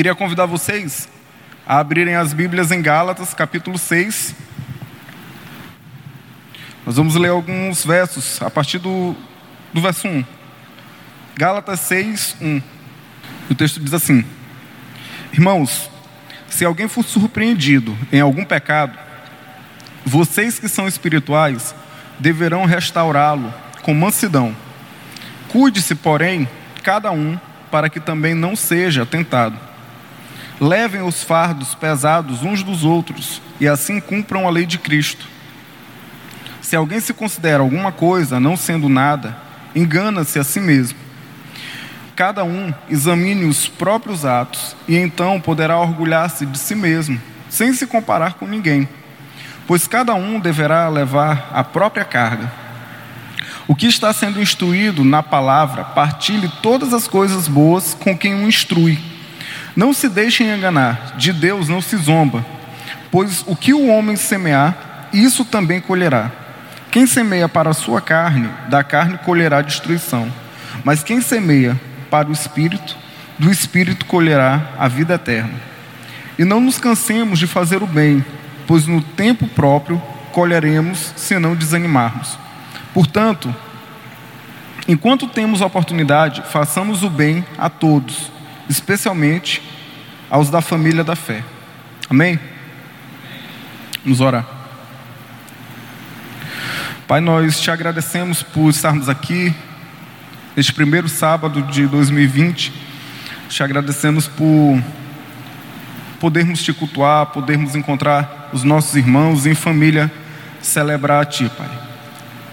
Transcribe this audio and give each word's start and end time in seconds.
Queria 0.00 0.14
convidar 0.14 0.46
vocês 0.46 1.10
a 1.66 1.78
abrirem 1.78 2.14
as 2.14 2.32
Bíblias 2.32 2.70
em 2.70 2.80
Gálatas, 2.80 3.34
capítulo 3.34 3.76
6. 3.76 4.34
Nós 6.86 6.96
vamos 6.96 7.16
ler 7.16 7.28
alguns 7.28 7.84
versos 7.84 8.40
a 8.40 8.48
partir 8.48 8.78
do, 8.78 9.14
do 9.74 9.82
verso 9.82 10.08
1. 10.08 10.24
Gálatas 11.36 11.80
6, 11.80 12.36
1. 12.40 12.62
O 13.50 13.54
texto 13.54 13.78
diz 13.78 13.92
assim: 13.92 14.24
Irmãos, 15.34 15.90
se 16.48 16.64
alguém 16.64 16.88
for 16.88 17.04
surpreendido 17.04 17.94
em 18.10 18.20
algum 18.20 18.46
pecado, 18.46 18.98
vocês 20.02 20.58
que 20.58 20.66
são 20.66 20.88
espirituais 20.88 21.74
deverão 22.18 22.64
restaurá-lo 22.64 23.52
com 23.82 23.92
mansidão. 23.92 24.56
Cuide-se, 25.48 25.94
porém, 25.94 26.48
cada 26.82 27.12
um, 27.12 27.38
para 27.70 27.90
que 27.90 28.00
também 28.00 28.32
não 28.32 28.56
seja 28.56 29.04
tentado. 29.04 29.68
Levem 30.60 31.00
os 31.00 31.22
fardos 31.24 31.74
pesados 31.74 32.42
uns 32.42 32.62
dos 32.62 32.84
outros 32.84 33.40
e 33.58 33.66
assim 33.66 33.98
cumpram 33.98 34.46
a 34.46 34.50
lei 34.50 34.66
de 34.66 34.76
Cristo. 34.76 35.26
Se 36.60 36.76
alguém 36.76 37.00
se 37.00 37.14
considera 37.14 37.62
alguma 37.62 37.90
coisa, 37.90 38.38
não 38.38 38.58
sendo 38.58 38.86
nada, 38.86 39.36
engana-se 39.74 40.38
a 40.38 40.44
si 40.44 40.60
mesmo. 40.60 40.98
Cada 42.14 42.44
um 42.44 42.72
examine 42.90 43.46
os 43.46 43.66
próprios 43.66 44.26
atos 44.26 44.76
e 44.86 44.96
então 44.96 45.40
poderá 45.40 45.78
orgulhar-se 45.78 46.44
de 46.44 46.58
si 46.58 46.74
mesmo, 46.74 47.18
sem 47.48 47.72
se 47.72 47.86
comparar 47.86 48.34
com 48.34 48.46
ninguém, 48.46 48.86
pois 49.66 49.88
cada 49.88 50.14
um 50.14 50.38
deverá 50.38 50.86
levar 50.88 51.50
a 51.54 51.64
própria 51.64 52.04
carga. 52.04 52.52
O 53.66 53.74
que 53.74 53.86
está 53.86 54.12
sendo 54.12 54.42
instruído 54.42 55.02
na 55.04 55.22
palavra, 55.22 55.84
partilhe 55.84 56.50
todas 56.60 56.92
as 56.92 57.08
coisas 57.08 57.48
boas 57.48 57.94
com 57.94 58.16
quem 58.16 58.34
o 58.34 58.46
instrui. 58.46 59.09
Não 59.76 59.92
se 59.92 60.08
deixem 60.08 60.52
enganar, 60.52 61.14
de 61.16 61.32
Deus 61.32 61.68
não 61.68 61.80
se 61.80 61.96
zomba, 61.96 62.44
pois 63.10 63.44
o 63.46 63.54
que 63.54 63.72
o 63.72 63.88
homem 63.88 64.16
semear, 64.16 65.08
isso 65.12 65.44
também 65.44 65.80
colherá. 65.80 66.30
Quem 66.90 67.06
semeia 67.06 67.48
para 67.48 67.70
a 67.70 67.74
sua 67.74 68.00
carne, 68.00 68.48
da 68.68 68.82
carne 68.82 69.18
colherá 69.18 69.62
destruição. 69.62 70.30
Mas 70.84 71.02
quem 71.02 71.20
semeia 71.20 71.80
para 72.10 72.28
o 72.28 72.32
espírito, 72.32 72.96
do 73.38 73.50
espírito 73.50 74.04
colherá 74.06 74.60
a 74.78 74.88
vida 74.88 75.14
eterna. 75.14 75.54
E 76.38 76.44
não 76.44 76.60
nos 76.60 76.78
cansemos 76.78 77.38
de 77.38 77.46
fazer 77.46 77.82
o 77.82 77.86
bem, 77.86 78.24
pois 78.66 78.86
no 78.86 79.00
tempo 79.00 79.46
próprio 79.48 80.02
colheremos 80.32 81.12
se 81.16 81.38
não 81.38 81.54
desanimarmos. 81.54 82.36
Portanto, 82.92 83.54
enquanto 84.88 85.28
temos 85.28 85.60
oportunidade, 85.60 86.42
façamos 86.50 87.02
o 87.02 87.10
bem 87.10 87.44
a 87.56 87.68
todos, 87.68 88.32
especialmente 88.70 89.60
aos 90.30 90.48
da 90.48 90.60
família 90.60 91.02
da 91.02 91.16
fé. 91.16 91.42
Amém? 92.08 92.38
Vamos 94.04 94.20
orar. 94.20 94.46
Pai, 97.08 97.20
nós 97.20 97.60
te 97.60 97.68
agradecemos 97.68 98.44
por 98.44 98.70
estarmos 98.70 99.08
aqui 99.08 99.52
neste 100.54 100.72
primeiro 100.72 101.08
sábado 101.08 101.62
de 101.62 101.84
2020. 101.88 102.72
Te 103.48 103.62
agradecemos 103.64 104.28
por 104.28 104.80
podermos 106.20 106.62
te 106.62 106.72
cultuar, 106.72 107.26
podermos 107.26 107.74
encontrar 107.74 108.50
os 108.52 108.62
nossos 108.62 108.94
irmãos 108.94 109.46
em 109.46 109.54
família, 109.54 110.12
celebrar 110.62 111.22
a 111.22 111.24
Ti, 111.24 111.50
Pai. 111.58 111.68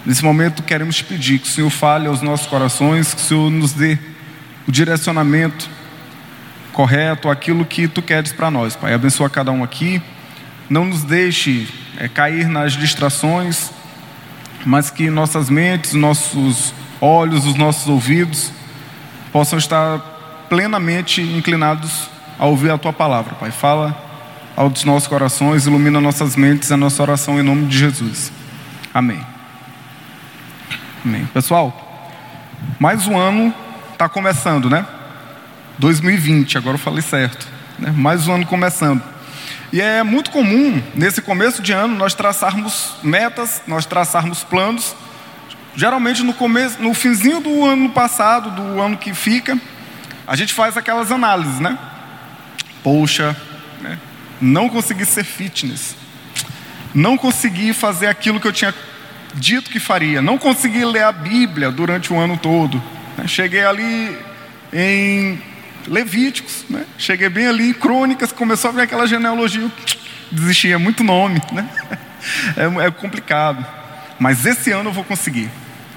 Nesse 0.03 0.23
momento 0.23 0.63
queremos 0.63 0.95
te 0.95 1.03
pedir 1.03 1.37
que 1.37 1.47
o 1.47 1.51
Senhor 1.51 1.69
fale 1.69 2.07
aos 2.07 2.23
nossos 2.23 2.47
corações, 2.47 3.13
que 3.13 3.21
o 3.21 3.23
Senhor 3.23 3.51
nos 3.51 3.73
dê 3.73 3.99
o 4.67 4.71
direcionamento 4.71 5.76
correto, 6.77 7.27
aquilo 7.27 7.65
que 7.65 7.87
Tu 7.87 8.03
queres 8.03 8.31
para 8.31 8.51
nós, 8.51 8.75
Pai. 8.75 8.93
Abençoa 8.93 9.27
cada 9.31 9.51
um 9.51 9.63
aqui, 9.63 9.99
não 10.69 10.85
nos 10.85 11.03
deixe 11.03 11.67
é, 11.97 12.07
cair 12.07 12.47
nas 12.47 12.73
distrações, 12.73 13.71
mas 14.63 14.91
que 14.91 15.09
nossas 15.09 15.49
mentes, 15.49 15.93
nossos 15.93 16.71
olhos, 17.01 17.47
os 17.47 17.55
nossos 17.55 17.87
ouvidos 17.87 18.51
possam 19.31 19.57
estar 19.57 19.97
plenamente 20.49 21.19
inclinados 21.19 22.11
a 22.37 22.45
ouvir 22.45 22.69
a 22.69 22.77
tua 22.77 22.93
palavra, 22.93 23.33
Pai. 23.33 23.49
Fala 23.49 23.97
aos 24.55 24.83
nossos 24.83 25.07
corações, 25.07 25.65
ilumina 25.65 25.99
nossas 25.99 26.35
mentes, 26.35 26.71
a 26.71 26.77
nossa 26.77 27.01
oração 27.01 27.39
em 27.39 27.43
nome 27.43 27.65
de 27.65 27.75
Jesus. 27.75 28.31
Amém. 28.93 29.25
Amém. 31.03 31.25
Pessoal, 31.33 31.75
mais 32.77 33.07
um 33.07 33.17
ano 33.17 33.51
está 33.93 34.07
começando, 34.07 34.69
né? 34.69 34.85
2020, 35.77 36.57
agora 36.57 36.75
eu 36.75 36.79
falei 36.79 37.01
certo. 37.01 37.47
Né? 37.77 37.91
Mais 37.95 38.27
um 38.27 38.33
ano 38.33 38.45
começando. 38.45 39.01
E 39.71 39.81
é 39.81 40.01
muito 40.01 40.31
comum, 40.31 40.81
nesse 40.95 41.21
começo 41.21 41.61
de 41.61 41.71
ano, 41.71 41.95
nós 41.95 42.13
traçarmos 42.13 42.95
metas, 43.03 43.61
nós 43.67 43.85
traçarmos 43.85 44.43
planos. 44.43 44.95
Geralmente 45.75 46.23
no 46.23 46.33
começo, 46.33 46.81
no 46.81 46.93
finzinho 46.93 47.39
do 47.39 47.65
ano 47.65 47.89
passado, 47.89 48.49
do 48.49 48.81
ano 48.81 48.97
que 48.97 49.13
fica, 49.13 49.59
a 50.25 50.35
gente 50.35 50.53
faz 50.53 50.75
aquelas 50.77 51.11
análises, 51.11 51.59
né? 51.59 51.77
Poxa, 52.81 53.35
né? 53.81 53.99
não 54.41 54.69
consegui 54.69 55.05
ser 55.05 55.23
fitness. 55.23 55.95
Não 56.95 57.17
consegui 57.17 57.73
fazer 57.73 58.07
aquilo 58.07 58.39
que 58.39 58.47
eu 58.47 58.53
tinha 58.53 58.73
dito 59.35 59.69
que 59.69 59.79
faria. 59.79 60.21
Não 60.21 60.37
consegui 60.37 60.83
ler 60.83 61.03
a 61.03 61.11
Bíblia 61.11 61.69
durante 61.69 62.11
o 62.11 62.17
ano 62.17 62.37
todo. 62.37 62.81
Né? 63.17 63.27
Cheguei 63.27 63.63
ali 63.63 64.17
em 64.73 65.39
Levíticos, 65.87 66.65
né? 66.69 66.85
Cheguei 66.97 67.29
bem 67.29 67.47
ali 67.47 67.73
Crônicas, 67.73 68.31
começou 68.31 68.69
a 68.69 68.73
ver 68.73 68.81
aquela 68.83 69.07
genealogia, 69.07 69.71
desistia, 70.31 70.75
é 70.75 70.77
muito 70.77 71.03
nome, 71.03 71.41
né? 71.51 71.67
É, 72.57 72.87
é, 72.87 72.91
complicado. 72.91 73.65
Mas 74.19 74.45
esse 74.45 74.71
ano 74.71 74.89
eu 74.89 74.93
vou 74.93 75.03
conseguir. 75.03 75.49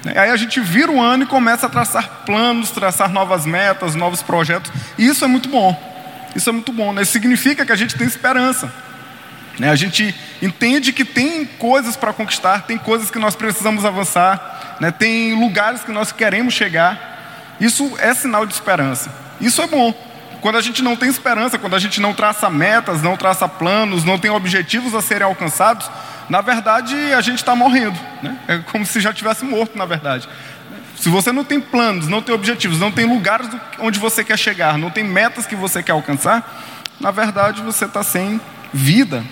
Aí 0.05 0.29
a 0.29 0.37
gente 0.37 0.61
vira 0.61 0.91
o 0.91 1.01
ano 1.01 1.23
e 1.23 1.25
começa 1.25 1.65
a 1.65 1.69
traçar 1.69 2.23
planos, 2.25 2.71
traçar 2.71 3.09
novas 3.09 3.45
metas, 3.45 3.95
novos 3.95 4.21
projetos. 4.21 4.71
E 4.97 5.07
isso 5.07 5.25
é 5.25 5.27
muito 5.27 5.49
bom. 5.49 5.75
Isso 6.35 6.49
é 6.49 6.53
muito 6.53 6.71
bom, 6.71 6.93
né? 6.93 7.03
Significa 7.03 7.65
que 7.65 7.71
a 7.71 7.75
gente 7.75 7.95
tem 7.95 8.07
esperança. 8.07 8.71
Né? 9.59 9.69
A 9.69 9.75
gente 9.75 10.15
entende 10.41 10.93
que 10.93 11.03
tem 11.03 11.45
coisas 11.45 11.95
para 11.95 12.13
conquistar, 12.13 12.63
tem 12.63 12.77
coisas 12.77 13.11
que 13.11 13.19
nós 13.19 13.35
precisamos 13.35 13.85
avançar, 13.85 14.77
né? 14.79 14.91
tem 14.91 15.33
lugares 15.33 15.83
que 15.83 15.91
nós 15.91 16.11
queremos 16.11 16.53
chegar. 16.53 17.55
Isso 17.59 17.93
é 17.99 18.13
sinal 18.13 18.45
de 18.45 18.53
esperança. 18.53 19.11
Isso 19.41 19.61
é 19.61 19.67
bom. 19.67 19.93
Quando 20.41 20.57
a 20.57 20.61
gente 20.61 20.81
não 20.81 20.95
tem 20.95 21.09
esperança, 21.09 21.59
quando 21.59 21.75
a 21.75 21.79
gente 21.79 22.01
não 22.01 22.13
traça 22.13 22.49
metas, 22.49 23.01
não 23.01 23.15
traça 23.15 23.47
planos, 23.47 24.03
não 24.03 24.17
tem 24.17 24.31
objetivos 24.31 24.95
a 24.95 25.01
serem 25.01 25.25
alcançados, 25.25 25.89
na 26.29 26.41
verdade 26.41 26.95
a 27.13 27.21
gente 27.21 27.37
está 27.37 27.55
morrendo. 27.55 27.97
Né? 28.23 28.37
É 28.47 28.57
como 28.57 28.85
se 28.85 28.99
já 28.99 29.13
tivesse 29.13 29.45
morto, 29.45 29.77
na 29.77 29.85
verdade. 29.85 30.27
Se 30.95 31.09
você 31.09 31.31
não 31.31 31.43
tem 31.43 31.59
planos, 31.59 32.07
não 32.07 32.21
tem 32.21 32.33
objetivos, 32.33 32.79
não 32.79 32.91
tem 32.91 33.05
lugares 33.05 33.49
onde 33.79 33.99
você 33.99 34.23
quer 34.23 34.37
chegar, 34.37 34.77
não 34.77 34.89
tem 34.89 35.03
metas 35.03 35.45
que 35.45 35.55
você 35.55 35.81
quer 35.81 35.91
alcançar, 35.93 36.63
na 36.99 37.11
verdade 37.11 37.61
você 37.61 37.85
está 37.85 38.03
sem 38.03 38.41
vida. 38.73 39.23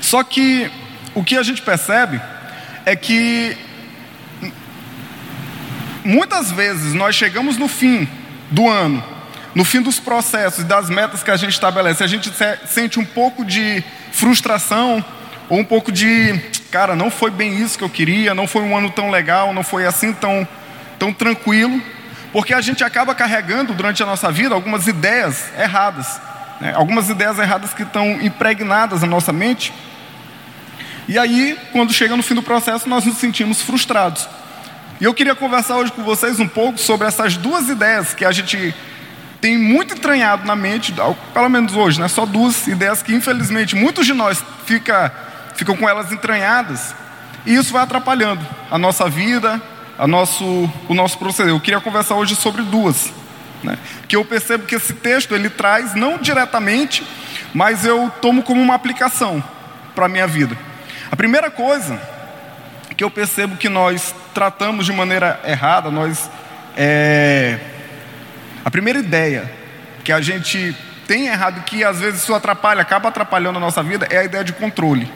Só 0.00 0.22
que 0.22 0.70
o 1.14 1.24
que 1.24 1.36
a 1.36 1.42
gente 1.42 1.62
percebe 1.62 2.20
é 2.84 2.94
que 2.94 3.56
muitas 6.04 6.50
vezes 6.50 6.92
nós 6.92 7.14
chegamos 7.14 7.56
no 7.56 7.68
fim 7.68 8.08
do 8.50 8.68
ano, 8.68 9.02
no 9.54 9.64
fim 9.64 9.80
dos 9.80 10.00
processos 10.00 10.64
e 10.64 10.64
das 10.64 10.90
metas 10.90 11.22
que 11.22 11.30
a 11.30 11.36
gente 11.36 11.52
estabelece, 11.52 12.02
a 12.02 12.06
gente 12.06 12.30
sente 12.66 12.98
um 12.98 13.04
pouco 13.04 13.44
de 13.44 13.84
frustração 14.12 15.04
ou 15.48 15.58
um 15.58 15.64
pouco 15.64 15.92
de, 15.92 16.40
cara, 16.70 16.96
não 16.96 17.10
foi 17.10 17.30
bem 17.30 17.60
isso 17.62 17.78
que 17.78 17.84
eu 17.84 17.90
queria, 17.90 18.34
não 18.34 18.48
foi 18.48 18.62
um 18.62 18.76
ano 18.76 18.90
tão 18.90 19.10
legal, 19.10 19.52
não 19.52 19.62
foi 19.62 19.86
assim 19.86 20.12
tão, 20.12 20.46
tão 20.98 21.12
tranquilo, 21.12 21.80
porque 22.32 22.52
a 22.52 22.60
gente 22.60 22.82
acaba 22.82 23.14
carregando 23.14 23.72
durante 23.72 24.02
a 24.02 24.06
nossa 24.06 24.32
vida 24.32 24.54
algumas 24.54 24.88
ideias 24.88 25.52
erradas, 25.56 26.20
né? 26.60 26.72
algumas 26.74 27.08
ideias 27.08 27.38
erradas 27.38 27.72
que 27.72 27.82
estão 27.84 28.20
impregnadas 28.22 29.02
na 29.02 29.06
nossa 29.06 29.32
mente. 29.32 29.72
E 31.06 31.18
aí, 31.18 31.56
quando 31.70 31.92
chega 31.92 32.16
no 32.16 32.22
fim 32.22 32.34
do 32.34 32.42
processo, 32.42 32.88
nós 32.88 33.04
nos 33.04 33.18
sentimos 33.18 33.62
frustrados. 33.62 34.26
E 35.00 35.04
eu 35.04 35.12
queria 35.12 35.34
conversar 35.34 35.76
hoje 35.76 35.90
com 35.90 36.04
vocês 36.04 36.38
um 36.38 36.46
pouco 36.46 36.78
sobre 36.78 37.08
essas 37.08 37.36
duas 37.36 37.68
ideias 37.68 38.14
que 38.14 38.24
a 38.24 38.30
gente 38.30 38.72
tem 39.40 39.58
muito 39.58 39.94
entranhado 39.94 40.46
na 40.46 40.54
mente, 40.54 40.94
pelo 41.32 41.48
menos 41.48 41.74
hoje, 41.74 42.00
né? 42.00 42.06
Só 42.06 42.24
duas 42.24 42.66
ideias 42.68 43.02
que 43.02 43.12
infelizmente 43.12 43.74
muitos 43.74 44.06
de 44.06 44.14
nós 44.14 44.42
fica, 44.64 45.12
ficam 45.56 45.76
com 45.76 45.88
elas 45.88 46.12
entranhadas 46.12 46.94
e 47.44 47.54
isso 47.56 47.72
vai 47.72 47.82
atrapalhando 47.82 48.46
a 48.70 48.78
nossa 48.78 49.08
vida, 49.08 49.60
a 49.98 50.06
nosso, 50.06 50.70
o 50.88 50.94
nosso 50.94 51.18
proceder. 51.18 51.52
Eu 51.52 51.60
queria 51.60 51.80
conversar 51.80 52.14
hoje 52.14 52.36
sobre 52.36 52.62
duas, 52.62 53.12
né? 53.64 53.76
Que 54.06 54.14
eu 54.14 54.24
percebo 54.24 54.64
que 54.64 54.76
esse 54.76 54.92
texto 54.92 55.34
ele 55.34 55.50
traz 55.50 55.94
não 55.96 56.18
diretamente, 56.18 57.04
mas 57.52 57.84
eu 57.84 58.12
tomo 58.22 58.44
como 58.44 58.62
uma 58.62 58.76
aplicação 58.76 59.42
para 59.92 60.06
a 60.06 60.08
minha 60.08 60.26
vida. 60.26 60.56
A 61.10 61.16
primeira 61.16 61.50
coisa 61.50 62.00
que 62.96 63.02
eu 63.02 63.10
percebo 63.10 63.56
que 63.56 63.68
nós 63.68 64.14
tratamos 64.34 64.84
de 64.84 64.92
maneira 64.92 65.40
errada, 65.46 65.90
nós 65.90 66.28
é, 66.76 67.58
a 68.64 68.70
primeira 68.70 68.98
ideia 68.98 69.50
que 70.02 70.12
a 70.12 70.20
gente 70.20 70.76
tem 71.06 71.28
errado, 71.28 71.62
que 71.64 71.84
às 71.84 72.00
vezes 72.00 72.22
isso 72.22 72.34
atrapalha, 72.34 72.82
acaba 72.82 73.08
atrapalhando 73.08 73.58
a 73.58 73.60
nossa 73.60 73.82
vida, 73.82 74.06
é 74.10 74.18
a 74.18 74.24
ideia 74.24 74.42
de 74.42 74.52
controle. 74.52 75.10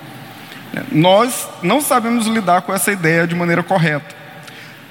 Nós 0.93 1.49
não 1.63 1.81
sabemos 1.81 2.27
lidar 2.27 2.63
com 2.63 2.73
essa 2.73 2.93
ideia 2.93 3.27
de 3.27 3.35
maneira 3.35 3.63
correta. 3.63 4.15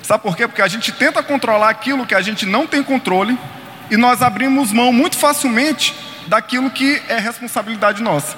Sabe 0.03 0.23
por 0.23 0.35
quê? 0.35 0.47
Porque 0.47 0.61
a 0.61 0.67
gente 0.67 0.91
tenta 0.91 1.21
controlar 1.23 1.69
aquilo 1.69 2.05
que 2.05 2.15
a 2.15 2.21
gente 2.21 2.45
não 2.45 2.65
tem 2.67 2.83
controle 2.83 3.37
e 3.89 3.95
nós 3.95 4.21
abrimos 4.21 4.71
mão 4.71 4.91
muito 4.91 5.17
facilmente 5.17 5.95
daquilo 6.27 6.69
que 6.69 7.01
é 7.07 7.19
responsabilidade 7.19 8.01
nossa. 8.01 8.37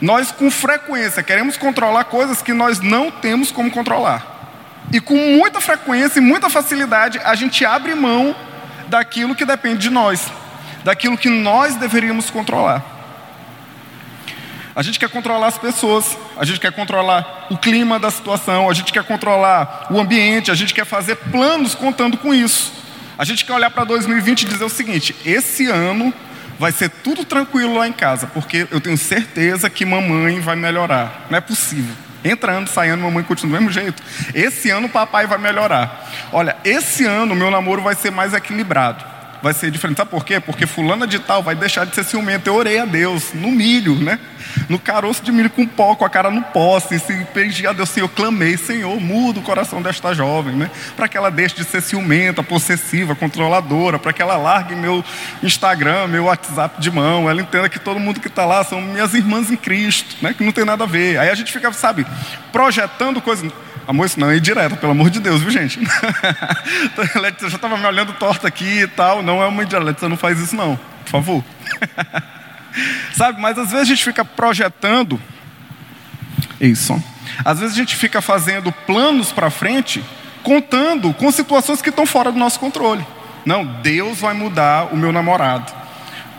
Nós, 0.00 0.32
com 0.32 0.50
frequência, 0.50 1.22
queremos 1.22 1.56
controlar 1.56 2.04
coisas 2.04 2.42
que 2.42 2.52
nós 2.52 2.80
não 2.80 3.10
temos 3.10 3.52
como 3.52 3.70
controlar. 3.70 4.39
E 4.92 5.00
com 5.00 5.16
muita 5.16 5.60
frequência 5.60 6.18
e 6.18 6.22
muita 6.22 6.50
facilidade, 6.50 7.20
a 7.22 7.34
gente 7.34 7.64
abre 7.64 7.94
mão 7.94 8.34
daquilo 8.88 9.34
que 9.34 9.44
depende 9.44 9.78
de 9.78 9.90
nós, 9.90 10.26
daquilo 10.82 11.16
que 11.16 11.28
nós 11.28 11.76
deveríamos 11.76 12.28
controlar. 12.28 12.84
A 14.74 14.82
gente 14.82 14.98
quer 14.98 15.08
controlar 15.08 15.48
as 15.48 15.58
pessoas, 15.58 16.16
a 16.36 16.44
gente 16.44 16.60
quer 16.60 16.72
controlar 16.72 17.46
o 17.50 17.56
clima 17.56 17.98
da 17.98 18.10
situação, 18.10 18.70
a 18.70 18.72
gente 18.72 18.92
quer 18.92 19.04
controlar 19.04 19.86
o 19.90 20.00
ambiente, 20.00 20.50
a 20.50 20.54
gente 20.54 20.72
quer 20.72 20.84
fazer 20.84 21.16
planos 21.16 21.74
contando 21.74 22.16
com 22.16 22.32
isso. 22.32 22.72
A 23.18 23.24
gente 23.24 23.44
quer 23.44 23.52
olhar 23.52 23.70
para 23.70 23.84
2020 23.84 24.42
e 24.42 24.46
dizer 24.46 24.64
o 24.64 24.68
seguinte: 24.68 25.14
esse 25.24 25.66
ano 25.66 26.12
vai 26.58 26.72
ser 26.72 26.88
tudo 26.88 27.24
tranquilo 27.24 27.76
lá 27.76 27.86
em 27.86 27.92
casa, 27.92 28.26
porque 28.28 28.66
eu 28.70 28.80
tenho 28.80 28.96
certeza 28.96 29.68
que 29.68 29.84
mamãe 29.84 30.40
vai 30.40 30.56
melhorar. 30.56 31.26
Não 31.30 31.36
é 31.36 31.40
possível. 31.40 31.94
Entrando, 32.24 32.68
saindo, 32.68 33.02
mamãe 33.02 33.24
continua 33.24 33.58
do 33.58 33.62
mesmo 33.62 33.72
jeito. 33.72 34.02
Esse 34.34 34.70
ano 34.70 34.86
o 34.86 34.90
papai 34.90 35.26
vai 35.26 35.38
melhorar. 35.38 36.08
Olha, 36.32 36.56
esse 36.64 37.04
ano 37.04 37.32
o 37.32 37.36
meu 37.36 37.50
namoro 37.50 37.82
vai 37.82 37.94
ser 37.94 38.10
mais 38.10 38.34
equilibrado 38.34 39.19
vai 39.42 39.52
ser 39.52 39.70
diferente. 39.70 39.96
Sabe 39.96 40.10
por 40.10 40.24
quê? 40.24 40.40
Porque 40.40 40.66
fulana 40.66 41.06
de 41.06 41.18
tal 41.18 41.42
vai 41.42 41.54
deixar 41.54 41.86
de 41.86 41.94
ser 41.94 42.04
ciumenta. 42.04 42.48
Eu 42.48 42.54
orei 42.54 42.78
a 42.78 42.84
Deus, 42.84 43.32
no 43.34 43.50
milho, 43.50 43.94
né? 43.94 44.18
No 44.68 44.78
caroço 44.78 45.22
de 45.22 45.32
milho 45.32 45.50
com 45.50 45.66
pó, 45.66 45.94
com 45.94 46.04
a 46.04 46.10
cara 46.10 46.30
no 46.30 46.42
poste. 46.42 46.98
Se 46.98 47.24
pedi 47.32 47.66
a 47.66 47.72
Deus, 47.72 47.88
Senhor, 47.88 48.08
clamei, 48.08 48.56
Senhor, 48.56 49.00
muda 49.00 49.40
o 49.40 49.42
coração 49.42 49.80
desta 49.80 50.14
jovem, 50.14 50.54
né? 50.54 50.70
Para 50.96 51.08
que 51.08 51.16
ela 51.16 51.30
deixe 51.30 51.56
de 51.56 51.64
ser 51.64 51.80
ciumenta, 51.80 52.42
possessiva, 52.42 53.14
controladora, 53.14 53.98
para 53.98 54.12
que 54.12 54.22
ela 54.22 54.36
largue 54.36 54.74
meu 54.74 55.04
Instagram, 55.42 56.06
meu 56.08 56.24
WhatsApp 56.24 56.80
de 56.80 56.90
mão. 56.90 57.28
Ela 57.28 57.40
entenda 57.40 57.68
que 57.68 57.78
todo 57.78 58.00
mundo 58.00 58.20
que 58.20 58.28
está 58.28 58.44
lá 58.44 58.64
são 58.64 58.80
minhas 58.80 59.14
irmãs 59.14 59.50
em 59.50 59.56
Cristo, 59.56 60.16
né? 60.22 60.34
Que 60.34 60.44
não 60.44 60.52
tem 60.52 60.64
nada 60.64 60.84
a 60.84 60.86
ver. 60.86 61.18
Aí 61.18 61.30
a 61.30 61.34
gente 61.34 61.52
fica, 61.52 61.72
sabe, 61.72 62.06
projetando 62.52 63.20
coisas. 63.20 63.50
Amor, 63.86 64.06
isso 64.06 64.20
não 64.20 64.30
é 64.30 64.36
indireta, 64.36 64.76
pelo 64.76 64.92
amor 64.92 65.10
de 65.10 65.20
Deus, 65.20 65.40
viu, 65.40 65.50
gente? 65.50 65.80
Letícia 67.16 67.48
já 67.48 67.56
estava 67.56 67.76
me 67.76 67.86
olhando 67.86 68.12
torta 68.12 68.46
aqui 68.46 68.82
e 68.82 68.86
tal. 68.86 69.22
Não 69.22 69.42
é 69.42 69.46
uma 69.46 69.62
indireta, 69.62 69.84
Letícia 69.84 70.08
não 70.08 70.16
faz 70.16 70.38
isso, 70.38 70.54
não, 70.54 70.78
por 71.04 71.10
favor. 71.10 71.44
Sabe, 73.14 73.40
mas 73.40 73.58
às 73.58 73.70
vezes 73.70 73.82
a 73.82 73.88
gente 73.88 74.04
fica 74.04 74.24
projetando. 74.24 75.20
Isso. 76.60 77.02
Às 77.44 77.60
vezes 77.60 77.74
a 77.74 77.78
gente 77.78 77.96
fica 77.96 78.20
fazendo 78.20 78.70
planos 78.70 79.32
para 79.32 79.50
frente, 79.50 80.04
contando 80.42 81.12
com 81.14 81.30
situações 81.32 81.82
que 81.82 81.88
estão 81.88 82.06
fora 82.06 82.30
do 82.30 82.38
nosso 82.38 82.60
controle. 82.60 83.04
Não, 83.44 83.64
Deus 83.64 84.20
vai 84.20 84.34
mudar 84.34 84.92
o 84.92 84.96
meu 84.96 85.12
namorado. 85.12 85.79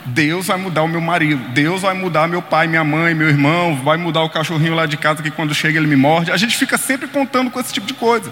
Deus 0.05 0.47
vai 0.47 0.57
mudar 0.57 0.83
o 0.83 0.87
meu 0.87 1.01
marido, 1.01 1.49
Deus 1.49 1.81
vai 1.83 1.93
mudar 1.93 2.27
meu 2.27 2.41
pai, 2.41 2.67
minha 2.67 2.83
mãe, 2.83 3.13
meu 3.13 3.29
irmão, 3.29 3.75
vai 3.83 3.97
mudar 3.97 4.21
o 4.23 4.29
cachorrinho 4.29 4.73
lá 4.73 4.85
de 4.85 4.97
casa 4.97 5.21
que 5.21 5.29
quando 5.29 5.53
chega 5.53 5.77
ele 5.77 5.87
me 5.87 5.95
morde. 5.95 6.31
A 6.31 6.37
gente 6.37 6.57
fica 6.57 6.77
sempre 6.77 7.07
contando 7.07 7.51
com 7.51 7.59
esse 7.59 7.71
tipo 7.71 7.85
de 7.85 7.93
coisa. 7.93 8.31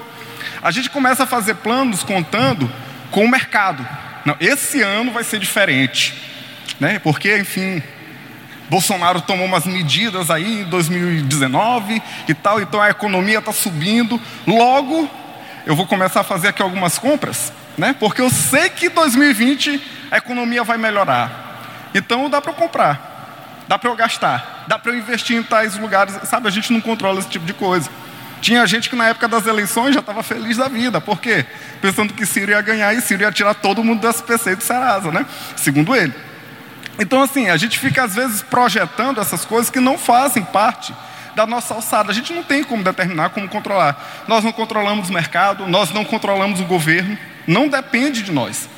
A 0.62 0.72
gente 0.72 0.90
começa 0.90 1.24
a 1.24 1.28
fazer 1.28 1.56
planos 1.56 2.04
contando 2.04 2.70
com 3.12 3.24
o 3.24 3.30
mercado. 3.30 3.86
Não, 4.26 4.36
esse 4.40 4.82
ano 4.82 5.12
vai 5.12 5.24
ser 5.24 5.40
diferente, 5.40 6.14
né? 6.80 7.00
Porque, 7.00 7.38
enfim, 7.38 7.82
Bolsonaro 8.70 9.22
tomou 9.22 9.46
umas 9.46 9.66
medidas 9.66 10.30
aí 10.30 10.62
em 10.62 10.64
2019 10.66 12.02
e 12.28 12.34
tal, 12.34 12.62
então 12.62 12.82
a 12.82 12.90
economia 12.90 13.40
está 13.40 13.52
subindo. 13.52 14.20
Logo, 14.46 15.10
eu 15.66 15.76
vou 15.76 15.86
começar 15.86 16.22
a 16.22 16.24
fazer 16.24 16.50
aqui 16.50 16.62
algumas 16.62 16.98
compras, 16.98 17.54
né? 17.78 17.96
Porque 18.00 18.22
eu 18.22 18.30
sei 18.30 18.70
que 18.70 18.90
2020 18.90 19.82
a 20.12 20.18
economia 20.18 20.64
vai 20.64 20.78
melhorar. 20.78 21.49
Então 21.94 22.30
dá 22.30 22.42
para 22.42 22.52
eu 22.52 22.56
comprar, 22.56 23.64
dá 23.68 23.78
para 23.78 23.90
eu 23.90 23.96
gastar, 23.96 24.66
dá 24.68 24.78
para 24.78 24.92
eu 24.92 24.98
investir 24.98 25.38
em 25.38 25.44
tais 25.44 25.78
lugares. 25.78 26.16
Sabe, 26.24 26.48
a 26.48 26.52
gente 26.52 26.72
não 26.72 26.82
controla 26.82 27.20
esse 27.20 27.30
tipo 27.30 27.46
de 27.46 27.54
coisa. 27.54 27.90
Tinha 28.42 28.66
gente 28.66 28.90
que 28.90 28.96
na 28.96 29.08
época 29.10 29.28
das 29.28 29.46
eleições 29.46 29.94
já 29.94 30.00
estava 30.00 30.24
feliz 30.24 30.58
da 30.58 30.68
vida. 30.68 31.02
Por 31.02 31.20
quê? 31.20 31.46
Pensando 31.82 32.14
que 32.14 32.26
Ciro 32.26 32.52
ia 32.52 32.62
ganhar 32.62 32.94
e 32.94 33.02
Ciro 33.02 33.24
ia 33.24 33.32
tirar 33.32 33.54
todo 33.54 33.84
mundo 33.84 34.00
do 34.00 34.08
SPC 34.08 34.56
do 34.56 34.64
Serasa, 34.64 35.12
né? 35.12 35.26
Segundo 35.58 35.96
ele. 35.96 36.14
Então, 36.98 37.22
assim, 37.22 37.50
a 37.50 37.58
gente 37.58 37.78
fica 37.78 38.04
às 38.04 38.16
vezes 38.16 38.42
projetando 38.42 39.20
essas 39.20 39.46
coisas 39.46 39.70
que 39.70 39.80
não 39.80 39.98
fazem 39.98 40.44
parte 40.44 40.94
da 41.36 41.46
nossa 41.46 41.74
alçada. 41.74 42.12
A 42.12 42.14
gente 42.14 42.34
não 42.34 42.44
tem 42.44 42.64
como 42.64 42.84
determinar, 42.84 43.30
como 43.30 43.48
controlar. 43.48 44.26
Nós 44.28 44.44
não 44.44 44.52
controlamos 44.52 45.10
o 45.10 45.14
mercado, 45.14 45.68
nós 45.68 45.92
não 45.92 46.06
controlamos 46.06 46.60
o 46.60 46.66
governo, 46.66 47.18
não 47.46 47.68
depende 47.68 48.22
de 48.22 48.32
nós. 48.32 48.70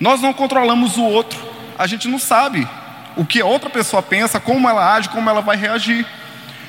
Nós 0.00 0.20
não 0.20 0.32
controlamos 0.32 0.96
o 0.96 1.02
outro 1.02 1.53
a 1.78 1.86
gente 1.86 2.08
não 2.08 2.18
sabe 2.18 2.68
o 3.16 3.24
que 3.24 3.40
a 3.40 3.46
outra 3.46 3.70
pessoa 3.70 4.02
pensa, 4.02 4.40
como 4.40 4.68
ela 4.68 4.94
age, 4.94 5.08
como 5.08 5.28
ela 5.28 5.40
vai 5.40 5.56
reagir. 5.56 6.06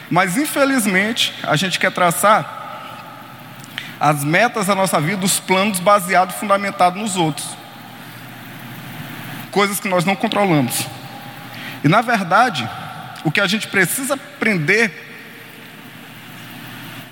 Mas 0.09 0.37
infelizmente, 0.37 1.33
a 1.43 1.55
gente 1.55 1.79
quer 1.79 1.91
traçar 1.91 2.63
as 3.99 4.23
metas 4.23 4.67
da 4.67 4.75
nossa 4.75 4.99
vida, 4.99 5.25
os 5.25 5.39
planos 5.39 5.79
baseados, 5.79 6.35
fundamentados 6.35 7.01
nos 7.01 7.15
outros. 7.15 7.47
Coisas 9.51 9.79
que 9.79 9.87
nós 9.87 10.05
não 10.05 10.15
controlamos. 10.15 10.85
E 11.83 11.87
na 11.87 12.01
verdade, 12.01 12.67
o 13.23 13.31
que 13.31 13.39
a 13.39 13.47
gente 13.47 13.67
precisa 13.67 14.15
aprender 14.15 15.03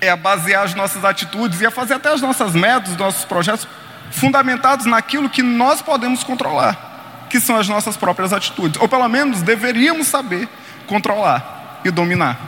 é 0.00 0.10
a 0.10 0.16
basear 0.16 0.64
as 0.64 0.74
nossas 0.74 1.04
atitudes 1.04 1.60
e 1.60 1.66
a 1.66 1.70
fazer 1.70 1.94
até 1.94 2.12
as 2.12 2.20
nossas 2.20 2.54
metas, 2.54 2.90
os 2.90 2.96
nossos 2.96 3.24
projetos 3.24 3.66
fundamentados 4.10 4.84
naquilo 4.84 5.30
que 5.30 5.42
nós 5.42 5.80
podemos 5.80 6.22
controlar 6.22 6.93
que 7.34 7.40
são 7.40 7.56
as 7.56 7.68
nossas 7.68 7.96
próprias 7.96 8.32
atitudes, 8.32 8.80
ou 8.80 8.86
pelo 8.86 9.08
menos 9.08 9.42
deveríamos 9.42 10.06
saber 10.06 10.48
controlar 10.86 11.80
e 11.84 11.90
dominar. 11.90 12.38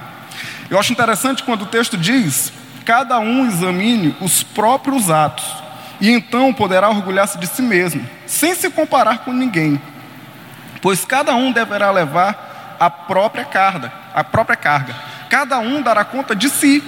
Eu 0.71 0.79
acho 0.79 0.93
interessante 0.93 1.43
quando 1.43 1.63
o 1.63 1.67
texto 1.67 1.97
diz: 1.97 2.53
cada 2.85 3.19
um 3.19 3.49
examine 3.49 4.15
os 4.21 4.45
próprios 4.45 5.11
atos, 5.11 5.45
e 6.01 6.09
então 6.09 6.55
poderá 6.55 6.89
orgulhar-se 6.89 7.37
de 7.37 7.49
si 7.49 7.63
mesmo, 7.63 8.09
sem 8.27 8.55
se 8.55 8.71
comparar 8.71 9.25
com 9.25 9.33
ninguém, 9.33 9.83
pois 10.81 11.05
cada 11.05 11.35
um 11.35 11.51
deverá 11.51 11.91
levar 11.91 12.77
a 12.79 12.89
própria 12.89 13.45
carga, 13.45 13.93
a 14.15 14.23
própria 14.23 14.57
carga. 14.57 14.95
Cada 15.29 15.59
um 15.59 15.83
dará 15.83 16.05
conta 16.05 16.33
de 16.33 16.49
si. 16.49 16.81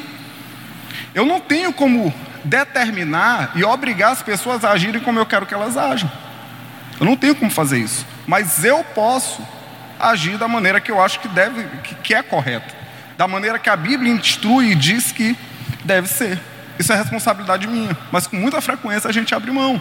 Eu 1.13 1.27
não 1.27 1.41
tenho 1.41 1.73
como 1.73 2.15
determinar 2.45 3.51
e 3.57 3.65
obrigar 3.65 4.13
as 4.13 4.23
pessoas 4.23 4.65
a 4.65 4.71
agirem 4.71 5.01
como 5.01 5.19
eu 5.19 5.27
quero 5.27 5.47
que 5.47 5.53
elas 5.53 5.77
ajam. 5.77 6.28
Eu 6.99 7.07
não 7.07 7.17
tenho 7.17 7.35
como 7.35 7.51
fazer 7.51 7.79
isso. 7.79 8.07
Mas 8.27 8.65
eu 8.65 8.83
posso 8.85 9.41
agir 9.99 10.37
da 10.37 10.49
maneira 10.49 10.81
que 10.81 10.91
eu 10.91 11.03
acho 11.03 11.21
que 11.21 11.29
deve, 11.29 11.65
que, 11.83 11.95
que 11.97 12.15
é 12.15 12.23
correto. 12.23 12.75
Da 13.17 13.27
maneira 13.27 13.59
que 13.59 13.69
a 13.69 13.77
Bíblia 13.77 14.13
instrui 14.13 14.73
e 14.73 14.75
diz 14.75 15.13
que 15.13 15.37
deve 15.85 16.09
ser. 16.09 16.39
Isso 16.79 16.93
é 16.93 16.97
responsabilidade 16.97 17.67
minha. 17.67 17.97
Mas 18.13 18.27
com 18.27 18.37
muita 18.37 18.61
frequência 18.61 19.09
a 19.09 19.13
gente 19.13 19.35
abre 19.35 19.51
mão. 19.51 19.81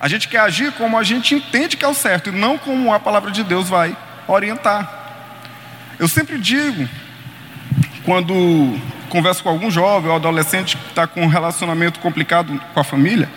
A 0.00 0.08
gente 0.08 0.28
quer 0.28 0.40
agir 0.40 0.72
como 0.72 0.96
a 0.96 1.02
gente 1.02 1.34
entende 1.34 1.76
que 1.76 1.84
é 1.84 1.88
o 1.88 1.94
certo 1.94 2.30
e 2.30 2.32
não 2.32 2.56
como 2.56 2.92
a 2.92 3.00
palavra 3.00 3.30
de 3.30 3.42
Deus 3.42 3.68
vai 3.68 3.96
orientar. 4.26 4.96
Eu 5.98 6.06
sempre 6.06 6.38
digo, 6.38 6.88
quando 8.04 8.78
converso 9.08 9.42
com 9.42 9.48
algum 9.48 9.70
jovem 9.70 10.10
ou 10.10 10.16
adolescente 10.16 10.76
que 10.76 10.88
está 10.90 11.06
com 11.06 11.22
um 11.22 11.26
relacionamento 11.26 11.98
complicado 11.98 12.60
com 12.72 12.80
a 12.80 12.84
família, 12.84 13.28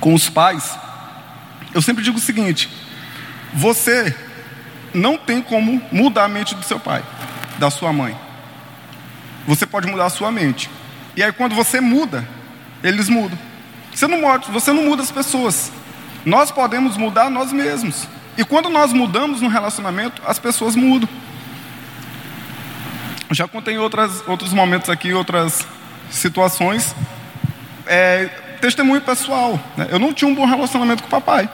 com 0.00 0.12
os 0.12 0.28
pais, 0.28 0.78
eu 1.74 1.82
sempre 1.82 2.02
digo 2.02 2.18
o 2.18 2.20
seguinte: 2.20 2.68
você 3.52 4.14
não 4.94 5.16
tem 5.16 5.42
como 5.42 5.82
mudar 5.92 6.24
a 6.24 6.28
mente 6.28 6.54
do 6.54 6.64
seu 6.64 6.80
pai, 6.80 7.02
da 7.58 7.70
sua 7.70 7.92
mãe. 7.92 8.16
Você 9.46 9.66
pode 9.66 9.86
mudar 9.86 10.06
a 10.06 10.10
sua 10.10 10.30
mente. 10.30 10.70
E 11.16 11.22
aí 11.22 11.32
quando 11.32 11.54
você 11.54 11.80
muda, 11.80 12.26
eles 12.82 13.08
mudam. 13.08 13.38
Você 13.94 14.06
não 14.06 14.20
muda, 14.20 14.46
você 14.48 14.72
não 14.72 14.84
muda 14.84 15.02
as 15.02 15.10
pessoas. 15.10 15.72
Nós 16.24 16.50
podemos 16.50 16.96
mudar 16.96 17.30
nós 17.30 17.52
mesmos. 17.52 18.06
E 18.36 18.44
quando 18.44 18.68
nós 18.68 18.92
mudamos 18.92 19.40
no 19.40 19.48
relacionamento, 19.48 20.22
as 20.24 20.38
pessoas 20.38 20.76
mudam. 20.76 21.08
Já 23.30 23.48
contei 23.48 23.76
outras, 23.78 24.22
outros 24.26 24.52
momentos 24.52 24.88
aqui, 24.88 25.12
outras 25.12 25.66
situações. 26.10 26.94
É, 27.86 28.26
testemunho 28.60 29.00
pessoal. 29.00 29.58
Né? 29.76 29.88
Eu 29.90 29.98
não 29.98 30.12
tinha 30.12 30.30
um 30.30 30.34
bom 30.34 30.46
relacionamento 30.46 31.02
com 31.02 31.08
o 31.08 31.10
papai. 31.10 31.48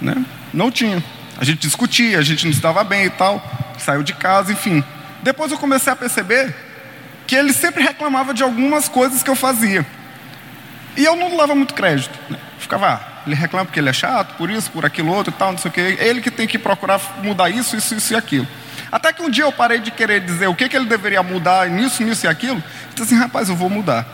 Né? 0.00 0.24
Não 0.52 0.70
tinha. 0.70 1.02
A 1.38 1.44
gente 1.44 1.60
discutia, 1.60 2.18
a 2.18 2.22
gente 2.22 2.44
não 2.44 2.52
estava 2.52 2.84
bem 2.84 3.06
e 3.06 3.10
tal. 3.10 3.42
Saiu 3.78 4.02
de 4.02 4.12
casa, 4.12 4.52
enfim. 4.52 4.84
Depois 5.22 5.50
eu 5.50 5.58
comecei 5.58 5.92
a 5.92 5.96
perceber 5.96 6.54
que 7.26 7.34
ele 7.34 7.52
sempre 7.52 7.82
reclamava 7.82 8.32
de 8.34 8.42
algumas 8.42 8.88
coisas 8.88 9.22
que 9.22 9.30
eu 9.30 9.36
fazia. 9.36 9.84
E 10.96 11.04
eu 11.04 11.16
não 11.16 11.36
dava 11.36 11.54
muito 11.54 11.74
crédito. 11.74 12.16
Né? 12.30 12.38
Ficava, 12.58 12.88
ah, 12.88 13.22
Ele 13.26 13.34
reclama 13.34 13.64
porque 13.66 13.80
ele 13.80 13.88
é 13.88 13.92
chato, 13.92 14.36
por 14.36 14.50
isso, 14.50 14.70
por 14.70 14.86
aquilo 14.86 15.12
outro 15.12 15.32
e 15.34 15.36
tal, 15.36 15.52
não 15.52 15.58
sei 15.58 15.70
o 15.70 15.74
quê. 15.74 15.96
Ele 16.00 16.20
que 16.20 16.30
tem 16.30 16.46
que 16.46 16.58
procurar 16.58 17.00
mudar 17.22 17.50
isso, 17.50 17.76
isso, 17.76 17.94
isso 17.94 18.12
e 18.12 18.16
aquilo. 18.16 18.46
Até 18.92 19.12
que 19.12 19.22
um 19.22 19.30
dia 19.30 19.44
eu 19.44 19.52
parei 19.52 19.80
de 19.80 19.90
querer 19.90 20.20
dizer 20.20 20.46
o 20.46 20.54
que, 20.54 20.68
que 20.68 20.76
ele 20.76 20.86
deveria 20.86 21.22
mudar 21.22 21.68
nisso, 21.68 22.02
nisso 22.04 22.26
e 22.26 22.28
aquilo. 22.28 22.58
E 22.58 22.94
disse 22.94 23.02
assim, 23.02 23.16
rapaz, 23.16 23.48
eu 23.48 23.56
vou 23.56 23.68
mudar. 23.68 24.06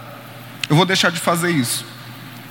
Eu 0.68 0.76
vou 0.76 0.86
deixar 0.86 1.10
de 1.10 1.20
fazer 1.20 1.50
isso. 1.50 1.84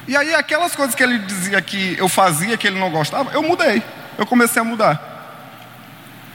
E 0.10 0.18
aí 0.18 0.34
aquelas 0.34 0.76
coisas 0.76 0.96
que 0.96 1.04
ele 1.04 1.20
dizia 1.20 1.62
que 1.62 1.96
eu 2.00 2.10
fazia, 2.10 2.58
que 2.58 2.66
ele 2.66 2.80
não 2.80 2.90
gostava, 2.90 3.30
eu 3.32 3.44
mudei. 3.44 3.84
Eu 4.18 4.26
comecei 4.26 4.60
a 4.60 4.66
mudar. 4.66 5.00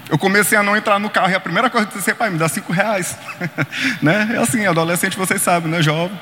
Eu 0.09 0.17
comecei 0.17 0.57
a 0.57 0.63
não 0.63 0.77
entrar 0.77 1.01
no 1.01 1.11
carro 1.11 1.33
e 1.33 1.35
a 1.35 1.41
primeira 1.41 1.69
coisa 1.69 1.85
que 1.85 1.93
eu 1.93 1.99
disse, 1.99 2.15
pai, 2.15 2.31
me 2.31 2.39
dá 2.39 2.49
cinco 2.49 2.73
reais. 2.73 3.19
né? 4.01 4.31
É 4.35 4.39
assim, 4.39 4.65
adolescente 4.65 5.17
vocês 5.17 5.43
sabem, 5.43 5.73
né? 5.73 5.83
Jovem. 5.83 6.17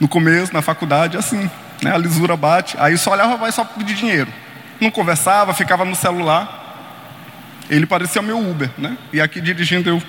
No 0.00 0.08
começo, 0.08 0.54
na 0.54 0.62
faculdade, 0.62 1.16
é 1.16 1.18
assim. 1.18 1.50
Né? 1.82 1.92
A 1.92 1.98
lisura 1.98 2.34
bate. 2.34 2.78
Aí 2.80 2.96
só 2.96 3.10
olhava, 3.10 3.36
vai 3.36 3.52
só 3.52 3.62
pedir 3.62 3.92
dinheiro. 3.92 4.32
Não 4.80 4.90
conversava, 4.90 5.52
ficava 5.52 5.84
no 5.84 5.94
celular. 5.94 7.58
Ele 7.68 7.84
parecia 7.84 8.22
meu 8.22 8.38
Uber, 8.38 8.70
né? 8.78 8.96
E 9.12 9.20
aqui 9.20 9.38
dirigindo 9.38 9.90
eu 9.90 10.02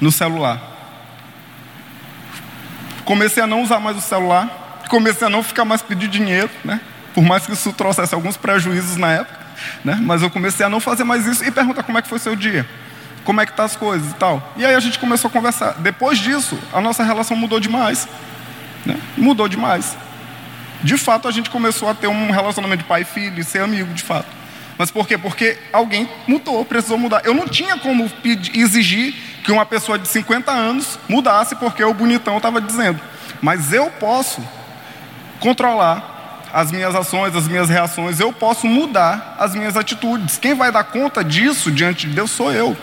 no 0.00 0.10
celular. 0.10 0.62
Comecei 3.04 3.42
a 3.42 3.46
não 3.46 3.60
usar 3.60 3.78
mais 3.78 3.98
o 3.98 4.00
celular, 4.00 4.65
comecei 4.88 5.26
a 5.26 5.30
não 5.30 5.42
ficar 5.42 5.64
mais 5.64 5.82
pedir 5.82 6.08
dinheiro, 6.08 6.50
né? 6.64 6.80
Por 7.14 7.24
mais 7.24 7.46
que 7.46 7.52
isso 7.52 7.72
trouxesse 7.72 8.14
alguns 8.14 8.36
prejuízos 8.36 8.96
na 8.96 9.12
época, 9.12 9.38
né? 9.84 9.98
Mas 10.00 10.22
eu 10.22 10.30
comecei 10.30 10.64
a 10.64 10.68
não 10.68 10.80
fazer 10.80 11.04
mais 11.04 11.26
isso 11.26 11.44
e 11.44 11.50
perguntar 11.50 11.82
como 11.82 11.98
é 11.98 12.02
que 12.02 12.08
foi 12.08 12.18
seu 12.18 12.36
dia, 12.36 12.66
como 13.24 13.40
é 13.40 13.46
que 13.46 13.52
tá 13.52 13.64
as 13.64 13.76
coisas 13.76 14.10
e 14.10 14.14
tal. 14.14 14.52
E 14.56 14.64
aí 14.64 14.74
a 14.74 14.80
gente 14.80 14.98
começou 14.98 15.28
a 15.28 15.30
conversar. 15.30 15.74
Depois 15.78 16.18
disso, 16.18 16.58
a 16.72 16.80
nossa 16.80 17.02
relação 17.02 17.36
mudou 17.36 17.58
demais, 17.58 18.08
né? 18.84 18.98
Mudou 19.16 19.48
demais. 19.48 19.96
De 20.82 20.96
fato, 20.98 21.26
a 21.26 21.30
gente 21.30 21.48
começou 21.48 21.88
a 21.88 21.94
ter 21.94 22.06
um 22.06 22.30
relacionamento 22.30 22.82
de 22.82 22.88
pai 22.88 23.02
e 23.02 23.04
filho, 23.04 23.42
ser 23.42 23.60
amigo, 23.60 23.92
de 23.94 24.02
fato. 24.02 24.28
Mas 24.78 24.90
por 24.90 25.08
quê? 25.08 25.16
Porque 25.16 25.56
alguém 25.72 26.08
mudou, 26.26 26.64
precisou 26.64 26.98
mudar. 26.98 27.22
Eu 27.24 27.34
não 27.34 27.48
tinha 27.48 27.78
como 27.78 28.08
pedir, 28.10 28.58
exigir 28.58 29.14
que 29.42 29.50
uma 29.50 29.64
pessoa 29.64 29.98
de 29.98 30.06
50 30.06 30.50
anos 30.50 30.98
mudasse 31.08 31.56
porque 31.56 31.82
o 31.82 31.94
bonitão 31.94 32.36
estava 32.36 32.60
dizendo. 32.60 33.00
Mas 33.40 33.72
eu 33.72 33.90
posso 33.92 34.42
controlar 35.40 36.16
as 36.52 36.70
minhas 36.70 36.94
ações, 36.94 37.34
as 37.36 37.46
minhas 37.46 37.68
reações, 37.68 38.20
eu 38.20 38.32
posso 38.32 38.66
mudar 38.66 39.36
as 39.38 39.54
minhas 39.54 39.76
atitudes. 39.76 40.38
Quem 40.38 40.54
vai 40.54 40.72
dar 40.72 40.84
conta 40.84 41.22
disso 41.22 41.70
diante 41.70 42.06
de 42.06 42.14
Deus 42.14 42.30
sou 42.30 42.52
eu. 42.52 42.76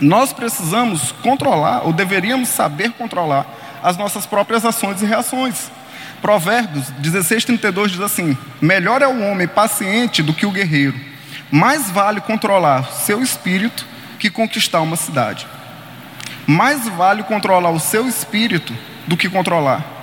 Nós 0.00 0.32
precisamos 0.32 1.12
controlar, 1.22 1.82
ou 1.84 1.92
deveríamos 1.92 2.48
saber 2.48 2.92
controlar, 2.92 3.46
as 3.82 3.96
nossas 3.96 4.26
próprias 4.26 4.64
ações 4.64 5.00
e 5.00 5.06
reações. 5.06 5.70
Provérbios 6.20 6.90
16, 6.98 7.44
32 7.46 7.92
diz 7.92 8.00
assim: 8.00 8.36
Melhor 8.60 9.00
é 9.00 9.06
o 9.06 9.22
homem 9.22 9.48
paciente 9.48 10.22
do 10.22 10.34
que 10.34 10.44
o 10.44 10.50
guerreiro, 10.50 10.98
mais 11.50 11.90
vale 11.90 12.20
controlar 12.20 12.84
seu 12.84 13.22
espírito 13.22 13.86
que 14.18 14.28
conquistar 14.28 14.80
uma 14.80 14.96
cidade. 14.96 15.46
Mais 16.46 16.86
vale 16.88 17.22
controlar 17.22 17.70
o 17.70 17.80
seu 17.80 18.06
espírito 18.06 18.76
do 19.06 19.16
que 19.16 19.28
controlar 19.28 20.01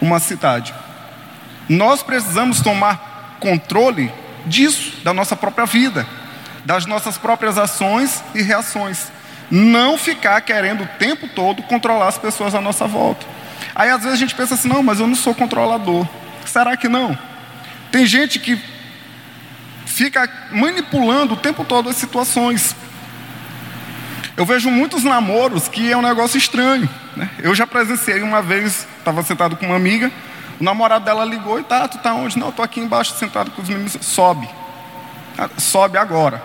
uma 0.00 0.18
cidade. 0.18 0.74
Nós 1.68 2.02
precisamos 2.02 2.60
tomar 2.60 3.36
controle 3.40 4.12
disso, 4.46 5.02
da 5.02 5.12
nossa 5.12 5.36
própria 5.36 5.66
vida, 5.66 6.06
das 6.64 6.86
nossas 6.86 7.18
próprias 7.18 7.58
ações 7.58 8.22
e 8.34 8.42
reações. 8.42 9.12
Não 9.50 9.96
ficar 9.96 10.40
querendo 10.42 10.84
o 10.84 10.86
tempo 10.98 11.28
todo 11.28 11.62
controlar 11.62 12.08
as 12.08 12.18
pessoas 12.18 12.54
à 12.54 12.60
nossa 12.60 12.86
volta. 12.86 13.26
Aí 13.74 13.90
às 13.90 14.02
vezes 14.02 14.14
a 14.14 14.18
gente 14.18 14.34
pensa 14.34 14.54
assim: 14.54 14.68
não, 14.68 14.82
mas 14.82 15.00
eu 15.00 15.06
não 15.06 15.14
sou 15.14 15.34
controlador. 15.34 16.06
Será 16.44 16.76
que 16.76 16.88
não? 16.88 17.16
Tem 17.90 18.06
gente 18.06 18.38
que 18.38 18.60
fica 19.86 20.28
manipulando 20.50 21.34
o 21.34 21.36
tempo 21.36 21.64
todo 21.64 21.88
as 21.88 21.96
situações. 21.96 22.74
Eu 24.38 24.46
vejo 24.46 24.70
muitos 24.70 25.02
namoros 25.02 25.66
que 25.66 25.90
é 25.90 25.96
um 25.96 26.00
negócio 26.00 26.38
estranho. 26.38 26.88
Né? 27.16 27.28
Eu 27.40 27.56
já 27.56 27.66
presenciei 27.66 28.22
uma 28.22 28.40
vez, 28.40 28.86
estava 28.96 29.20
sentado 29.24 29.56
com 29.56 29.66
uma 29.66 29.74
amiga, 29.74 30.12
o 30.60 30.62
namorado 30.62 31.04
dela 31.04 31.24
ligou 31.24 31.58
e 31.58 31.64
tá, 31.64 31.88
tu 31.88 31.98
tá 31.98 32.14
onde? 32.14 32.38
Não, 32.38 32.50
estou 32.50 32.64
aqui 32.64 32.78
embaixo 32.78 33.16
sentado 33.16 33.50
com 33.50 33.60
os 33.60 33.68
meninos. 33.68 33.98
Sobe. 34.00 34.48
Ah, 35.36 35.50
sobe 35.58 35.98
agora. 35.98 36.40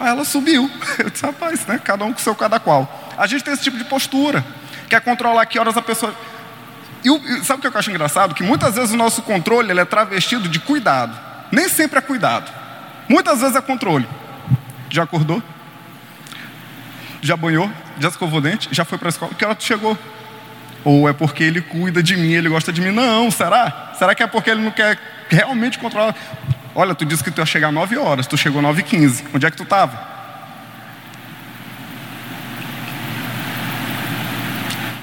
Aí 0.00 0.08
ela 0.08 0.24
subiu. 0.24 0.70
Eu 0.98 1.10
disse, 1.10 1.26
rapaz, 1.26 1.66
né? 1.66 1.78
Cada 1.84 2.06
um 2.06 2.12
com 2.14 2.18
seu 2.18 2.34
cada 2.34 2.58
qual. 2.58 2.88
A 3.18 3.26
gente 3.26 3.44
tem 3.44 3.52
esse 3.52 3.62
tipo 3.62 3.76
de 3.76 3.84
postura. 3.84 4.42
Quer 4.88 5.02
controlar 5.02 5.44
que 5.44 5.58
horas 5.58 5.76
a 5.76 5.82
pessoa. 5.82 6.14
E, 7.04 7.44
sabe 7.44 7.58
o 7.58 7.60
que 7.60 7.76
eu 7.76 7.78
acho 7.78 7.90
engraçado? 7.90 8.34
Que 8.34 8.42
muitas 8.42 8.76
vezes 8.76 8.92
o 8.94 8.96
nosso 8.96 9.20
controle 9.20 9.70
ele 9.70 9.80
é 9.80 9.84
travestido 9.84 10.48
de 10.48 10.58
cuidado. 10.58 11.14
Nem 11.52 11.68
sempre 11.68 11.98
é 11.98 12.02
cuidado. 12.02 12.50
Muitas 13.10 13.42
vezes 13.42 13.56
é 13.56 13.60
controle. 13.60 14.08
Já 14.88 15.02
acordou? 15.02 15.42
Já 17.24 17.38
banhou? 17.38 17.70
Já 17.98 18.08
escovou 18.08 18.38
o 18.38 18.42
dente? 18.42 18.68
Já 18.70 18.84
foi 18.84 18.98
para 18.98 19.08
a 19.08 19.10
escola? 19.10 19.32
Que 19.32 19.46
hora 19.46 19.54
tu 19.54 19.64
chegou? 19.64 19.96
Ou 20.84 21.08
é 21.08 21.14
porque 21.14 21.42
ele 21.42 21.62
cuida 21.62 22.02
de 22.02 22.18
mim, 22.18 22.34
ele 22.34 22.50
gosta 22.50 22.70
de 22.70 22.82
mim? 22.82 22.90
Não, 22.90 23.30
será? 23.30 23.94
Será 23.98 24.14
que 24.14 24.22
é 24.22 24.26
porque 24.26 24.50
ele 24.50 24.60
não 24.60 24.70
quer 24.70 24.98
realmente 25.30 25.78
controlar? 25.78 26.14
Olha, 26.74 26.94
tu 26.94 27.06
disse 27.06 27.24
que 27.24 27.30
tu 27.30 27.40
ia 27.40 27.46
chegar 27.46 27.72
9 27.72 27.96
horas, 27.96 28.26
tu 28.26 28.36
chegou 28.36 28.60
9 28.60 28.80
e 28.80 28.84
15. 28.84 29.24
Onde 29.34 29.46
é 29.46 29.50
que 29.50 29.56
tu 29.56 29.62
estava? 29.62 29.98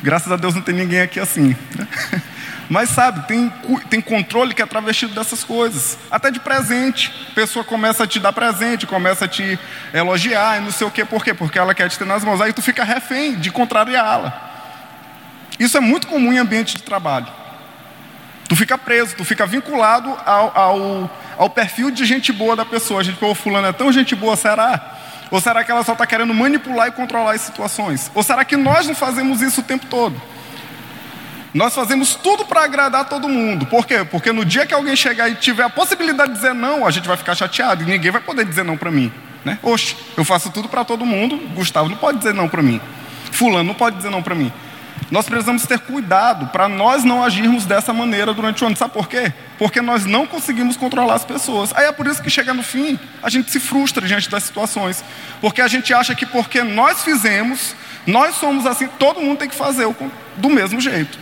Graças 0.04 0.32
a 0.32 0.36
Deus 0.36 0.54
não 0.54 0.62
tem 0.62 0.76
ninguém 0.76 1.02
aqui 1.02 1.20
assim. 1.20 1.56
Né? 1.76 1.88
Mas 2.72 2.90
sabe, 2.92 3.28
tem, 3.28 3.52
tem 3.90 4.00
controle 4.00 4.54
que 4.54 4.62
é 4.62 4.66
travestido 4.66 5.14
dessas 5.14 5.44
coisas. 5.44 5.98
Até 6.10 6.32
de 6.32 6.40
presente. 6.40 7.12
A 7.30 7.36
pessoa 7.36 7.66
começa 7.66 8.06
a 8.06 8.08
te 8.08 8.18
dar 8.18 8.32
presente, 8.32 8.88
começa 8.88 9.26
a 9.26 9.28
te 9.28 9.60
elogiar 9.94 10.58
e 10.58 10.62
não 10.62 10.72
sei 10.72 10.88
o 10.88 10.90
quê. 10.90 11.04
Por 11.04 11.22
quê? 11.22 11.34
Porque 11.34 11.60
ela 11.60 11.76
quer 11.76 11.90
te 11.90 12.00
ter 12.00 12.06
nas 12.06 12.24
mãos. 12.24 12.40
Aí 12.40 12.54
tu 12.54 12.62
fica 12.62 12.86
refém 12.86 13.36
de 13.36 13.52
contrariá-la. 13.52 14.32
Isso 15.60 15.76
é 15.76 15.82
muito 15.82 16.08
comum 16.08 16.32
em 16.32 16.38
ambiente 16.38 16.78
de 16.78 16.84
trabalho. 16.84 17.28
Tu 18.48 18.56
fica 18.56 18.78
preso, 18.78 19.18
tu 19.18 19.26
fica 19.26 19.46
vinculado 19.46 20.18
ao, 20.26 20.58
ao, 20.58 21.12
ao 21.38 21.50
perfil 21.50 21.92
de 21.92 22.06
gente 22.06 22.32
boa 22.32 22.56
da 22.56 22.64
pessoa. 22.64 23.02
A 23.02 23.04
gente, 23.04 23.18
pô, 23.18 23.36
fulano 23.36 23.68
é 23.68 23.74
tão 23.74 23.92
gente 23.92 24.16
boa, 24.16 24.38
será? 24.38 24.98
Ou 25.30 25.42
será 25.42 25.66
que 25.66 25.72
ela 25.72 25.84
só 25.84 25.92
está 25.92 26.08
querendo 26.08 26.34
manipular 26.34 26.88
e 26.88 26.92
controlar 26.92 27.34
as 27.34 27.42
situações? 27.42 28.10
Ou 28.16 28.24
será 28.24 28.46
que 28.46 28.56
nós 28.56 28.88
não 28.88 28.96
fazemos 28.96 29.42
isso 29.42 29.60
o 29.60 29.64
tempo 29.66 29.88
todo? 29.88 30.16
Nós 31.54 31.76
fazemos 31.76 32.16
tudo 32.16 32.46
para 32.46 32.64
agradar 32.64 33.06
todo 33.10 33.28
mundo. 33.28 33.66
Por 33.66 33.86
quê? 33.86 34.06
Porque 34.10 34.32
no 34.32 34.46
dia 34.46 34.66
que 34.66 34.74
alguém 34.74 34.96
chegar 34.96 35.30
e 35.30 35.36
tiver 35.36 35.64
a 35.64 35.70
possibilidade 35.70 36.32
de 36.32 36.38
dizer 36.38 36.54
não, 36.54 36.88
a 36.88 36.92
gente 36.92 37.08
vai 37.08 37.18
ficar 37.18 37.36
chateado 37.36 37.84
e 37.84 37.86
ninguém 37.86 38.10
vai 38.10 38.22
poder 38.22 38.46
dizer 38.46 38.64
não 38.64 38.78
para 38.78 38.90
mim. 38.90 39.12
Né? 39.44 39.60
Oxe, 39.62 39.98
eu 40.16 40.24
faço 40.24 40.50
tudo 40.50 40.70
para 40.70 40.86
todo 40.86 41.06
mundo, 41.06 41.38
Gustavo 41.54 41.90
não 41.90 41.98
pode 41.98 42.20
dizer 42.20 42.34
não 42.34 42.48
para 42.48 42.62
mim. 42.62 42.80
Fulano 43.32 43.64
não 43.64 43.74
pode 43.74 43.98
dizer 43.98 44.10
não 44.10 44.24
para 44.24 44.36
mim. 44.36 44.52
Nós 45.10 45.26
precisamos 45.26 45.66
ter 45.66 45.78
cuidado 45.80 46.48
para 46.48 46.70
nós 46.70 47.04
não 47.04 47.22
agirmos 47.22 47.66
dessa 47.66 47.92
maneira 47.92 48.34
durante 48.34 48.64
o 48.64 48.68
ano. 48.68 48.78
Sabe 48.78 48.94
por 48.94 49.10
quê? 49.10 49.34
Porque 49.58 49.82
nós 49.82 50.06
não 50.06 50.26
conseguimos 50.26 50.78
controlar 50.78 51.16
as 51.16 51.26
pessoas. 51.26 51.76
Aí 51.76 51.86
é 51.86 51.92
por 51.92 52.08
isso 52.08 52.24
que 52.24 52.30
chega 52.30 52.54
no 52.54 52.64
fim, 52.64 52.98
a 53.22 53.30
gente 53.30 53.52
se 53.52 53.60
frustra 53.60 54.08
diante 54.08 54.30
das 54.30 54.44
situações. 54.44 55.04
Porque 55.42 55.62
a 55.62 55.68
gente 55.68 55.94
acha 55.94 56.16
que 56.16 56.26
porque 56.26 56.64
nós 56.64 57.04
fizemos, 57.04 57.76
nós 58.08 58.36
somos 58.36 58.66
assim, 58.66 58.88
todo 58.88 59.20
mundo 59.20 59.40
tem 59.40 59.50
que 59.50 59.56
fazer 59.56 59.86
do 60.38 60.50
mesmo 60.50 60.80
jeito. 60.80 61.20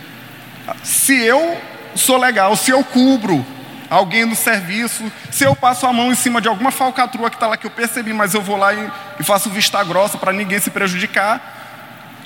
Se 0.82 1.14
eu 1.14 1.60
sou 1.94 2.16
legal, 2.16 2.56
se 2.56 2.70
eu 2.70 2.84
cubro 2.84 3.44
alguém 3.88 4.24
no 4.24 4.36
serviço, 4.36 5.10
se 5.30 5.44
eu 5.44 5.56
passo 5.56 5.84
a 5.86 5.92
mão 5.92 6.12
em 6.12 6.14
cima 6.14 6.40
de 6.40 6.48
alguma 6.48 6.70
falcatrua 6.70 7.28
que 7.28 7.36
está 7.36 7.48
lá 7.48 7.56
que 7.56 7.66
eu 7.66 7.70
percebi, 7.70 8.12
mas 8.12 8.34
eu 8.34 8.40
vou 8.40 8.56
lá 8.56 8.72
e, 8.72 8.90
e 9.18 9.24
faço 9.24 9.50
vista 9.50 9.82
grossa 9.82 10.16
para 10.16 10.32
ninguém 10.32 10.60
se 10.60 10.70
prejudicar, 10.70 11.59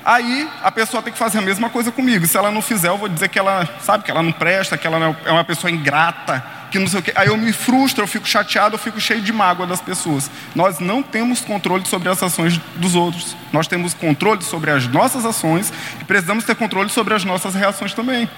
Aí 0.05 0.49
a 0.63 0.71
pessoa 0.71 1.03
tem 1.03 1.13
que 1.13 1.19
fazer 1.19 1.39
a 1.39 1.41
mesma 1.43 1.71
coisa 1.71 1.91
comigo. 1.91 2.27
Se 2.27 2.37
ela 2.37 2.51
não 2.51 2.61
fizer, 2.61 2.89
eu 2.89 2.99
vou 2.99 3.09
dizer 3.09 3.29
que 3.29 3.39
ela, 3.39 3.67
sabe, 3.81 4.05
que 4.05 4.11
ela 4.11 4.23
não 4.23 4.33
presta, 4.33 4.77
que 4.77 4.87
ela 4.87 5.17
é 5.25 5.33
uma 5.33 5.45
pessoa 5.45 5.71
ingrata, 5.71 6.45
que 6.71 6.79
não 6.79 6.87
sei 6.87 7.01
o 7.01 7.03
quê. 7.03 7.13
Aí 7.15 7.29
eu 7.29 7.37
me 7.39 7.53
frustro, 7.53 8.03
eu 8.03 8.09
fico 8.09 8.29
chateado, 8.29 8.75
eu 8.75 8.79
fico 8.79 9.01
cheio 9.01 9.23
de 9.23 9.33
mágoa 9.33 9.67
das 9.67 9.81
pessoas. 9.81 10.31
Nós 10.55 10.79
não 10.79 11.03
temos 11.03 11.41
controle 11.41 11.87
sobre 11.87 12.11
as 12.11 12.23
ações 12.23 12.59
dos 12.77 12.95
outros. 12.95 13.35
Nós 13.51 13.67
temos 13.67 13.95
controle 13.95 14.43
sobre 14.43 14.71
as 14.71 14.87
nossas 14.87 15.25
ações 15.25 15.73
e 16.01 16.05
precisamos 16.05 16.45
ter 16.45 16.55
controle 16.55 16.91
sobre 16.91 17.15
as 17.15 17.25
nossas 17.25 17.55
reações 17.55 17.95
também. 17.95 18.29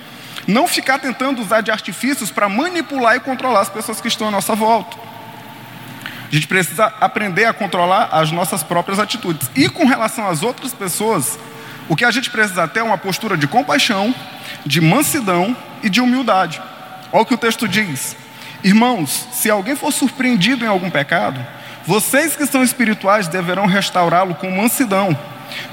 Não 0.47 0.69
ficar 0.69 1.01
tentando 1.01 1.43
usar 1.43 1.63
de 1.63 1.73
artifícios 1.73 2.31
para 2.31 2.49
manipular 2.49 3.17
e 3.17 3.21
controlar 3.21 3.61
as 3.61 3.69
pessoas 3.69 4.01
que 4.01 4.07
estão 4.07 4.29
à 4.29 4.31
nossa 4.31 4.55
volta. 4.55 4.97
A 6.31 6.35
gente 6.35 6.47
precisa 6.47 6.93
aprender 7.01 7.45
a 7.47 7.53
controlar 7.53 8.09
as 8.13 8.31
nossas 8.31 8.63
próprias 8.63 8.99
atitudes. 8.99 9.51
E 9.57 9.69
com 9.69 9.85
relação 9.85 10.29
às 10.29 10.43
outras 10.43 10.73
pessoas, 10.73 11.39
o 11.89 11.97
que 11.97 12.05
a 12.05 12.11
gente 12.11 12.31
precisa 12.31 12.67
ter 12.67 12.81
é 12.81 12.83
uma 12.83 12.99
postura 12.99 13.37
de 13.37 13.47
compaixão, 13.47 14.15
de 14.65 14.81
mansidão 14.81 15.57
e 15.83 15.89
de 15.89 16.01
humildade. 16.01 16.61
Olha 17.13 17.23
o 17.23 17.27
que 17.27 17.35
o 17.35 17.39
texto 17.39 17.69
diz. 17.69 18.17
Irmãos, 18.65 19.29
se 19.33 19.49
alguém 19.49 19.77
for 19.77 19.93
surpreendido 19.93 20.65
em 20.65 20.69
algum 20.69 20.91
pecado, 20.91 21.45
vocês 21.87 22.35
que 22.35 22.47
são 22.47 22.65
espirituais 22.65 23.29
deverão 23.29 23.67
restaurá-lo 23.67 24.35
com 24.35 24.51
mansidão. 24.51 25.17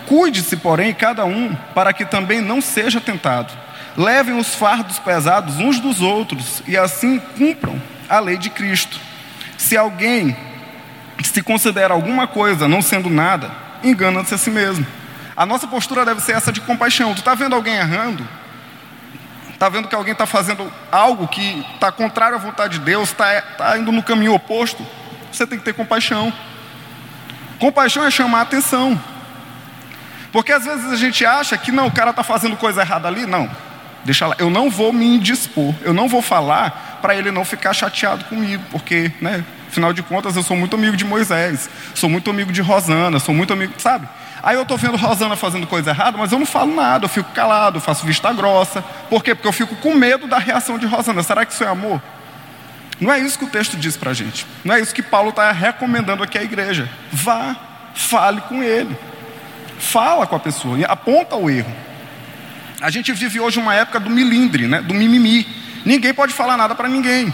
Cuide-se, 0.06 0.56
porém, 0.58 0.94
cada 0.94 1.26
um, 1.26 1.56
para 1.74 1.92
que 1.92 2.06
também 2.06 2.40
não 2.40 2.62
seja 2.62 3.02
tentado. 3.02 3.52
levem 3.98 4.38
os 4.38 4.56
fardos 4.56 5.00
pesados 5.00 5.58
uns 5.58 5.80
dos 5.80 6.02
outros 6.02 6.64
e 6.68 6.78
assim 6.78 7.20
cumpram 7.38 7.80
a 8.10 8.20
lei 8.20 8.38
de 8.38 8.50
Cristo. 8.50 9.00
Se 9.58 9.78
alguém 9.78 10.36
se 11.24 11.42
considera 11.42 11.94
alguma 11.94 12.28
coisa 12.28 12.68
não 12.68 12.82
sendo 12.82 13.10
nada, 13.10 13.52
engana-se 13.84 14.34
a 14.34 14.38
si 14.38 14.50
mesmo. 14.50 14.86
A 15.36 15.46
nossa 15.46 15.68
postura 15.68 16.06
deve 16.06 16.22
ser 16.22 16.34
essa 16.34 16.52
de 16.52 16.62
compaixão. 16.62 17.14
Tu 17.14 17.20
está 17.20 17.34
vendo 17.34 17.56
alguém 17.56 17.76
errando? 17.76 18.28
Está 19.54 19.70
vendo 19.70 19.88
que 19.88 19.96
alguém 19.96 20.12
está 20.12 20.26
fazendo 20.26 20.72
algo 20.92 21.28
que 21.28 21.66
está 21.74 21.92
contrário 21.92 22.36
à 22.36 22.40
vontade 22.40 22.80
de 22.80 22.86
Deus, 22.86 23.10
está 23.10 23.42
tá 23.42 23.78
indo 23.78 23.92
no 23.92 24.04
caminho 24.04 24.34
oposto? 24.34 24.86
Você 25.32 25.48
tem 25.48 25.58
que 25.58 25.64
ter 25.64 25.74
compaixão. 25.74 26.34
Compaixão 27.60 28.06
é 28.06 28.12
chamar 28.12 28.40
a 28.40 28.42
atenção. 28.42 29.00
Porque 30.32 30.52
às 30.52 30.66
vezes 30.66 30.92
a 30.92 30.96
gente 30.96 31.26
acha 31.26 31.58
que 31.58 31.72
não, 31.72 31.88
o 31.88 31.92
cara 31.92 32.10
está 32.10 32.24
fazendo 32.24 32.58
coisa 32.58 32.82
errada 32.82 33.08
ali. 33.08 33.26
Não, 33.26 33.50
deixa 34.04 34.28
lá. 34.28 34.36
Eu 34.38 34.50
não 34.50 34.70
vou 34.70 34.92
me 34.92 35.06
indispor, 35.16 35.74
eu 35.82 35.94
não 35.94 36.10
vou 36.10 36.22
falar 36.22 37.00
para 37.02 37.16
ele 37.16 37.32
não 37.32 37.46
ficar 37.46 37.74
chateado 37.74 38.26
comigo, 38.26 38.64
porque, 38.72 39.12
né, 39.22 39.46
afinal 39.74 39.92
de 39.92 40.04
contas, 40.04 40.36
eu 40.36 40.44
sou 40.44 40.56
muito 40.56 40.76
amigo 40.76 40.96
de 40.96 41.04
Moisés, 41.04 41.68
sou 41.96 42.08
muito 42.08 42.30
amigo 42.30 42.52
de 42.52 42.62
Rosana, 42.62 43.20
sou 43.20 43.34
muito 43.34 43.52
amigo, 43.52 43.74
sabe? 43.80 44.08
Aí 44.44 44.56
eu 44.56 44.62
estou 44.62 44.78
vendo 44.78 44.98
Rosana 44.98 45.36
fazendo 45.36 45.66
coisa 45.66 45.90
errada, 45.90 46.16
mas 46.16 46.32
eu 46.32 46.38
não 46.38 46.46
falo 46.46 46.76
nada, 46.76 47.06
eu 47.06 47.10
fico 47.10 47.32
calado, 47.32 47.82
faço 47.82 48.06
vista 48.06 48.32
grossa. 48.32 48.84
Por 49.10 49.24
quê? 49.24 49.34
Porque 49.34 49.48
eu 49.48 49.54
fico 49.54 49.76
com 49.78 49.96
medo 49.96 50.28
da 50.28 50.38
reação 50.38 50.78
de 50.78 50.86
Rosana. 50.86 51.24
Será 51.24 51.44
que 51.44 51.54
isso 51.54 51.64
é 51.64 51.68
amor? 51.68 52.00
Não 53.00 53.12
é 53.12 53.20
isso 53.20 53.40
que 53.40 53.46
o 53.46 53.50
texto 53.50 53.76
diz 53.76 53.98
para 53.98 54.12
a 54.12 54.14
gente. 54.14 54.46
Não 54.64 54.76
é 54.76 54.80
isso 54.80 54.94
que 54.94 55.02
Paulo 55.02 55.30
está 55.30 55.52
recomendando 55.52 56.22
aqui 56.22 56.38
à 56.38 56.44
igreja. 56.44 56.88
Vá, 57.12 57.56
fale 57.96 58.42
com 58.42 58.62
ele. 58.62 58.96
Fala 59.80 60.28
com 60.28 60.36
a 60.36 60.40
pessoa, 60.40 60.78
aponta 60.86 61.36
o 61.36 61.50
erro. 61.50 61.74
A 62.80 62.92
gente 62.92 63.12
vive 63.12 63.40
hoje 63.40 63.60
uma 63.60 63.74
época 63.74 64.00
do 64.00 64.10
milindre, 64.10 64.68
né? 64.68 64.82
do 64.82 64.94
mimimi. 64.94 65.48
Ninguém 65.84 66.14
pode 66.14 66.34
falar 66.34 66.58
nada 66.58 66.76
para 66.76 66.88
ninguém. 66.88 67.34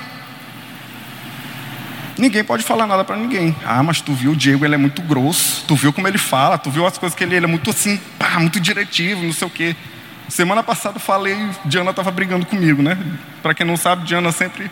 Ninguém 2.19 2.43
pode 2.43 2.63
falar 2.63 2.85
nada 2.85 3.05
para 3.05 3.15
ninguém. 3.15 3.55
Ah, 3.65 3.81
mas 3.81 4.01
tu 4.01 4.13
viu 4.13 4.31
o 4.31 4.35
Diego, 4.35 4.65
ele 4.65 4.75
é 4.75 4.77
muito 4.77 5.01
grosso. 5.01 5.63
Tu 5.65 5.73
viu 5.73 5.93
como 5.93 6.05
ele 6.05 6.17
fala, 6.17 6.57
tu 6.57 6.69
viu 6.69 6.85
as 6.85 6.97
coisas 6.97 7.17
que 7.17 7.23
ele, 7.23 7.33
ele 7.33 7.45
é 7.45 7.47
muito 7.47 7.69
assim, 7.69 7.97
pá, 8.19 8.39
muito 8.39 8.59
diretivo, 8.59 9.23
não 9.23 9.31
sei 9.31 9.47
o 9.47 9.49
quê. 9.49 9.73
Semana 10.27 10.61
passada 10.61 10.99
falei, 10.99 11.37
Diana 11.63 11.91
estava 11.91 12.11
brigando 12.11 12.45
comigo, 12.45 12.83
né? 12.83 12.97
Para 13.41 13.53
quem 13.53 13.65
não 13.65 13.77
sabe, 13.77 14.05
Diana 14.05 14.33
sempre 14.33 14.69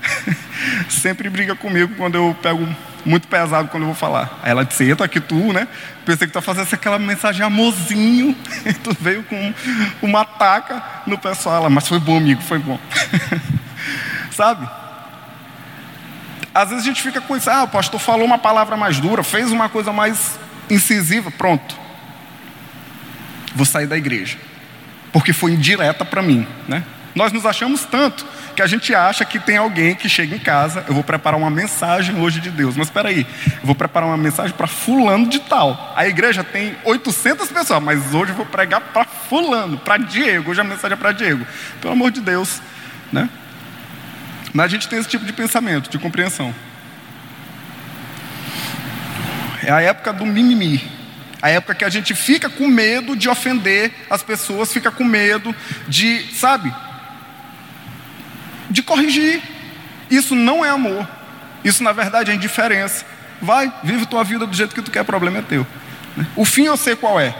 sempre 0.88 1.28
briga 1.28 1.54
comigo 1.54 1.94
quando 1.96 2.14
eu 2.14 2.34
pego 2.42 2.66
muito 3.04 3.28
pesado 3.28 3.68
quando 3.68 3.82
eu 3.82 3.88
vou 3.88 3.94
falar. 3.94 4.40
Aí 4.42 4.50
ela 4.50 4.64
disse, 4.64 4.84
eita, 4.84 5.04
aqui 5.04 5.20
tu, 5.20 5.52
né? 5.52 5.68
Pensei 6.06 6.26
que 6.26 6.32
tu 6.32 6.36
ia 6.36 6.42
fazer 6.42 6.62
aquela 6.74 6.98
mensagem 6.98 7.44
amorzinho. 7.44 8.34
Tu 8.82 8.96
veio 8.98 9.22
com 9.24 9.54
uma 10.00 10.24
taca 10.24 10.82
no 11.06 11.18
pessoal. 11.18 11.68
Mas 11.68 11.86
foi 11.86 11.98
bom, 11.98 12.16
amigo, 12.16 12.40
foi 12.42 12.58
bom. 12.58 12.78
Sabe? 14.32 14.68
Às 16.58 16.70
vezes 16.70 16.82
a 16.82 16.88
gente 16.88 17.00
fica 17.00 17.20
com 17.20 17.36
isso, 17.36 17.48
ah, 17.48 17.62
o 17.62 17.68
pastor 17.68 18.00
falou 18.00 18.26
uma 18.26 18.36
palavra 18.36 18.76
mais 18.76 18.98
dura, 18.98 19.22
fez 19.22 19.52
uma 19.52 19.68
coisa 19.68 19.92
mais 19.92 20.36
incisiva, 20.68 21.30
pronto. 21.30 21.78
Vou 23.54 23.64
sair 23.64 23.86
da 23.86 23.96
igreja. 23.96 24.36
Porque 25.12 25.32
foi 25.32 25.52
indireta 25.52 26.04
para 26.04 26.20
mim, 26.20 26.44
né? 26.66 26.82
Nós 27.14 27.30
nos 27.30 27.46
achamos 27.46 27.84
tanto 27.84 28.26
que 28.56 28.60
a 28.60 28.66
gente 28.66 28.92
acha 28.92 29.24
que 29.24 29.38
tem 29.38 29.56
alguém 29.56 29.94
que 29.94 30.08
chega 30.08 30.34
em 30.34 30.38
casa, 30.40 30.84
eu 30.88 30.94
vou 30.94 31.04
preparar 31.04 31.38
uma 31.38 31.48
mensagem 31.48 32.20
hoje 32.20 32.40
de 32.40 32.50
Deus. 32.50 32.76
Mas 32.76 32.88
espera 32.88 33.10
aí, 33.10 33.24
eu 33.46 33.66
vou 33.66 33.76
preparar 33.76 34.08
uma 34.08 34.16
mensagem 34.16 34.52
para 34.52 34.66
fulano 34.66 35.28
de 35.28 35.38
tal. 35.38 35.94
A 35.94 36.08
igreja 36.08 36.42
tem 36.42 36.76
800 36.82 37.52
pessoas, 37.52 37.80
mas 37.80 38.12
hoje 38.12 38.32
eu 38.32 38.36
vou 38.36 38.46
pregar 38.46 38.80
para 38.80 39.04
fulano, 39.04 39.78
para 39.78 39.96
Diego. 39.96 40.50
Hoje 40.50 40.60
a 40.60 40.64
mensagem 40.64 40.94
é 40.94 40.98
para 40.98 41.12
Diego. 41.12 41.46
Pelo 41.80 41.92
amor 41.92 42.10
de 42.10 42.20
Deus, 42.20 42.60
né? 43.12 43.28
Mas 44.58 44.64
a 44.64 44.68
gente 44.70 44.88
tem 44.88 44.98
esse 44.98 45.08
tipo 45.08 45.24
de 45.24 45.32
pensamento, 45.32 45.88
de 45.88 46.00
compreensão. 46.00 46.52
É 49.62 49.70
a 49.70 49.80
época 49.80 50.12
do 50.12 50.26
mimimi. 50.26 50.82
A 51.40 51.48
época 51.48 51.76
que 51.76 51.84
a 51.84 51.88
gente 51.88 52.12
fica 52.12 52.50
com 52.50 52.66
medo 52.66 53.14
de 53.14 53.28
ofender 53.28 53.92
as 54.10 54.20
pessoas, 54.20 54.72
fica 54.72 54.90
com 54.90 55.04
medo 55.04 55.54
de, 55.86 56.34
sabe, 56.34 56.74
de 58.68 58.82
corrigir. 58.82 59.40
Isso 60.10 60.34
não 60.34 60.64
é 60.64 60.70
amor. 60.70 61.06
Isso, 61.62 61.84
na 61.84 61.92
verdade, 61.92 62.32
é 62.32 62.34
indiferença. 62.34 63.06
Vai, 63.40 63.72
vive 63.84 64.06
tua 64.06 64.24
vida 64.24 64.44
do 64.44 64.56
jeito 64.56 64.74
que 64.74 64.82
tu 64.82 64.90
quer, 64.90 65.02
o 65.02 65.04
problema 65.04 65.38
é 65.38 65.42
teu. 65.42 65.64
O 66.34 66.44
fim 66.44 66.64
eu 66.64 66.76
sei 66.76 66.96
qual 66.96 67.20
é, 67.20 67.32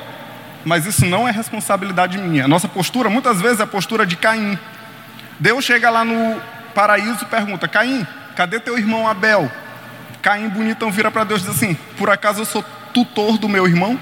mas 0.65 0.87
isso 0.87 1.05
não 1.05 1.27
é 1.27 1.33
responsabilidade 1.33 2.17
minha. 2.17 2.45
A 2.45 2.49
nossa 2.49 2.69
postura, 2.69 3.11
muitas 3.11 3.41
vezes, 3.41 3.59
é 3.59 3.65
a 3.65 3.67
postura 3.67 4.07
de 4.07 4.15
Caim. 4.15 4.57
Deus 5.41 5.65
chega 5.65 5.91
lá 5.91 6.05
no 6.05 6.41
paraíso 6.79 7.27
pergunta: 7.27 7.67
Caim, 7.67 8.07
cadê 8.37 8.61
teu 8.61 8.79
irmão 8.79 9.09
Abel? 9.09 9.51
Caim, 10.23 10.49
bonitão, 10.49 10.93
vira 10.93 11.11
para 11.11 11.25
Deus 11.25 11.43
e 11.43 11.47
diz 11.47 11.57
assim: 11.57 11.75
Por 11.97 12.09
acaso 12.09 12.43
eu 12.43 12.45
sou 12.45 12.65
tutor 12.95 13.37
do 13.37 13.49
meu 13.49 13.67
irmão? 13.67 13.99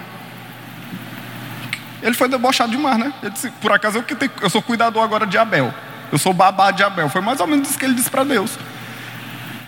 Ele 2.03 2.15
foi 2.15 2.29
debochado 2.29 2.71
demais, 2.71 2.99
né? 2.99 3.15
Ele 3.23 3.33
disse: 3.33 3.51
Por 3.63 3.73
acaso 3.73 3.97
eu, 3.97 4.03
que 4.03 4.15
tenho, 4.15 4.31
eu 4.43 4.51
sou 4.51 4.61
cuidador 4.61 5.03
agora 5.03 5.27
de 5.27 5.39
Abel. 5.39 5.73
Eu 6.13 6.19
sou 6.19 6.35
babá 6.35 6.71
de 6.71 6.83
Abel. 6.83 7.09
Foi 7.09 7.23
mais 7.23 7.41
ou 7.41 7.47
menos 7.47 7.71
isso 7.71 7.79
que 7.79 7.85
ele 7.87 7.95
disse 7.95 8.11
para 8.11 8.25
Deus. 8.25 8.59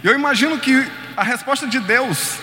Eu 0.04 0.14
imagino 0.14 0.58
que 0.58 0.86
a 1.16 1.22
resposta 1.22 1.66
de 1.66 1.80
Deus, 1.80 2.36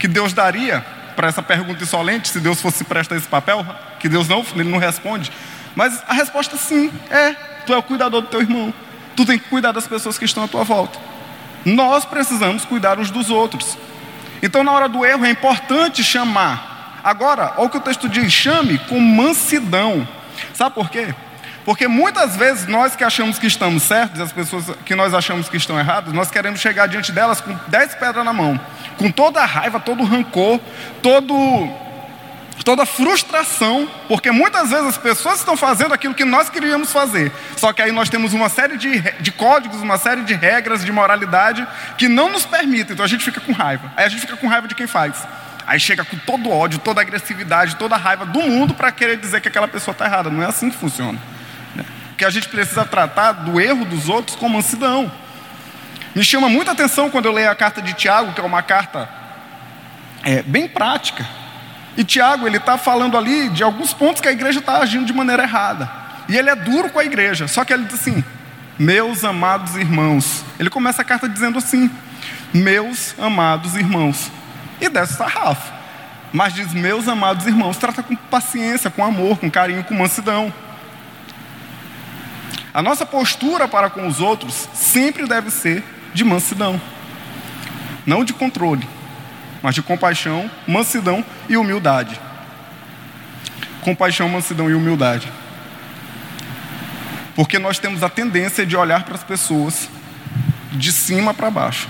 que 0.00 0.08
Deus 0.08 0.32
daria 0.32 0.84
para 1.14 1.28
essa 1.28 1.42
pergunta 1.42 1.84
insolente, 1.84 2.28
se 2.28 2.40
Deus 2.40 2.60
fosse 2.60 2.82
prestar 2.82 3.16
esse 3.16 3.28
papel, 3.28 3.64
que 4.00 4.08
Deus 4.08 4.26
não, 4.26 4.44
ele 4.56 4.68
não 4.68 4.78
responde. 4.78 5.30
Mas 5.76 6.02
a 6.08 6.14
resposta 6.14 6.56
sim 6.56 6.92
é: 7.10 7.32
tu 7.64 7.72
é 7.72 7.76
o 7.76 7.82
cuidador 7.82 8.22
do 8.22 8.26
teu 8.26 8.40
irmão. 8.40 8.74
Tu 9.18 9.26
tem 9.26 9.36
que 9.36 9.48
cuidar 9.48 9.72
das 9.72 9.84
pessoas 9.84 10.16
que 10.16 10.24
estão 10.24 10.44
à 10.44 10.46
tua 10.46 10.62
volta. 10.62 10.96
Nós 11.64 12.04
precisamos 12.04 12.64
cuidar 12.64 13.00
uns 13.00 13.10
dos 13.10 13.30
outros. 13.30 13.76
Então, 14.40 14.62
na 14.62 14.70
hora 14.70 14.88
do 14.88 15.04
erro, 15.04 15.26
é 15.26 15.30
importante 15.30 16.04
chamar. 16.04 17.00
Agora, 17.02 17.54
olha 17.56 17.66
o 17.66 17.68
que 17.68 17.78
o 17.78 17.80
texto 17.80 18.08
diz: 18.08 18.32
chame 18.32 18.78
com 18.78 19.00
mansidão. 19.00 20.06
Sabe 20.54 20.72
por 20.72 20.88
quê? 20.88 21.12
Porque 21.64 21.88
muitas 21.88 22.36
vezes 22.36 22.68
nós 22.68 22.94
que 22.94 23.02
achamos 23.02 23.40
que 23.40 23.48
estamos 23.48 23.82
certos, 23.82 24.20
as 24.20 24.30
pessoas 24.30 24.66
que 24.84 24.94
nós 24.94 25.12
achamos 25.12 25.48
que 25.48 25.56
estão 25.56 25.76
erradas, 25.76 26.14
nós 26.14 26.30
queremos 26.30 26.60
chegar 26.60 26.86
diante 26.86 27.10
delas 27.10 27.40
com 27.40 27.52
dez 27.66 27.96
pedras 27.96 28.24
na 28.24 28.32
mão, 28.32 28.58
com 28.98 29.10
toda 29.10 29.40
a 29.40 29.46
raiva, 29.46 29.80
todo 29.80 30.04
o 30.04 30.06
rancor, 30.06 30.60
todo, 31.02 31.34
toda 32.64 32.82
a 32.82 32.86
frustração, 32.86 33.88
porque 34.08 34.30
muitas 34.30 34.70
vezes 34.70 34.86
as 34.86 34.98
pessoas 34.98 35.38
estão 35.38 35.56
fazendo 35.56 35.94
aquilo 35.94 36.14
que 36.14 36.24
nós 36.24 36.50
queríamos 36.50 36.92
fazer. 36.92 37.32
Só 37.56 37.72
que 37.72 37.82
aí 37.82 37.92
nós 37.92 38.08
temos 38.08 38.32
uma 38.32 38.48
série 38.48 38.76
de, 38.76 39.00
de 39.20 39.32
códigos, 39.32 39.80
uma 39.80 39.98
série 39.98 40.22
de 40.22 40.34
regras 40.34 40.84
de 40.84 40.92
moralidade 40.92 41.66
que 41.96 42.08
não 42.08 42.30
nos 42.30 42.44
permitem, 42.44 42.94
então 42.94 43.04
a 43.04 43.08
gente 43.08 43.24
fica 43.24 43.40
com 43.40 43.52
raiva. 43.52 43.92
Aí 43.96 44.04
a 44.04 44.08
gente 44.08 44.20
fica 44.20 44.36
com 44.36 44.46
raiva 44.46 44.68
de 44.68 44.74
quem 44.74 44.86
faz. 44.86 45.26
Aí 45.66 45.78
chega 45.78 46.04
com 46.04 46.16
todo 46.16 46.50
ódio, 46.50 46.78
toda 46.78 47.00
agressividade, 47.00 47.76
toda 47.76 47.96
raiva 47.96 48.24
do 48.24 48.40
mundo 48.40 48.74
para 48.74 48.90
querer 48.90 49.18
dizer 49.18 49.40
que 49.40 49.48
aquela 49.48 49.68
pessoa 49.68 49.92
está 49.92 50.06
errada. 50.06 50.30
Não 50.30 50.42
é 50.42 50.46
assim 50.46 50.70
que 50.70 50.76
funciona 50.76 51.18
que 52.18 52.24
a 52.24 52.30
gente 52.30 52.48
precisa 52.48 52.84
tratar 52.84 53.30
do 53.30 53.60
erro 53.60 53.84
dos 53.84 54.08
outros 54.08 54.36
com 54.36 54.48
mansidão. 54.48 55.10
Me 56.14 56.24
chama 56.24 56.48
muita 56.48 56.72
atenção 56.72 57.08
quando 57.08 57.26
eu 57.26 57.32
leio 57.32 57.48
a 57.48 57.54
carta 57.54 57.80
de 57.80 57.94
Tiago, 57.94 58.32
que 58.32 58.40
é 58.40 58.44
uma 58.44 58.60
carta 58.60 59.08
é, 60.24 60.42
bem 60.42 60.66
prática. 60.66 61.24
E 61.98 62.04
Tiago, 62.04 62.46
ele 62.46 62.58
está 62.58 62.78
falando 62.78 63.18
ali 63.18 63.48
de 63.48 63.64
alguns 63.64 63.92
pontos 63.92 64.20
que 64.20 64.28
a 64.28 64.32
igreja 64.32 64.60
está 64.60 64.78
agindo 64.78 65.04
de 65.04 65.12
maneira 65.12 65.42
errada. 65.42 65.90
E 66.28 66.36
ele 66.36 66.48
é 66.48 66.54
duro 66.54 66.90
com 66.90 67.00
a 67.00 67.04
igreja, 67.04 67.48
só 67.48 67.64
que 67.64 67.72
ele 67.72 67.86
diz 67.86 67.94
assim: 67.94 68.22
Meus 68.78 69.24
amados 69.24 69.74
irmãos. 69.74 70.44
Ele 70.60 70.70
começa 70.70 71.02
a 71.02 71.04
carta 71.04 71.28
dizendo 71.28 71.58
assim: 71.58 71.90
Meus 72.54 73.18
amados 73.18 73.74
irmãos. 73.74 74.30
E 74.80 74.88
desce 74.88 75.14
sarrafo. 75.14 75.72
Mas 76.32 76.54
diz: 76.54 76.72
Meus 76.72 77.08
amados 77.08 77.48
irmãos. 77.48 77.76
Trata 77.76 78.00
com 78.00 78.14
paciência, 78.14 78.90
com 78.90 79.04
amor, 79.04 79.36
com 79.38 79.50
carinho, 79.50 79.82
com 79.82 79.94
mansidão. 79.94 80.54
A 82.72 82.80
nossa 82.80 83.04
postura 83.04 83.66
para 83.66 83.90
com 83.90 84.06
os 84.06 84.20
outros 84.20 84.68
sempre 84.72 85.26
deve 85.26 85.50
ser 85.50 85.82
de 86.14 86.22
mansidão, 86.22 86.80
não 88.06 88.22
de 88.22 88.32
controle, 88.32 88.86
mas 89.62 89.74
de 89.74 89.82
compaixão, 89.82 90.50
mansidão 90.66 91.24
e 91.48 91.56
humildade. 91.56 92.20
Compaixão, 93.82 94.28
mansidão 94.28 94.70
e 94.70 94.74
humildade. 94.74 95.30
Porque 97.34 97.58
nós 97.58 97.78
temos 97.78 98.02
a 98.02 98.08
tendência 98.08 98.66
de 98.66 98.76
olhar 98.76 99.04
para 99.04 99.14
as 99.14 99.22
pessoas 99.22 99.88
de 100.72 100.92
cima 100.92 101.32
para 101.32 101.50
baixo. 101.50 101.88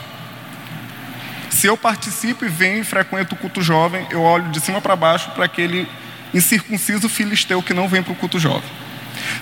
Se 1.51 1.67
eu 1.67 1.77
participo 1.77 2.45
e 2.45 2.49
venho 2.49 2.81
e 2.81 2.85
frequento 2.85 3.35
o 3.35 3.39
culto 3.39 3.63
jovem, 3.63 4.07
eu 4.11 4.23
olho 4.23 4.51
de 4.51 4.61
cima 4.61 4.81
para 4.81 4.95
baixo 4.95 5.31
para 5.31 5.45
aquele 5.45 5.89
incircunciso 6.33 7.09
filisteu 7.09 7.63
que 7.63 7.75
não 7.75 7.89
vem 7.89 8.03
para 8.03 8.13
o 8.13 8.17
culto 8.17 8.39
jovem. 8.39 8.71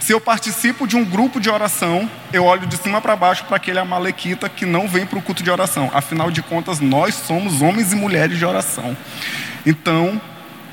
Se 0.00 0.12
eu 0.12 0.20
participo 0.20 0.86
de 0.86 0.96
um 0.96 1.04
grupo 1.04 1.40
de 1.40 1.50
oração, 1.50 2.10
eu 2.32 2.44
olho 2.44 2.66
de 2.66 2.76
cima 2.76 3.00
para 3.00 3.16
baixo 3.16 3.44
para 3.44 3.56
aquele 3.56 3.78
amalequita 3.78 4.48
que 4.48 4.64
não 4.64 4.86
vem 4.88 5.06
para 5.06 5.18
o 5.18 5.22
culto 5.22 5.42
de 5.42 5.50
oração. 5.50 5.90
Afinal 5.92 6.30
de 6.30 6.42
contas, 6.42 6.80
nós 6.80 7.14
somos 7.14 7.62
homens 7.62 7.92
e 7.92 7.96
mulheres 7.96 8.38
de 8.38 8.44
oração. 8.44 8.96
Então, 9.64 10.20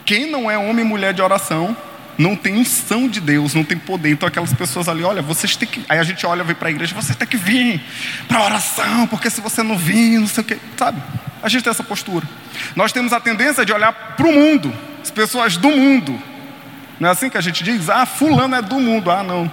quem 0.05 0.29
não 0.29 0.49
é 0.49 0.57
homem 0.57 0.85
e 0.85 0.87
mulher 0.87 1.13
de 1.13 1.21
oração, 1.21 1.75
não 2.17 2.35
tem 2.35 2.55
unção 2.55 3.07
de 3.07 3.19
Deus, 3.19 3.53
não 3.53 3.63
tem 3.63 3.77
poder. 3.77 4.11
Então 4.11 4.27
aquelas 4.27 4.53
pessoas 4.53 4.87
ali, 4.87 5.03
olha, 5.03 5.21
vocês 5.21 5.55
têm 5.55 5.67
que. 5.67 5.83
Aí 5.89 5.99
a 5.99 6.03
gente 6.03 6.25
olha, 6.25 6.43
vem 6.43 6.55
para 6.55 6.67
a 6.67 6.71
igreja, 6.71 6.93
você 6.93 7.13
tem 7.13 7.27
que 7.27 7.37
vir 7.37 7.81
para 8.27 8.43
oração, 8.43 9.07
porque 9.07 9.29
se 9.29 9.41
você 9.41 9.63
não 9.63 9.77
vir, 9.77 10.19
não 10.19 10.27
sei 10.27 10.43
o 10.43 10.45
quê, 10.45 10.57
sabe? 10.77 11.01
A 11.41 11.49
gente 11.49 11.63
tem 11.63 11.71
essa 11.71 11.83
postura. 11.83 12.27
Nós 12.75 12.91
temos 12.91 13.11
a 13.13 13.19
tendência 13.19 13.65
de 13.65 13.73
olhar 13.73 13.91
para 13.91 14.27
o 14.27 14.31
mundo, 14.31 14.73
as 15.01 15.11
pessoas 15.11 15.57
do 15.57 15.69
mundo. 15.69 16.19
Não 16.99 17.09
é 17.09 17.11
assim 17.11 17.29
que 17.29 17.37
a 17.37 17.41
gente 17.41 17.63
diz? 17.63 17.89
Ah, 17.89 18.05
fulano 18.05 18.55
é 18.55 18.61
do 18.61 18.79
mundo. 18.79 19.11
Ah, 19.11 19.23
não. 19.23 19.51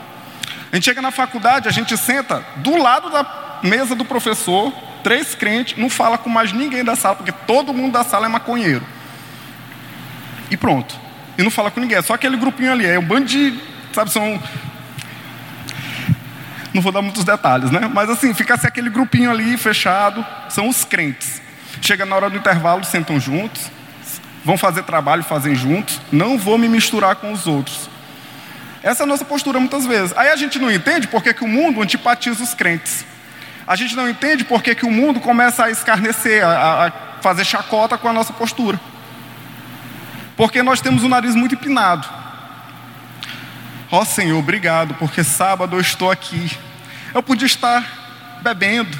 A 0.70 0.76
gente 0.76 0.84
chega 0.84 1.02
na 1.02 1.10
faculdade, 1.10 1.68
a 1.68 1.72
gente 1.72 1.96
senta 1.96 2.44
do 2.56 2.76
lado 2.76 3.10
da 3.10 3.60
mesa 3.62 3.94
do 3.94 4.04
professor, 4.04 4.72
três 5.02 5.34
crentes, 5.34 5.76
não 5.76 5.90
fala 5.90 6.16
com 6.16 6.30
mais 6.30 6.52
ninguém 6.52 6.84
da 6.84 6.94
sala, 6.94 7.16
porque 7.16 7.32
todo 7.32 7.74
mundo 7.74 7.92
da 7.92 8.04
sala 8.04 8.26
é 8.26 8.28
maconheiro. 8.28 8.84
E 10.50 10.56
pronto. 10.56 10.94
E 11.36 11.42
não 11.42 11.50
fala 11.50 11.70
com 11.70 11.80
ninguém, 11.80 11.98
é 11.98 12.02
só 12.02 12.14
aquele 12.14 12.36
grupinho 12.36 12.70
ali, 12.70 12.86
é 12.86 12.98
um 12.98 13.04
bando 13.04 13.26
de, 13.26 13.58
sabe, 13.92 14.10
são 14.10 14.40
não 16.72 16.80
vou 16.80 16.92
dar 16.92 17.02
muitos 17.02 17.24
detalhes, 17.24 17.70
né? 17.70 17.90
Mas 17.92 18.08
assim, 18.08 18.32
fica 18.32 18.54
assim 18.54 18.66
aquele 18.66 18.90
grupinho 18.90 19.30
ali 19.30 19.56
fechado, 19.56 20.24
são 20.48 20.68
os 20.68 20.84
crentes. 20.84 21.42
Chega 21.82 22.04
na 22.06 22.14
hora 22.14 22.30
do 22.30 22.36
intervalo, 22.36 22.84
sentam 22.84 23.18
juntos, 23.18 23.70
vão 24.44 24.56
fazer 24.56 24.82
trabalho, 24.84 25.22
fazem 25.22 25.54
juntos, 25.54 26.00
não 26.10 26.38
vou 26.38 26.56
me 26.56 26.68
misturar 26.68 27.16
com 27.16 27.32
os 27.32 27.46
outros. 27.46 27.88
Essa 28.82 29.02
é 29.02 29.04
a 29.04 29.06
nossa 29.06 29.24
postura 29.24 29.60
muitas 29.60 29.86
vezes. 29.86 30.16
Aí 30.16 30.28
a 30.28 30.36
gente 30.36 30.58
não 30.58 30.70
entende 30.70 31.06
porque 31.08 31.34
que 31.34 31.44
o 31.44 31.48
mundo 31.48 31.82
antipatiza 31.82 32.42
os 32.42 32.54
crentes. 32.54 33.04
A 33.66 33.76
gente 33.76 33.94
não 33.94 34.08
entende 34.08 34.42
porque 34.44 34.74
que 34.74 34.86
o 34.86 34.90
mundo 34.90 35.20
começa 35.20 35.64
a 35.64 35.70
escarnecer, 35.70 36.44
a, 36.44 36.86
a 36.86 36.92
fazer 37.20 37.44
chacota 37.44 37.98
com 37.98 38.08
a 38.08 38.12
nossa 38.12 38.32
postura. 38.32 38.80
Porque 40.36 40.62
nós 40.62 40.80
temos 40.80 41.02
o 41.02 41.08
nariz 41.08 41.34
muito 41.34 41.54
empinado. 41.54 42.08
Ó 43.92 44.00
oh, 44.00 44.04
Senhor, 44.04 44.38
obrigado, 44.38 44.94
porque 44.94 45.22
sábado 45.22 45.76
eu 45.76 45.80
estou 45.80 46.10
aqui. 46.10 46.50
Eu 47.12 47.22
podia 47.22 47.46
estar 47.46 47.84
bebendo, 48.40 48.96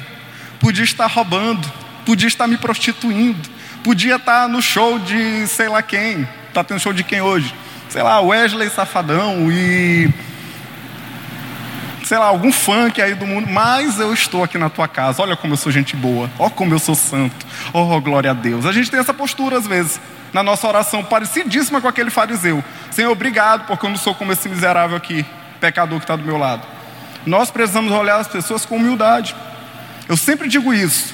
podia 0.59 0.83
estar 0.83 1.07
roubando, 1.07 1.67
podia 2.05 2.27
estar 2.27 2.45
me 2.45 2.57
prostituindo, 2.57 3.49
podia 3.83 4.15
estar 4.15 4.47
no 4.47 4.61
show 4.61 4.99
de 4.99 5.47
sei 5.47 5.67
lá 5.67 5.81
quem. 5.81 6.27
Está 6.47 6.63
tendo 6.63 6.79
show 6.79 6.93
de 6.93 7.03
quem 7.03 7.21
hoje? 7.21 7.53
Sei 7.89 8.01
lá, 8.01 8.19
Wesley 8.21 8.69
Safadão 8.69 9.51
e 9.51 10.09
sei 12.03 12.17
lá, 12.17 12.25
algum 12.25 12.51
funk 12.51 13.01
aí 13.01 13.13
do 13.13 13.25
mundo, 13.25 13.49
mas 13.49 13.97
eu 13.97 14.13
estou 14.13 14.43
aqui 14.43 14.57
na 14.57 14.69
tua 14.69 14.87
casa. 14.87 15.21
Olha 15.21 15.35
como 15.35 15.53
eu 15.53 15.57
sou 15.57 15.71
gente 15.71 15.95
boa, 15.95 16.29
olha 16.37 16.49
como 16.49 16.73
eu 16.73 16.79
sou 16.79 16.93
santo. 16.93 17.45
Oh, 17.71 18.01
glória 18.01 18.31
a 18.31 18.33
Deus. 18.33 18.65
A 18.65 18.73
gente 18.73 18.91
tem 18.91 18.99
essa 18.99 19.13
postura 19.13 19.57
às 19.57 19.65
vezes, 19.65 19.99
na 20.33 20.43
nossa 20.43 20.67
oração, 20.67 21.03
parecidíssima 21.03 21.79
com 21.79 21.87
aquele 21.87 22.09
fariseu. 22.09 22.63
Senhor, 22.91 23.11
obrigado, 23.11 23.65
porque 23.65 23.85
eu 23.85 23.89
não 23.89 23.97
sou 23.97 24.13
como 24.13 24.31
esse 24.33 24.49
miserável 24.49 24.97
aqui, 24.97 25.25
pecador 25.61 25.99
que 25.99 26.03
está 26.03 26.17
do 26.17 26.23
meu 26.23 26.37
lado. 26.37 26.67
Nós 27.25 27.49
precisamos 27.49 27.91
olhar 27.93 28.17
as 28.17 28.27
pessoas 28.27 28.65
com 28.65 28.75
humildade. 28.75 29.33
Eu 30.09 30.17
sempre 30.17 30.49
digo 30.49 30.73
isso. 30.73 31.13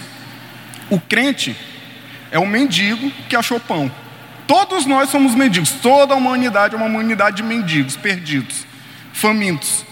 O 0.90 1.00
crente 1.00 1.56
é 2.32 2.40
um 2.40 2.46
mendigo 2.46 3.12
que 3.30 3.36
achou 3.36 3.60
pão. 3.60 3.92
Todos 4.48 4.86
nós 4.86 5.10
somos 5.10 5.36
mendigos, 5.36 5.72
toda 5.72 6.14
a 6.14 6.18
humanidade 6.18 6.74
é 6.74 6.78
uma 6.78 6.88
humanidade 6.88 7.38
de 7.38 7.44
mendigos, 7.44 7.98
perdidos, 7.98 8.66
famintos. 9.14 9.86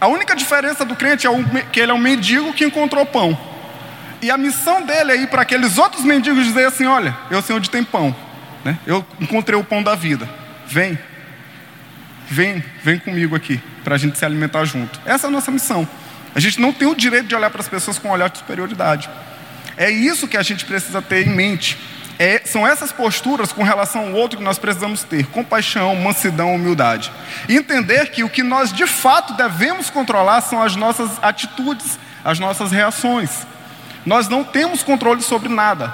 A 0.00 0.08
única 0.08 0.34
diferença 0.34 0.84
do 0.84 0.96
crente 0.96 1.26
é 1.26 1.30
que 1.72 1.80
ele 1.80 1.92
é 1.92 1.94
um 1.94 1.98
mendigo 1.98 2.52
que 2.52 2.64
encontrou 2.64 3.06
pão. 3.06 3.38
E 4.20 4.30
a 4.30 4.36
missão 4.36 4.82
dele 4.82 5.12
é 5.12 5.16
ir 5.16 5.28
para 5.28 5.42
aqueles 5.42 5.78
outros 5.78 6.04
mendigos 6.04 6.44
dizer 6.44 6.66
assim: 6.66 6.86
Olha, 6.86 7.16
eu 7.30 7.40
sei 7.40 7.54
onde 7.54 7.70
tem 7.70 7.84
pão. 7.84 8.14
Né? 8.64 8.78
Eu 8.86 9.04
encontrei 9.20 9.58
o 9.58 9.62
pão 9.62 9.82
da 9.82 9.94
vida. 9.94 10.28
Vem, 10.66 10.98
vem, 12.26 12.64
vem 12.82 12.98
comigo 12.98 13.36
aqui, 13.36 13.60
para 13.84 13.94
a 13.94 13.98
gente 13.98 14.18
se 14.18 14.24
alimentar 14.24 14.64
junto. 14.64 14.98
Essa 15.04 15.26
é 15.26 15.28
a 15.28 15.30
nossa 15.30 15.50
missão. 15.50 15.86
A 16.34 16.40
gente 16.40 16.60
não 16.60 16.72
tem 16.72 16.88
o 16.88 16.94
direito 16.94 17.26
de 17.26 17.34
olhar 17.34 17.50
para 17.50 17.60
as 17.60 17.68
pessoas 17.68 17.98
com 17.98 18.08
um 18.08 18.12
olhar 18.12 18.28
de 18.28 18.38
superioridade. 18.38 19.08
É 19.76 19.90
isso 19.90 20.28
que 20.28 20.36
a 20.36 20.42
gente 20.42 20.64
precisa 20.64 21.02
ter 21.02 21.26
em 21.26 21.30
mente. 21.30 21.76
É, 22.18 22.42
são 22.44 22.66
essas 22.66 22.92
posturas 22.92 23.52
com 23.52 23.64
relação 23.64 24.02
ao 24.02 24.12
outro 24.12 24.38
que 24.38 24.44
nós 24.44 24.58
precisamos 24.58 25.02
ter: 25.02 25.26
compaixão, 25.26 25.94
mansidão, 25.96 26.54
humildade. 26.54 27.10
Entender 27.48 28.10
que 28.10 28.22
o 28.22 28.30
que 28.30 28.42
nós 28.42 28.72
de 28.72 28.86
fato 28.86 29.34
devemos 29.34 29.90
controlar 29.90 30.40
são 30.40 30.62
as 30.62 30.76
nossas 30.76 31.10
atitudes, 31.22 31.98
as 32.24 32.38
nossas 32.38 32.70
reações. 32.70 33.46
Nós 34.06 34.28
não 34.28 34.44
temos 34.44 34.82
controle 34.82 35.22
sobre 35.22 35.48
nada, 35.48 35.92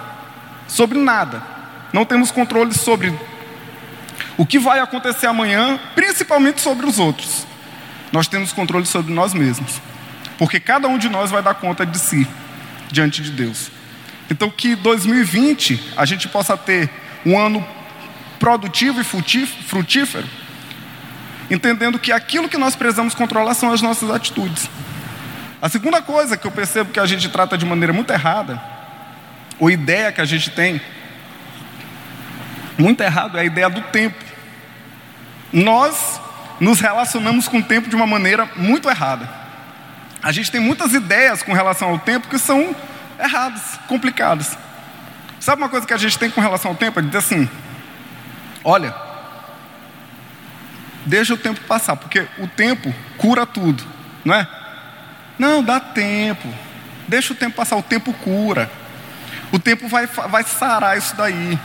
sobre 0.68 0.98
nada. 0.98 1.42
Não 1.92 2.04
temos 2.04 2.30
controle 2.30 2.74
sobre 2.74 3.12
o 4.36 4.44
que 4.44 4.58
vai 4.58 4.78
acontecer 4.78 5.26
amanhã, 5.26 5.80
principalmente 5.94 6.60
sobre 6.60 6.86
os 6.86 6.98
outros. 6.98 7.46
Nós 8.12 8.28
temos 8.28 8.52
controle 8.52 8.86
sobre 8.86 9.12
nós 9.12 9.32
mesmos, 9.32 9.80
porque 10.38 10.60
cada 10.60 10.86
um 10.86 10.98
de 10.98 11.08
nós 11.08 11.30
vai 11.30 11.42
dar 11.42 11.54
conta 11.54 11.86
de 11.86 11.98
si 11.98 12.28
diante 12.90 13.22
de 13.22 13.30
Deus. 13.30 13.70
Então, 14.30 14.50
que 14.50 14.74
2020 14.76 15.92
a 15.96 16.04
gente 16.04 16.28
possa 16.28 16.56
ter 16.56 16.90
um 17.26 17.38
ano 17.38 17.66
produtivo 18.38 19.00
e 19.00 19.04
frutífero, 19.04 20.26
entendendo 21.50 21.98
que 21.98 22.12
aquilo 22.12 22.48
que 22.48 22.56
nós 22.56 22.76
precisamos 22.76 23.14
controlar 23.14 23.54
são 23.54 23.72
as 23.72 23.82
nossas 23.82 24.10
atitudes. 24.10 24.70
A 25.60 25.68
segunda 25.68 26.00
coisa 26.00 26.36
que 26.36 26.46
eu 26.46 26.50
percebo 26.50 26.90
que 26.90 27.00
a 27.00 27.06
gente 27.06 27.28
trata 27.28 27.58
de 27.58 27.66
maneira 27.66 27.92
muito 27.92 28.12
errada, 28.12 28.62
ou 29.58 29.70
ideia 29.70 30.10
que 30.10 30.20
a 30.20 30.24
gente 30.24 30.50
tem, 30.50 30.80
muito 32.78 33.02
errado, 33.02 33.36
é 33.36 33.42
a 33.42 33.44
ideia 33.44 33.68
do 33.68 33.82
tempo. 33.82 34.24
Nós 35.52 36.18
nos 36.58 36.80
relacionamos 36.80 37.46
com 37.46 37.58
o 37.58 37.62
tempo 37.62 37.90
de 37.90 37.96
uma 37.96 38.06
maneira 38.06 38.48
muito 38.56 38.88
errada. 38.88 39.39
A 40.22 40.32
gente 40.32 40.50
tem 40.50 40.60
muitas 40.60 40.92
ideias 40.92 41.42
com 41.42 41.52
relação 41.52 41.88
ao 41.90 41.98
tempo 41.98 42.28
que 42.28 42.38
são 42.38 42.74
errados, 43.18 43.62
complicados. 43.88 44.56
Sabe 45.38 45.62
uma 45.62 45.68
coisa 45.68 45.86
que 45.86 45.94
a 45.94 45.98
gente 45.98 46.18
tem 46.18 46.30
com 46.30 46.40
relação 46.40 46.72
ao 46.72 46.76
tempo? 46.76 46.98
É 46.98 47.02
dizer 47.02 47.18
assim: 47.18 47.48
olha, 48.62 48.94
deixa 51.06 51.32
o 51.32 51.38
tempo 51.38 51.60
passar, 51.62 51.96
porque 51.96 52.26
o 52.38 52.46
tempo 52.46 52.94
cura 53.16 53.46
tudo, 53.46 53.82
não 54.24 54.34
é? 54.34 54.46
Não, 55.38 55.62
dá 55.62 55.80
tempo, 55.80 56.46
deixa 57.08 57.32
o 57.32 57.36
tempo 57.36 57.56
passar, 57.56 57.76
o 57.76 57.82
tempo 57.82 58.12
cura, 58.12 58.70
o 59.50 59.58
tempo 59.58 59.88
vai, 59.88 60.06
vai 60.06 60.42
sarar 60.44 60.98
isso 60.98 61.16
daí. 61.16 61.58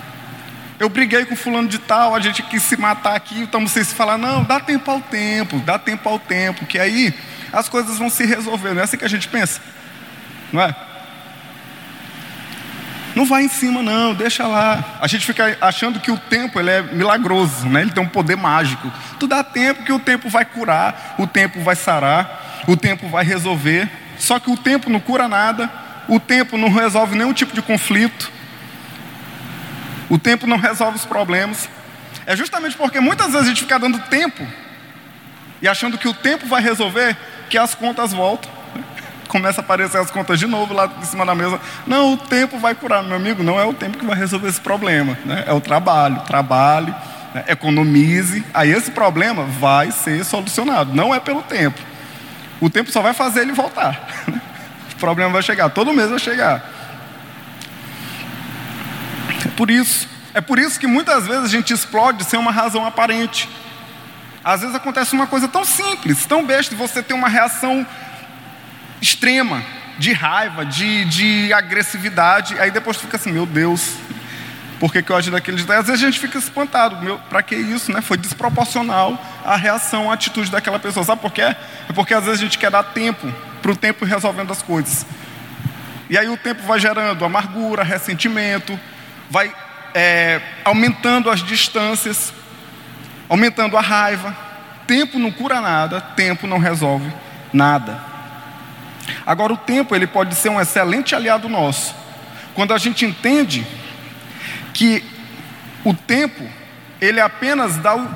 Eu 0.79 0.89
briguei 0.89 1.25
com 1.25 1.35
fulano 1.35 1.67
de 1.67 1.79
tal, 1.79 2.15
a 2.15 2.19
gente 2.19 2.41
quis 2.43 2.63
se 2.63 2.77
matar 2.77 3.15
aqui, 3.15 3.41
então 3.41 3.65
vocês 3.65 3.91
falar, 3.93 4.17
não, 4.17 4.43
dá 4.43 4.59
tempo 4.59 4.89
ao 4.91 5.01
tempo, 5.01 5.59
dá 5.59 5.77
tempo 5.77 6.07
ao 6.07 6.19
tempo, 6.19 6.65
que 6.65 6.79
aí 6.79 7.13
as 7.55 7.69
coisas 7.69 7.97
vão 7.97 8.09
se 8.09 8.25
resolver, 8.25 8.73
não 8.73 8.81
é 8.81 8.83
assim 8.83 8.97
que 8.97 9.05
a 9.05 9.09
gente 9.09 9.29
pensa? 9.29 9.61
Não 10.51 10.61
é? 10.61 10.75
Não 13.15 13.25
vai 13.25 13.43
em 13.43 13.47
cima, 13.47 13.81
não, 13.81 14.13
deixa 14.13 14.45
lá. 14.45 14.97
A 14.99 15.07
gente 15.07 15.25
fica 15.25 15.57
achando 15.61 16.01
que 16.01 16.11
o 16.11 16.17
tempo 16.17 16.59
ele 16.59 16.69
é 16.69 16.81
milagroso, 16.81 17.65
né? 17.69 17.81
ele 17.81 17.91
tem 17.91 18.03
um 18.03 18.09
poder 18.09 18.35
mágico. 18.35 18.91
Tu 19.17 19.25
dá 19.25 19.41
tempo 19.41 19.83
que 19.83 19.93
o 19.93 19.99
tempo 19.99 20.29
vai 20.29 20.43
curar, 20.43 21.15
o 21.17 21.25
tempo 21.25 21.61
vai 21.61 21.77
sarar, 21.77 22.63
o 22.67 22.75
tempo 22.75 23.07
vai 23.07 23.23
resolver. 23.23 23.89
Só 24.19 24.37
que 24.37 24.51
o 24.51 24.57
tempo 24.57 24.89
não 24.89 24.99
cura 24.99 25.29
nada, 25.29 25.71
o 26.09 26.19
tempo 26.19 26.57
não 26.57 26.69
resolve 26.69 27.17
nenhum 27.17 27.31
tipo 27.31 27.53
de 27.53 27.61
conflito, 27.61 28.29
o 30.09 30.17
tempo 30.17 30.45
não 30.45 30.57
resolve 30.57 30.97
os 30.97 31.05
problemas. 31.05 31.69
É 32.25 32.35
justamente 32.35 32.75
porque 32.75 32.99
muitas 32.99 33.27
vezes 33.27 33.45
a 33.45 33.49
gente 33.49 33.61
fica 33.61 33.79
dando 33.79 33.97
tempo 34.09 34.45
e 35.61 35.69
achando 35.69 35.97
que 35.97 36.07
o 36.07 36.13
tempo 36.13 36.45
vai 36.47 36.61
resolver 36.61 37.15
que 37.49 37.57
as 37.57 37.75
contas 37.75 38.13
voltam 38.13 38.49
começa 39.27 39.61
a 39.61 39.63
aparecer 39.63 39.97
as 39.97 40.11
contas 40.11 40.39
de 40.39 40.47
novo 40.47 40.73
lá 40.73 40.89
em 40.99 41.05
cima 41.05 41.25
da 41.25 41.35
mesa. 41.35 41.59
Não, 41.85 42.13
o 42.13 42.17
tempo 42.17 42.57
vai 42.57 42.75
curar, 42.75 43.03
meu 43.03 43.15
amigo. 43.15 43.43
Não 43.43 43.59
é 43.59 43.65
o 43.65 43.73
tempo 43.73 43.97
que 43.97 44.05
vai 44.05 44.17
resolver 44.17 44.47
esse 44.47 44.61
problema. 44.61 45.17
Né? 45.25 45.43
É 45.47 45.53
o 45.53 45.61
trabalho. 45.61 46.21
Trabalhe, 46.21 46.93
né? 47.33 47.43
economize. 47.47 48.45
Aí 48.53 48.71
esse 48.71 48.91
problema 48.91 49.43
vai 49.43 49.91
ser 49.91 50.23
solucionado. 50.23 50.93
Não 50.93 51.13
é 51.13 51.19
pelo 51.19 51.41
tempo. 51.41 51.79
O 52.61 52.69
tempo 52.69 52.91
só 52.91 53.01
vai 53.01 53.13
fazer 53.13 53.41
ele 53.41 53.53
voltar. 53.53 54.07
Né? 54.27 54.41
O 54.95 54.97
problema 54.97 55.29
vai 55.29 55.43
chegar. 55.43 55.69
Todo 55.69 55.93
mês 55.93 56.09
vai 56.09 56.17
chegar. 56.17 56.63
É 59.45 59.49
por 59.49 59.69
isso. 59.69 60.07
É 60.33 60.39
por 60.39 60.57
isso 60.57 60.79
que 60.79 60.87
muitas 60.87 61.27
vezes 61.27 61.43
a 61.43 61.47
gente 61.47 61.73
explode 61.73 62.23
sem 62.23 62.39
uma 62.39 62.51
razão 62.51 62.85
aparente. 62.85 63.49
Às 64.45 64.61
vezes 64.61 64.75
acontece 64.75 65.15
uma 65.15 65.25
coisa 65.25 65.47
tão 65.47 65.65
simples, 65.65 66.27
tão 66.27 66.45
besta, 66.45 66.75
você 66.75 67.01
tem 67.01 67.17
uma 67.17 67.27
reação 67.27 67.83
extrema, 69.01 69.63
de 69.97 70.13
raiva, 70.13 70.63
de, 70.63 71.03
de 71.05 71.51
agressividade. 71.51 72.59
Aí 72.59 72.69
depois 72.69 72.97
fica 72.97 73.17
assim, 73.17 73.31
meu 73.31 73.47
Deus, 73.47 73.95
por 74.79 74.91
que, 74.91 75.01
que 75.01 75.11
eu 75.11 75.15
agi 75.15 75.31
daquele 75.31 75.57
jeito? 75.57 75.71
Às 75.71 75.87
vezes 75.87 76.03
a 76.03 76.05
gente 76.05 76.19
fica 76.19 76.37
espantado, 76.37 77.19
para 77.27 77.41
que 77.41 77.55
isso? 77.55 77.91
Né? 77.91 78.01
Foi 78.01 78.17
desproporcional 78.17 79.19
a 79.43 79.55
reação, 79.55 80.11
a 80.11 80.13
atitude 80.13 80.51
daquela 80.51 80.77
pessoa. 80.77 81.03
Sabe 81.03 81.21
por 81.21 81.31
quê? 81.31 81.41
É 81.41 81.93
porque 81.95 82.13
às 82.13 82.23
vezes 82.23 82.39
a 82.39 82.43
gente 82.43 82.59
quer 82.59 82.69
dar 82.69 82.83
tempo 82.83 83.33
para 83.63 83.71
o 83.71 83.75
tempo 83.75 84.05
resolvendo 84.05 84.51
as 84.51 84.61
coisas. 84.61 85.07
E 86.07 86.19
aí 86.19 86.29
o 86.29 86.37
tempo 86.37 86.61
vai 86.67 86.79
gerando 86.79 87.25
amargura, 87.25 87.83
ressentimento, 87.83 88.79
vai 89.27 89.51
é, 89.91 90.39
aumentando 90.63 91.31
as 91.31 91.43
distâncias. 91.43 92.31
Aumentando 93.29 93.77
a 93.77 93.81
raiva. 93.81 94.35
Tempo 94.87 95.17
não 95.17 95.31
cura 95.31 95.59
nada, 95.61 95.99
tempo 95.99 96.45
não 96.45 96.59
resolve 96.59 97.11
nada. 97.51 97.99
Agora 99.25 99.53
o 99.53 99.57
tempo 99.57 99.95
ele 99.95 100.07
pode 100.07 100.35
ser 100.35 100.49
um 100.49 100.59
excelente 100.59 101.15
aliado 101.15 101.49
nosso. 101.49 101.95
Quando 102.53 102.73
a 102.73 102.77
gente 102.77 103.05
entende 103.05 103.65
que 104.73 105.03
o 105.83 105.93
tempo 105.93 106.43
ele 107.01 107.19
apenas 107.19 107.77
dá 107.77 107.95
o, 107.95 108.09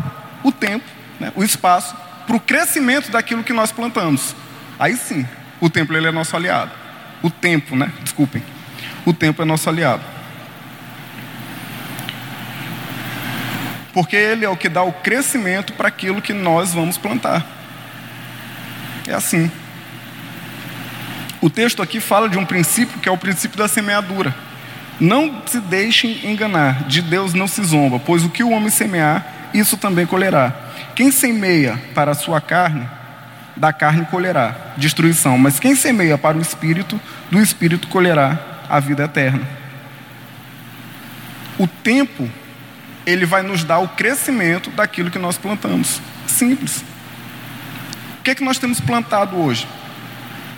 o 0.44 0.52
tempo, 0.52 0.86
né, 1.20 1.32
o 1.36 1.44
espaço 1.44 1.96
para 2.26 2.36
o 2.36 2.40
crescimento 2.40 3.12
daquilo 3.12 3.44
que 3.44 3.54
nós 3.54 3.72
plantamos. 3.72 4.36
Aí 4.80 4.96
sim, 4.96 5.28
o 5.60 5.70
tempo 5.70 5.94
ele 5.94 6.08
é 6.08 6.12
nosso 6.12 6.36
aliado. 6.36 6.72
O 7.22 7.30
tempo, 7.30 7.76
né? 7.76 7.92
Desculpem. 8.02 8.42
O 9.06 9.14
tempo 9.14 9.42
é 9.42 9.46
nosso 9.46 9.68
aliado. 9.68 10.04
Porque 13.94 14.16
ele 14.16 14.46
é 14.46 14.50
o 14.50 14.58
que 14.58 14.70
dá 14.70 14.84
o 14.84 14.94
crescimento 14.94 15.74
para 15.74 15.88
aquilo 15.88 16.22
que 16.22 16.34
nós 16.34 16.74
vamos 16.74 16.98
plantar. 16.98 17.46
É 19.08 19.14
assim. 19.14 19.52
O 21.42 21.50
texto 21.50 21.82
aqui 21.82 22.00
fala 22.00 22.28
de 22.30 22.38
um 22.38 22.46
princípio 22.46 23.00
que 23.00 23.08
é 23.08 23.12
o 23.12 23.18
princípio 23.18 23.58
da 23.58 23.68
semeadura. 23.68 24.36
Não 25.00 25.42
se 25.46 25.60
deixem 25.62 26.30
enganar, 26.30 26.84
de 26.84 27.02
Deus 27.02 27.34
não 27.34 27.48
se 27.48 27.64
zomba, 27.64 28.00
pois 28.00 28.24
o 28.26 28.30
que 28.30 28.44
o 28.44 28.52
homem 28.52 28.70
semear, 28.70 29.26
isso 29.54 29.78
também 29.78 30.06
colherá. 30.06 30.54
Quem 30.94 31.10
semeia 31.12 31.82
para 31.96 32.12
a 32.12 32.16
sua 32.16 32.42
carne, 32.42 32.86
da 33.56 33.72
carne 33.72 34.06
colherá 34.06 34.56
destruição, 34.78 35.38
mas 35.38 35.60
quem 35.60 35.76
semeia 35.76 36.18
para 36.18 36.38
o 36.38 36.42
espírito, 36.42 37.00
do 37.32 37.42
espírito 37.42 37.88
colherá 37.88 38.38
a 38.70 38.80
vida 38.80 39.04
eterna. 39.04 39.48
O 41.58 41.68
tempo, 41.68 42.30
ele 43.10 43.26
vai 43.26 43.42
nos 43.42 43.64
dar 43.64 43.80
o 43.80 43.88
crescimento 43.88 44.70
daquilo 44.72 45.10
que 45.10 45.20
nós 45.20 45.38
plantamos. 45.38 46.02
Simples. 46.28 46.84
O 48.20 48.24
que 48.24 48.32
é 48.32 48.36
que 48.36 48.44
nós 48.44 48.58
temos 48.60 48.80
plantado 48.80 49.38
hoje? 49.38 49.68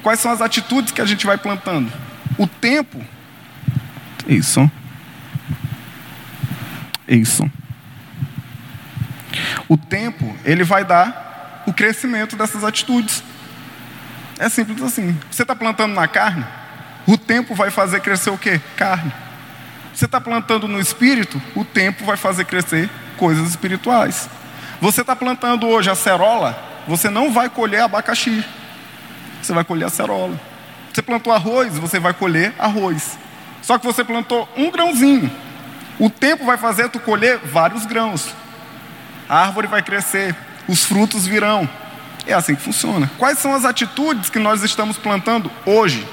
Quais 0.03 0.19
são 0.19 0.31
as 0.31 0.41
atitudes 0.41 0.91
que 0.91 1.01
a 1.01 1.05
gente 1.05 1.25
vai 1.25 1.37
plantando? 1.37 1.91
O 2.37 2.47
tempo. 2.47 3.03
Isso. 4.27 4.69
Isso. 7.07 7.49
O 9.67 9.77
tempo, 9.77 10.35
ele 10.43 10.63
vai 10.63 10.83
dar 10.83 11.63
o 11.65 11.73
crescimento 11.73 12.35
dessas 12.35 12.63
atitudes. 12.63 13.23
É 14.39 14.49
simples 14.49 14.81
assim. 14.81 15.17
Você 15.29 15.43
está 15.43 15.55
plantando 15.55 15.93
na 15.93 16.07
carne, 16.07 16.45
o 17.05 17.17
tempo 17.17 17.53
vai 17.53 17.69
fazer 17.69 18.01
crescer 18.01 18.31
o 18.31 18.37
quê? 18.37 18.59
Carne. 18.75 19.13
Você 19.93 20.05
está 20.05 20.21
plantando 20.21 20.67
no 20.67 20.79
espírito, 20.79 21.41
o 21.55 21.65
tempo 21.65 22.05
vai 22.05 22.17
fazer 22.17 22.45
crescer 22.45 22.89
coisas 23.17 23.49
espirituais. 23.49 24.29
Você 24.79 25.01
está 25.01 25.15
plantando 25.15 25.67
hoje 25.67 25.89
a 25.89 25.95
cerola, 25.95 26.57
você 26.87 27.09
não 27.09 27.31
vai 27.31 27.49
colher 27.49 27.81
abacaxi. 27.81 28.43
Você 29.41 29.53
vai 29.53 29.63
colher 29.63 29.85
a 29.85 29.89
cerola. 29.89 30.39
Você 30.93 31.01
plantou 31.01 31.33
arroz, 31.33 31.77
você 31.77 31.99
vai 31.99 32.13
colher 32.13 32.53
arroz. 32.57 33.17
Só 33.61 33.77
que 33.77 33.85
você 33.85 34.03
plantou 34.03 34.47
um 34.57 34.69
grãozinho. 34.69 35.31
O 35.99 36.09
tempo 36.09 36.45
vai 36.45 36.57
fazer 36.57 36.89
tu 36.89 36.99
colher 36.99 37.37
vários 37.39 37.85
grãos. 37.85 38.33
A 39.29 39.39
árvore 39.39 39.67
vai 39.67 39.81
crescer, 39.81 40.35
os 40.67 40.83
frutos 40.83 41.27
virão. 41.27 41.69
É 42.25 42.33
assim 42.33 42.55
que 42.55 42.61
funciona. 42.61 43.09
Quais 43.17 43.39
são 43.39 43.53
as 43.53 43.65
atitudes 43.65 44.29
que 44.29 44.39
nós 44.39 44.63
estamos 44.63 44.97
plantando 44.97 45.51
hoje? 45.65 46.07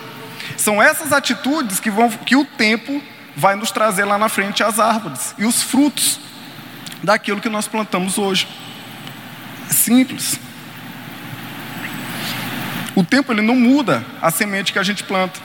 São 0.57 0.83
essas 0.83 1.13
atitudes 1.13 1.81
que, 1.81 1.91
vão, 1.91 2.11
que 2.11 2.37
o 2.37 2.45
tempo 2.45 3.03
vai 3.39 3.55
nos 3.55 3.71
trazer 3.71 4.05
lá 4.05 4.19
na 4.19 4.29
frente 4.29 4.65
as 4.65 4.81
árvores 4.81 5.33
e 5.39 5.45
os 5.45 5.63
frutos 5.63 6.19
daquilo 7.05 7.41
que 7.41 7.49
nós 7.49 7.69
plantamos 7.69 8.19
hoje. 8.19 8.49
É 9.71 9.73
simples. 9.73 10.41
O 12.97 13.05
tempo 13.05 13.33
ele 13.33 13.41
não 13.41 13.55
muda 13.55 14.05
a 14.21 14.29
semente 14.33 14.73
que 14.73 14.79
a 14.79 14.83
gente 14.83 15.05
planta. 15.05 15.39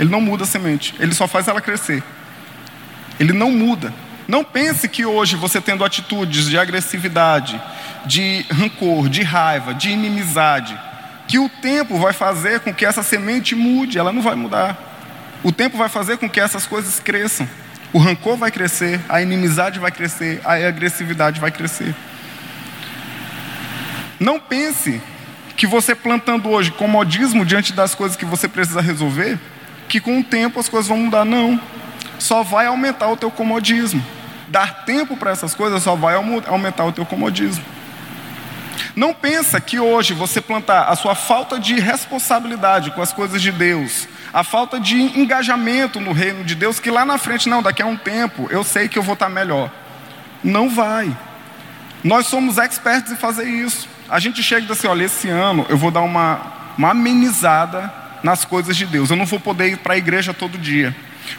Ele 0.00 0.10
não 0.10 0.20
muda 0.20 0.42
a 0.42 0.46
semente, 0.46 0.92
ele 0.98 1.14
só 1.14 1.28
faz 1.28 1.46
ela 1.46 1.60
crescer. 1.60 2.02
Ele 3.20 3.32
não 3.32 3.52
muda. 3.52 3.94
Não 4.26 4.42
pense 4.42 4.88
que 4.88 5.04
hoje 5.04 5.36
você 5.36 5.60
tendo 5.60 5.84
atitudes 5.84 6.46
de 6.46 6.58
agressividade, 6.58 7.62
de 8.04 8.44
rancor, 8.50 9.08
de 9.08 9.22
raiva, 9.22 9.72
de 9.72 9.90
inimizade, 9.90 10.76
que 11.28 11.38
o 11.38 11.48
tempo 11.48 11.96
vai 11.96 12.12
fazer 12.12 12.58
com 12.58 12.74
que 12.74 12.84
essa 12.84 13.04
semente 13.04 13.54
mude, 13.54 13.98
ela 13.98 14.12
não 14.12 14.22
vai 14.22 14.34
mudar. 14.34 14.89
O 15.42 15.50
tempo 15.50 15.76
vai 15.76 15.88
fazer 15.88 16.18
com 16.18 16.28
que 16.28 16.40
essas 16.40 16.66
coisas 16.66 17.00
cresçam. 17.00 17.48
O 17.92 17.98
rancor 17.98 18.36
vai 18.36 18.50
crescer, 18.50 19.00
a 19.08 19.20
inimizade 19.20 19.78
vai 19.78 19.90
crescer, 19.90 20.40
a 20.44 20.54
agressividade 20.54 21.40
vai 21.40 21.50
crescer. 21.50 21.94
Não 24.18 24.38
pense 24.38 25.00
que 25.56 25.66
você 25.66 25.94
plantando 25.94 26.48
hoje 26.48 26.70
comodismo 26.70 27.44
diante 27.44 27.72
das 27.72 27.94
coisas 27.94 28.16
que 28.16 28.24
você 28.24 28.46
precisa 28.46 28.80
resolver, 28.80 29.38
que 29.88 30.00
com 30.00 30.20
o 30.20 30.24
tempo 30.24 30.60
as 30.60 30.68
coisas 30.68 30.88
vão 30.88 30.98
mudar. 30.98 31.24
Não. 31.24 31.60
Só 32.18 32.42
vai 32.42 32.66
aumentar 32.66 33.08
o 33.08 33.16
teu 33.16 33.30
comodismo 33.30 34.02
dar 34.50 34.84
tempo 34.84 35.16
para 35.16 35.30
essas 35.30 35.54
coisas 35.54 35.82
só 35.82 35.94
vai 35.94 36.14
aumentar 36.14 36.84
o 36.84 36.92
teu 36.92 37.06
comodismo. 37.06 37.64
Não 38.96 39.14
pensa 39.14 39.60
que 39.60 39.78
hoje 39.78 40.12
você 40.12 40.40
plantar 40.40 40.88
a 40.88 40.96
sua 40.96 41.14
falta 41.14 41.58
de 41.58 41.78
responsabilidade 41.78 42.90
com 42.90 43.00
as 43.00 43.12
coisas 43.12 43.40
de 43.40 43.52
Deus, 43.52 44.08
a 44.32 44.44
falta 44.44 44.78
de 44.78 44.96
engajamento 45.18 46.00
no 46.00 46.12
reino 46.12 46.44
de 46.44 46.54
Deus, 46.54 46.78
que 46.78 46.90
lá 46.90 47.04
na 47.04 47.18
frente, 47.18 47.48
não, 47.48 47.62
daqui 47.62 47.82
a 47.82 47.86
um 47.86 47.96
tempo, 47.96 48.48
eu 48.50 48.62
sei 48.62 48.88
que 48.88 48.98
eu 48.98 49.02
vou 49.02 49.14
estar 49.14 49.28
melhor. 49.28 49.70
Não 50.42 50.68
vai. 50.68 51.16
Nós 52.02 52.26
somos 52.26 52.56
expertos 52.56 53.12
em 53.12 53.16
fazer 53.16 53.44
isso. 53.44 53.88
A 54.08 54.18
gente 54.18 54.42
chega 54.42 54.62
e 54.62 54.66
diz 54.66 54.78
assim: 54.78 54.88
olha, 54.88 55.04
esse 55.04 55.28
ano 55.28 55.66
eu 55.68 55.76
vou 55.76 55.90
dar 55.90 56.00
uma, 56.00 56.40
uma 56.78 56.90
amenizada 56.90 57.92
nas 58.22 58.44
coisas 58.44 58.76
de 58.76 58.86
Deus. 58.86 59.10
Eu 59.10 59.16
não 59.16 59.26
vou 59.26 59.40
poder 59.40 59.68
ir 59.68 59.76
para 59.78 59.94
a 59.94 59.98
igreja 59.98 60.32
todo 60.32 60.56
dia 60.56 60.94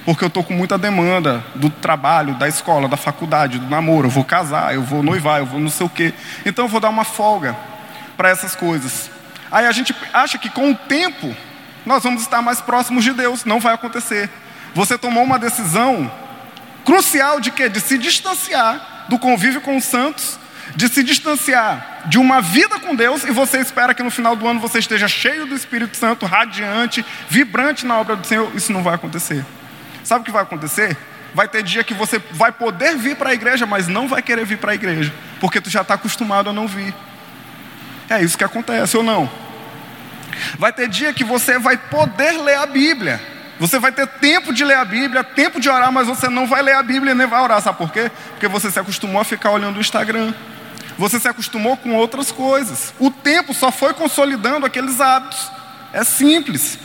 porque 0.06 0.24
eu 0.24 0.28
estou 0.28 0.44
com 0.44 0.54
muita 0.54 0.78
demanda 0.78 1.44
do 1.56 1.70
trabalho, 1.70 2.36
da 2.36 2.48
escola, 2.48 2.88
da 2.88 2.98
faculdade, 2.98 3.60
do 3.60 3.70
namoro. 3.70 4.08
Eu 4.08 4.12
vou 4.12 4.24
casar, 4.24 4.74
eu 4.74 4.82
vou 4.82 5.04
noivar, 5.04 5.40
eu 5.40 5.46
vou 5.46 5.60
não 5.60 5.70
sei 5.70 5.86
o 5.86 5.90
quê. 5.90 6.14
Então 6.46 6.66
eu 6.66 6.70
vou 6.70 6.80
dar 6.80 6.90
uma 6.90 7.04
folga 7.04 7.56
para 8.16 8.30
essas 8.30 8.56
coisas. 8.56 9.10
Aí 9.52 9.66
a 9.66 9.72
gente 9.72 9.96
acha 10.14 10.38
que 10.38 10.50
com 10.50 10.72
o 10.72 10.76
tempo 10.76 11.36
nós 11.86 12.04
vamos 12.04 12.22
estar 12.22 12.42
mais 12.42 12.62
próximos 12.62 13.04
de 13.04 13.14
Deus. 13.14 13.46
Não 13.46 13.60
vai 13.60 13.74
acontecer. 13.74 14.30
Você 14.74 14.98
tomou 14.98 15.24
uma 15.24 15.40
decisão 15.40 16.12
crucial 16.86 17.40
de 17.40 17.52
quê? 17.52 17.70
De 17.70 17.80
se 17.80 17.98
distanciar 17.98 19.06
do 19.10 19.20
convívio 19.20 19.62
com 19.62 19.76
os 19.76 19.84
santos, 19.84 20.40
de 20.76 20.88
se 20.88 21.04
distanciar 21.04 22.04
de 22.06 22.18
uma 22.18 22.42
vida 22.42 22.80
com 22.80 22.96
Deus 22.96 23.24
e 23.24 23.32
você 23.32 23.60
espera 23.60 23.94
que 23.94 24.02
no 24.02 24.10
final 24.10 24.36
do 24.36 24.48
ano 24.48 24.60
você 24.60 24.80
esteja 24.80 25.08
cheio 25.08 25.46
do 25.46 25.56
Espírito 25.56 25.98
Santo, 25.98 26.26
radiante, 26.26 27.06
vibrante 27.30 27.86
na 27.86 28.00
obra 28.00 28.16
do 28.16 28.26
Senhor. 28.26 28.52
Isso 28.56 28.72
não 28.72 28.82
vai 28.82 28.96
acontecer. 28.96 29.46
Sabe 30.04 30.22
o 30.22 30.26
que 30.26 30.32
vai 30.32 30.44
acontecer? 30.44 30.98
Vai 31.34 31.48
ter 31.48 31.64
dia 31.64 31.84
que 31.84 31.94
você 31.94 32.20
vai 32.32 32.52
poder 32.52 32.98
vir 32.98 33.16
para 33.16 33.30
a 33.30 33.34
igreja, 33.34 33.66
mas 33.66 33.88
não 33.88 34.08
vai 34.08 34.22
querer 34.22 34.46
vir 34.46 34.58
para 34.58 34.72
a 34.72 34.76
igreja, 34.76 35.14
porque 35.40 35.62
tu 35.62 35.70
já 35.70 35.82
está 35.82 35.94
acostumado 35.94 36.50
a 36.50 36.54
não 36.54 36.68
vir. 36.68 36.94
É 38.10 38.22
isso 38.22 38.38
que 38.38 38.44
acontece 38.44 38.98
ou 38.98 39.04
não? 39.04 39.30
Vai 40.58 40.72
ter 40.72 40.88
dia 40.88 41.14
que 41.14 41.24
você 41.24 41.58
vai 41.58 41.78
poder 41.78 42.32
ler 42.42 42.58
a 42.58 42.66
Bíblia. 42.66 43.22
Você 43.60 43.78
vai 43.78 43.92
ter 43.92 44.08
tempo 44.08 44.52
de 44.52 44.66
ler 44.66 44.78
a 44.78 44.86
Bíblia, 44.86 45.24
tempo 45.24 45.60
de 45.60 45.70
orar, 45.70 45.92
mas 45.92 46.08
você 46.08 46.28
não 46.28 46.48
vai 46.48 46.64
ler 46.64 46.74
a 46.74 46.82
Bíblia 46.82 47.14
nem 47.14 47.28
vai 47.28 47.42
orar. 47.42 47.62
Sabe 47.62 47.78
por 47.78 47.92
quê? 47.92 48.10
Porque 48.32 48.48
você 48.48 48.72
se 48.72 48.80
acostumou 48.80 49.22
a 49.22 49.24
ficar 49.24 49.52
olhando 49.52 49.78
o 49.78 49.80
Instagram. 49.80 50.34
Você 50.98 51.20
se 51.20 51.28
acostumou 51.28 51.78
com 51.78 51.94
outras 51.94 52.32
coisas. 52.32 52.94
O 53.00 53.12
tempo 53.12 53.54
só 53.54 53.72
foi 53.72 53.94
consolidando 53.94 54.66
aqueles 54.66 55.00
hábitos. 55.00 55.52
É 55.94 56.04
simples. 56.04 56.80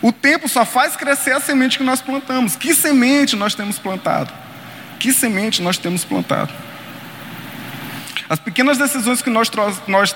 O 0.00 0.12
tempo 0.12 0.48
só 0.48 0.64
faz 0.64 0.96
crescer 0.96 1.32
a 1.32 1.40
semente 1.40 1.76
que 1.76 1.84
nós 1.84 2.00
plantamos. 2.00 2.56
Que 2.56 2.74
semente 2.74 3.36
nós 3.36 3.54
temos 3.54 3.78
plantado? 3.78 4.32
Que 4.98 5.12
semente 5.12 5.60
nós 5.60 5.76
temos 5.76 6.04
plantado? 6.04 6.52
As 8.28 8.38
pequenas 8.38 8.78
decisões 8.78 9.22
que 9.22 9.30
nós, 9.30 9.50
nós 9.86 10.14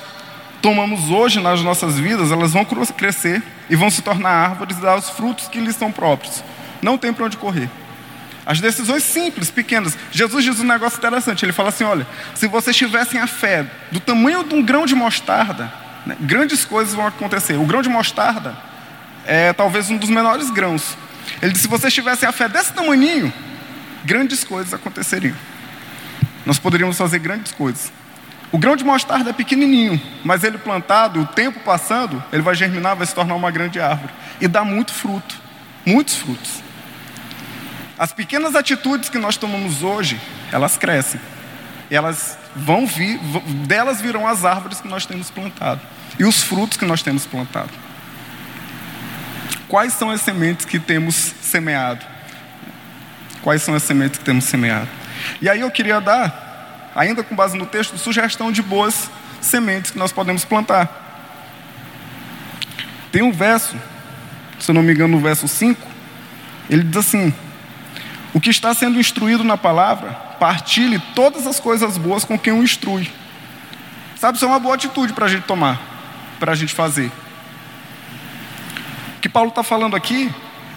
tomamos 0.62 1.10
hoje 1.10 1.40
nas 1.40 1.60
nossas 1.60 1.98
vidas, 1.98 2.30
elas 2.30 2.52
vão 2.52 2.64
crescer 2.64 3.42
e 3.68 3.74
vão 3.74 3.90
se 3.90 4.00
tornar 4.00 4.30
árvores 4.30 4.78
e 4.78 4.80
dar 4.80 4.96
os 4.96 5.10
frutos 5.10 5.48
que 5.48 5.58
lhes 5.58 5.74
são 5.74 5.90
próprios. 5.90 6.42
Não 6.80 6.96
tem 6.96 7.12
para 7.12 7.26
onde 7.26 7.36
correr. 7.36 7.68
As 8.46 8.60
decisões 8.60 9.02
simples, 9.02 9.50
pequenas. 9.50 9.96
Jesus 10.10 10.44
diz 10.44 10.58
um 10.60 10.64
negócio 10.64 10.98
interessante. 10.98 11.44
Ele 11.44 11.52
fala 11.52 11.68
assim: 11.68 11.84
olha, 11.84 12.06
se 12.34 12.46
vocês 12.46 12.76
tivessem 12.76 13.20
a 13.20 13.26
fé 13.26 13.66
do 13.90 14.00
tamanho 14.00 14.44
de 14.44 14.54
um 14.54 14.62
grão 14.62 14.86
de 14.86 14.94
mostarda, 14.94 15.72
né, 16.06 16.16
grandes 16.20 16.64
coisas 16.64 16.94
vão 16.94 17.06
acontecer. 17.06 17.54
O 17.54 17.64
grão 17.64 17.82
de 17.82 17.88
mostarda 17.88 18.56
é 19.24 19.52
talvez 19.52 19.90
um 19.90 19.96
dos 19.96 20.10
menores 20.10 20.50
grãos. 20.50 20.96
Ele 21.40 21.52
disse: 21.52 21.64
se 21.64 21.68
vocês 21.68 21.92
tivessem 21.92 22.28
a 22.28 22.32
fé 22.32 22.48
desse 22.48 22.72
tamanho, 22.72 23.32
grandes 24.04 24.42
coisas 24.42 24.74
aconteceriam. 24.74 25.36
Nós 26.44 26.58
poderíamos 26.58 26.98
fazer 26.98 27.20
grandes 27.20 27.52
coisas. 27.52 27.92
O 28.52 28.58
grão 28.58 28.76
de 28.76 28.84
mostarda 28.84 29.30
é 29.30 29.32
pequenininho, 29.32 30.00
mas 30.22 30.44
ele 30.44 30.58
plantado, 30.58 31.22
o 31.22 31.26
tempo 31.26 31.60
passando, 31.60 32.22
ele 32.30 32.42
vai 32.42 32.54
germinar, 32.54 32.94
vai 32.94 33.06
se 33.06 33.14
tornar 33.14 33.34
uma 33.34 33.50
grande 33.50 33.80
árvore 33.80 34.12
e 34.40 34.46
dá 34.46 34.62
muito 34.62 34.92
fruto, 34.92 35.34
muitos 35.86 36.16
frutos. 36.16 36.62
As 37.98 38.12
pequenas 38.12 38.54
atitudes 38.54 39.08
que 39.08 39.16
nós 39.16 39.38
tomamos 39.38 39.82
hoje, 39.82 40.20
elas 40.52 40.76
crescem. 40.76 41.20
Elas 41.90 42.36
vão 42.54 42.86
vir, 42.86 43.18
delas 43.66 44.00
virão 44.00 44.26
as 44.26 44.44
árvores 44.44 44.80
que 44.80 44.88
nós 44.88 45.06
temos 45.06 45.30
plantado 45.30 45.80
e 46.18 46.24
os 46.24 46.42
frutos 46.42 46.76
que 46.76 46.84
nós 46.84 47.02
temos 47.02 47.24
plantado. 47.24 47.70
Quais 49.68 49.94
são 49.94 50.10
as 50.10 50.20
sementes 50.20 50.66
que 50.66 50.78
temos 50.78 51.14
semeado? 51.14 52.04
Quais 53.40 53.62
são 53.62 53.74
as 53.74 53.82
sementes 53.82 54.18
que 54.18 54.24
temos 54.24 54.44
semeado? 54.44 54.88
E 55.40 55.48
aí 55.48 55.60
eu 55.60 55.70
queria 55.70 56.00
dar, 56.00 56.41
ainda 56.94 57.22
com 57.22 57.34
base 57.34 57.56
no 57.56 57.66
texto, 57.66 57.98
sugestão 57.98 58.52
de 58.52 58.62
boas 58.62 59.10
sementes 59.40 59.90
que 59.90 59.98
nós 59.98 60.12
podemos 60.12 60.44
plantar. 60.44 60.88
Tem 63.10 63.22
um 63.22 63.32
verso, 63.32 63.76
se 64.58 64.70
eu 64.70 64.74
não 64.74 64.82
me 64.82 64.92
engano, 64.92 65.16
no 65.16 65.22
verso 65.22 65.46
5, 65.46 65.80
ele 66.70 66.84
diz 66.84 66.96
assim: 66.96 67.34
O 68.32 68.40
que 68.40 68.50
está 68.50 68.72
sendo 68.72 68.98
instruído 68.98 69.44
na 69.44 69.56
palavra, 69.56 70.10
partilhe 70.38 70.98
todas 71.14 71.46
as 71.46 71.60
coisas 71.60 71.98
boas 71.98 72.24
com 72.24 72.38
quem 72.38 72.52
o 72.52 72.62
instrui. 72.62 73.10
Sabe, 74.16 74.36
isso 74.36 74.44
é 74.44 74.48
uma 74.48 74.60
boa 74.60 74.74
atitude 74.74 75.12
para 75.12 75.26
a 75.26 75.28
gente 75.28 75.42
tomar, 75.42 75.80
para 76.38 76.52
a 76.52 76.54
gente 76.54 76.72
fazer. 76.72 77.10
O 79.16 79.20
que 79.20 79.28
Paulo 79.28 79.50
está 79.50 79.62
falando 79.62 79.96
aqui 79.96 80.32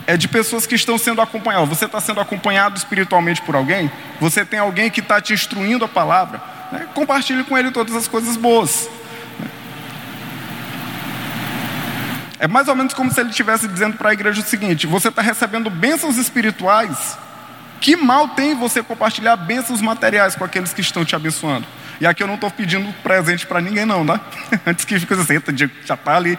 é 0.08 0.15
de 0.15 0.28
pessoas 0.28 0.65
que 0.68 0.76
estão 0.76 0.98
sendo 0.98 1.22
acompanhadas. 1.22 1.70
Você 1.70 1.86
está 1.86 2.00
sendo 2.00 2.20
acompanhado 2.20 2.78
espiritualmente 2.78 3.41
por 3.41 3.56
alguém? 3.56 3.91
Você 4.20 4.46
tem 4.46 4.60
alguém 4.60 4.89
que 4.89 5.00
está 5.00 5.20
te 5.20 5.34
instruindo 5.34 5.84
a 5.84 5.88
palavra? 5.88 6.41
Né? 6.72 6.88
Compartilhe 6.94 7.44
com 7.44 7.58
ele 7.58 7.72
todas 7.72 7.96
as 7.96 8.08
coisas 8.08 8.38
boas. 8.38 8.89
É 12.39 12.48
mais 12.48 12.68
ou 12.68 12.76
menos 12.76 12.94
como 12.94 13.12
se 13.12 13.20
ele 13.20 13.30
estivesse 13.30 13.68
dizendo 13.68 13.98
para 13.98 14.10
a 14.10 14.13
igreja 14.13 14.41
o 14.41 14.44
seguinte: 14.44 14.86
você 14.86 15.08
está 15.08 15.22
recebendo 15.22 15.70
bênçãos 15.70 16.18
espirituais, 16.18 17.18
que 17.80 17.96
mal 17.96 18.30
tem 18.30 18.54
você 18.54 18.84
compartilhar 18.84 19.36
bênçãos 19.36 19.82
materiais 19.82 20.36
com 20.36 20.44
aqueles 20.44 20.74
que 20.74 20.82
estão 20.82 21.06
te 21.06 21.15
abençoando? 21.15 21.65
E 21.99 22.05
aqui 22.05 22.21
eu 22.21 22.27
não 22.27 22.36
estou 22.36 22.51
pedindo 22.51 22.91
presente 23.01 23.45
para 23.45 23.62
ninguém, 23.62 23.86
não, 23.86 24.05
tá? 24.05 24.19
Antes 24.65 24.86
que 24.86 24.99
fique 24.99 25.13
assim, 25.13 25.41
já 25.86 25.93
está 25.93 26.15
ali 26.15 26.38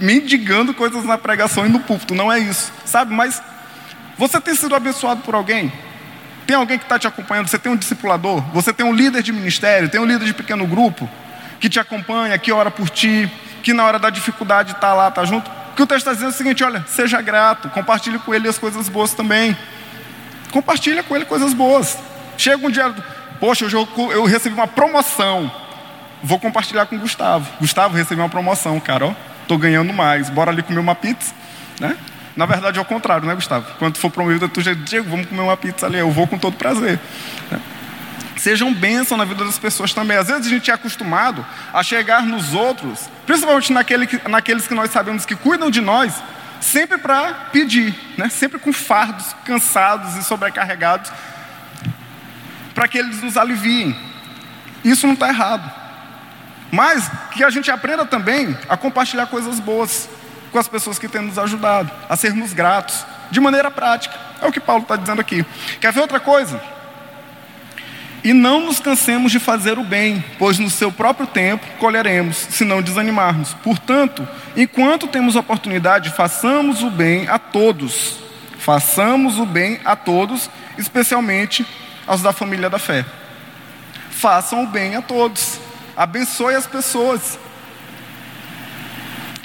mendigando 0.00 0.74
coisas 0.74 1.04
na 1.04 1.16
pregação 1.16 1.66
e 1.66 1.68
no 1.68 1.80
púlpito. 1.80 2.14
Não 2.14 2.30
é 2.30 2.38
isso, 2.38 2.72
sabe? 2.84 3.14
Mas 3.14 3.42
você 4.16 4.40
tem 4.40 4.54
sido 4.54 4.74
abençoado 4.74 5.22
por 5.22 5.34
alguém? 5.34 5.72
Tem 6.46 6.56
alguém 6.56 6.78
que 6.78 6.84
está 6.84 6.98
te 6.98 7.06
acompanhando? 7.06 7.48
Você 7.48 7.58
tem 7.58 7.70
um 7.70 7.76
discipulador? 7.76 8.40
Você 8.52 8.72
tem 8.72 8.84
um 8.84 8.92
líder 8.92 9.22
de 9.22 9.32
ministério? 9.32 9.88
Tem 9.88 10.00
um 10.00 10.06
líder 10.06 10.24
de 10.24 10.34
pequeno 10.34 10.66
grupo 10.66 11.08
que 11.60 11.68
te 11.68 11.78
acompanha, 11.78 12.38
que 12.38 12.52
ora 12.52 12.70
por 12.70 12.88
ti, 12.88 13.30
que 13.62 13.72
na 13.72 13.84
hora 13.84 13.98
da 13.98 14.10
dificuldade 14.10 14.72
está 14.72 14.94
lá, 14.94 15.08
está 15.08 15.24
junto? 15.24 15.50
Que 15.76 15.82
o 15.82 15.86
texto 15.86 16.00
está 16.00 16.12
dizendo 16.12 16.30
é 16.30 16.34
o 16.34 16.36
seguinte: 16.36 16.64
olha, 16.64 16.84
seja 16.88 17.20
grato, 17.20 17.68
compartilhe 17.68 18.18
com 18.18 18.34
ele 18.34 18.48
as 18.48 18.58
coisas 18.58 18.88
boas 18.88 19.14
também. 19.14 19.56
Compartilha 20.50 21.02
com 21.02 21.14
ele 21.14 21.24
coisas 21.24 21.52
boas. 21.52 21.98
Chega 22.36 22.66
um 22.66 22.70
dia, 22.70 22.94
Poxa, 23.40 23.64
eu, 23.66 23.88
eu 24.10 24.24
recebi 24.24 24.54
uma 24.54 24.66
promoção. 24.66 25.50
Vou 26.22 26.38
compartilhar 26.38 26.86
com 26.86 26.96
o 26.96 26.98
Gustavo. 26.98 27.48
Gustavo, 27.60 27.96
recebi 27.96 28.20
uma 28.20 28.28
promoção, 28.28 28.78
cara. 28.80 29.06
Ó, 29.06 29.14
tô 29.46 29.56
ganhando 29.56 29.92
mais. 29.92 30.28
Bora 30.30 30.50
ali 30.50 30.62
comer 30.62 30.80
uma 30.80 30.94
pizza, 30.94 31.32
né? 31.80 31.96
Na 32.36 32.46
verdade 32.46 32.78
é 32.78 32.80
o 32.80 32.84
contrário, 32.84 33.26
né, 33.26 33.34
Gustavo? 33.34 33.66
Quando 33.78 33.98
for 33.98 34.10
promovido, 34.10 34.48
tu 34.48 34.60
já 34.60 34.72
Diego, 34.72 35.10
vamos 35.10 35.26
comer 35.26 35.40
uma 35.40 35.56
pizza 35.56 35.86
ali. 35.86 35.98
Eu 35.98 36.10
vou 36.10 36.26
com 36.26 36.38
todo 36.38 36.56
prazer. 36.56 37.00
Né? 37.50 37.60
Sejam 38.36 38.72
bênção 38.72 39.16
na 39.16 39.24
vida 39.24 39.44
das 39.44 39.58
pessoas 39.58 39.92
também. 39.92 40.16
Às 40.16 40.28
vezes 40.28 40.46
a 40.46 40.50
gente 40.50 40.70
é 40.70 40.74
acostumado 40.74 41.44
a 41.72 41.82
chegar 41.82 42.22
nos 42.22 42.54
outros, 42.54 43.10
principalmente 43.26 43.72
naquele, 43.72 44.08
naqueles 44.28 44.68
que 44.68 44.74
nós 44.74 44.90
sabemos 44.90 45.26
que 45.26 45.34
cuidam 45.34 45.68
de 45.68 45.80
nós, 45.80 46.22
sempre 46.60 46.98
para 46.98 47.34
pedir, 47.52 47.92
né? 48.16 48.28
sempre 48.28 48.60
com 48.60 48.72
fardos 48.72 49.34
cansados 49.44 50.14
e 50.14 50.22
sobrecarregados, 50.22 51.10
para 52.78 52.86
que 52.86 52.96
eles 52.96 53.20
nos 53.20 53.36
aliviem. 53.36 53.92
Isso 54.84 55.04
não 55.04 55.14
está 55.14 55.28
errado. 55.28 55.68
Mas 56.70 57.10
que 57.32 57.42
a 57.42 57.50
gente 57.50 57.68
aprenda 57.72 58.06
também 58.06 58.56
a 58.68 58.76
compartilhar 58.76 59.26
coisas 59.26 59.58
boas 59.58 60.08
com 60.52 60.60
as 60.60 60.68
pessoas 60.68 60.96
que 60.96 61.08
têm 61.08 61.22
nos 61.22 61.40
ajudado, 61.40 61.90
a 62.08 62.16
sermos 62.16 62.52
gratos, 62.52 63.04
de 63.32 63.40
maneira 63.40 63.68
prática. 63.68 64.14
É 64.40 64.46
o 64.46 64.52
que 64.52 64.60
Paulo 64.60 64.82
está 64.82 64.94
dizendo 64.94 65.20
aqui. 65.20 65.44
Quer 65.80 65.92
ver 65.92 66.02
outra 66.02 66.20
coisa? 66.20 66.62
E 68.22 68.32
não 68.32 68.60
nos 68.60 68.78
cansemos 68.78 69.32
de 69.32 69.40
fazer 69.40 69.76
o 69.76 69.82
bem, 69.82 70.24
pois 70.38 70.60
no 70.60 70.70
seu 70.70 70.92
próprio 70.92 71.26
tempo 71.26 71.66
colheremos, 71.80 72.36
se 72.36 72.64
não 72.64 72.80
desanimarmos. 72.80 73.54
Portanto, 73.54 74.26
enquanto 74.56 75.08
temos 75.08 75.34
oportunidade, 75.34 76.10
façamos 76.10 76.84
o 76.84 76.90
bem 76.90 77.28
a 77.28 77.40
todos. 77.40 78.20
Façamos 78.56 79.36
o 79.40 79.44
bem 79.44 79.80
a 79.84 79.96
todos, 79.96 80.48
especialmente 80.78 81.66
aos 82.08 82.22
da 82.22 82.32
família 82.32 82.70
da 82.70 82.78
fé. 82.78 83.04
Façam 84.10 84.64
o 84.64 84.66
bem 84.66 84.96
a 84.96 85.02
todos, 85.02 85.60
abençoe 85.96 86.54
as 86.54 86.66
pessoas. 86.66 87.38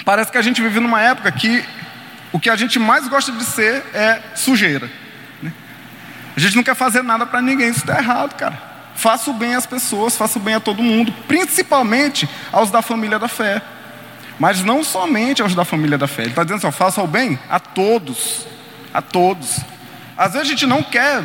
Parece 0.04 0.32
que 0.32 0.38
a 0.38 0.42
gente 0.42 0.60
vive 0.60 0.80
numa 0.80 1.00
época 1.00 1.30
que 1.30 1.64
o 2.32 2.40
que 2.40 2.50
a 2.50 2.56
gente 2.56 2.78
mais 2.78 3.06
gosta 3.06 3.30
de 3.30 3.44
ser 3.44 3.84
é 3.94 4.20
sujeira. 4.34 4.90
Né? 5.40 5.52
A 6.36 6.40
gente 6.40 6.56
não 6.56 6.64
quer 6.64 6.74
fazer 6.74 7.02
nada 7.02 7.24
para 7.24 7.40
ninguém, 7.40 7.68
isso 7.68 7.80
está 7.80 7.98
errado, 7.98 8.34
cara. 8.34 8.60
Faça 8.96 9.30
o 9.30 9.34
bem 9.34 9.54
às 9.54 9.66
pessoas, 9.66 10.16
faça 10.16 10.38
o 10.38 10.42
bem 10.42 10.54
a 10.54 10.60
todo 10.60 10.82
mundo, 10.82 11.12
principalmente 11.28 12.28
aos 12.50 12.70
da 12.70 12.80
família 12.82 13.18
da 13.18 13.28
fé. 13.28 13.60
Mas 14.38 14.64
não 14.64 14.82
somente 14.82 15.42
aos 15.42 15.54
da 15.54 15.64
família 15.64 15.96
da 15.96 16.08
fé. 16.08 16.22
Ele 16.22 16.30
está 16.30 16.42
dizendo 16.42 16.58
assim: 16.58 16.66
ó, 16.66 16.72
faça 16.72 17.02
o 17.02 17.06
bem 17.06 17.38
a 17.48 17.60
todos. 17.60 18.46
A 18.92 19.00
todos. 19.00 19.60
Às 20.16 20.32
vezes 20.32 20.48
a 20.48 20.50
gente 20.50 20.66
não 20.66 20.82
quer 20.82 21.22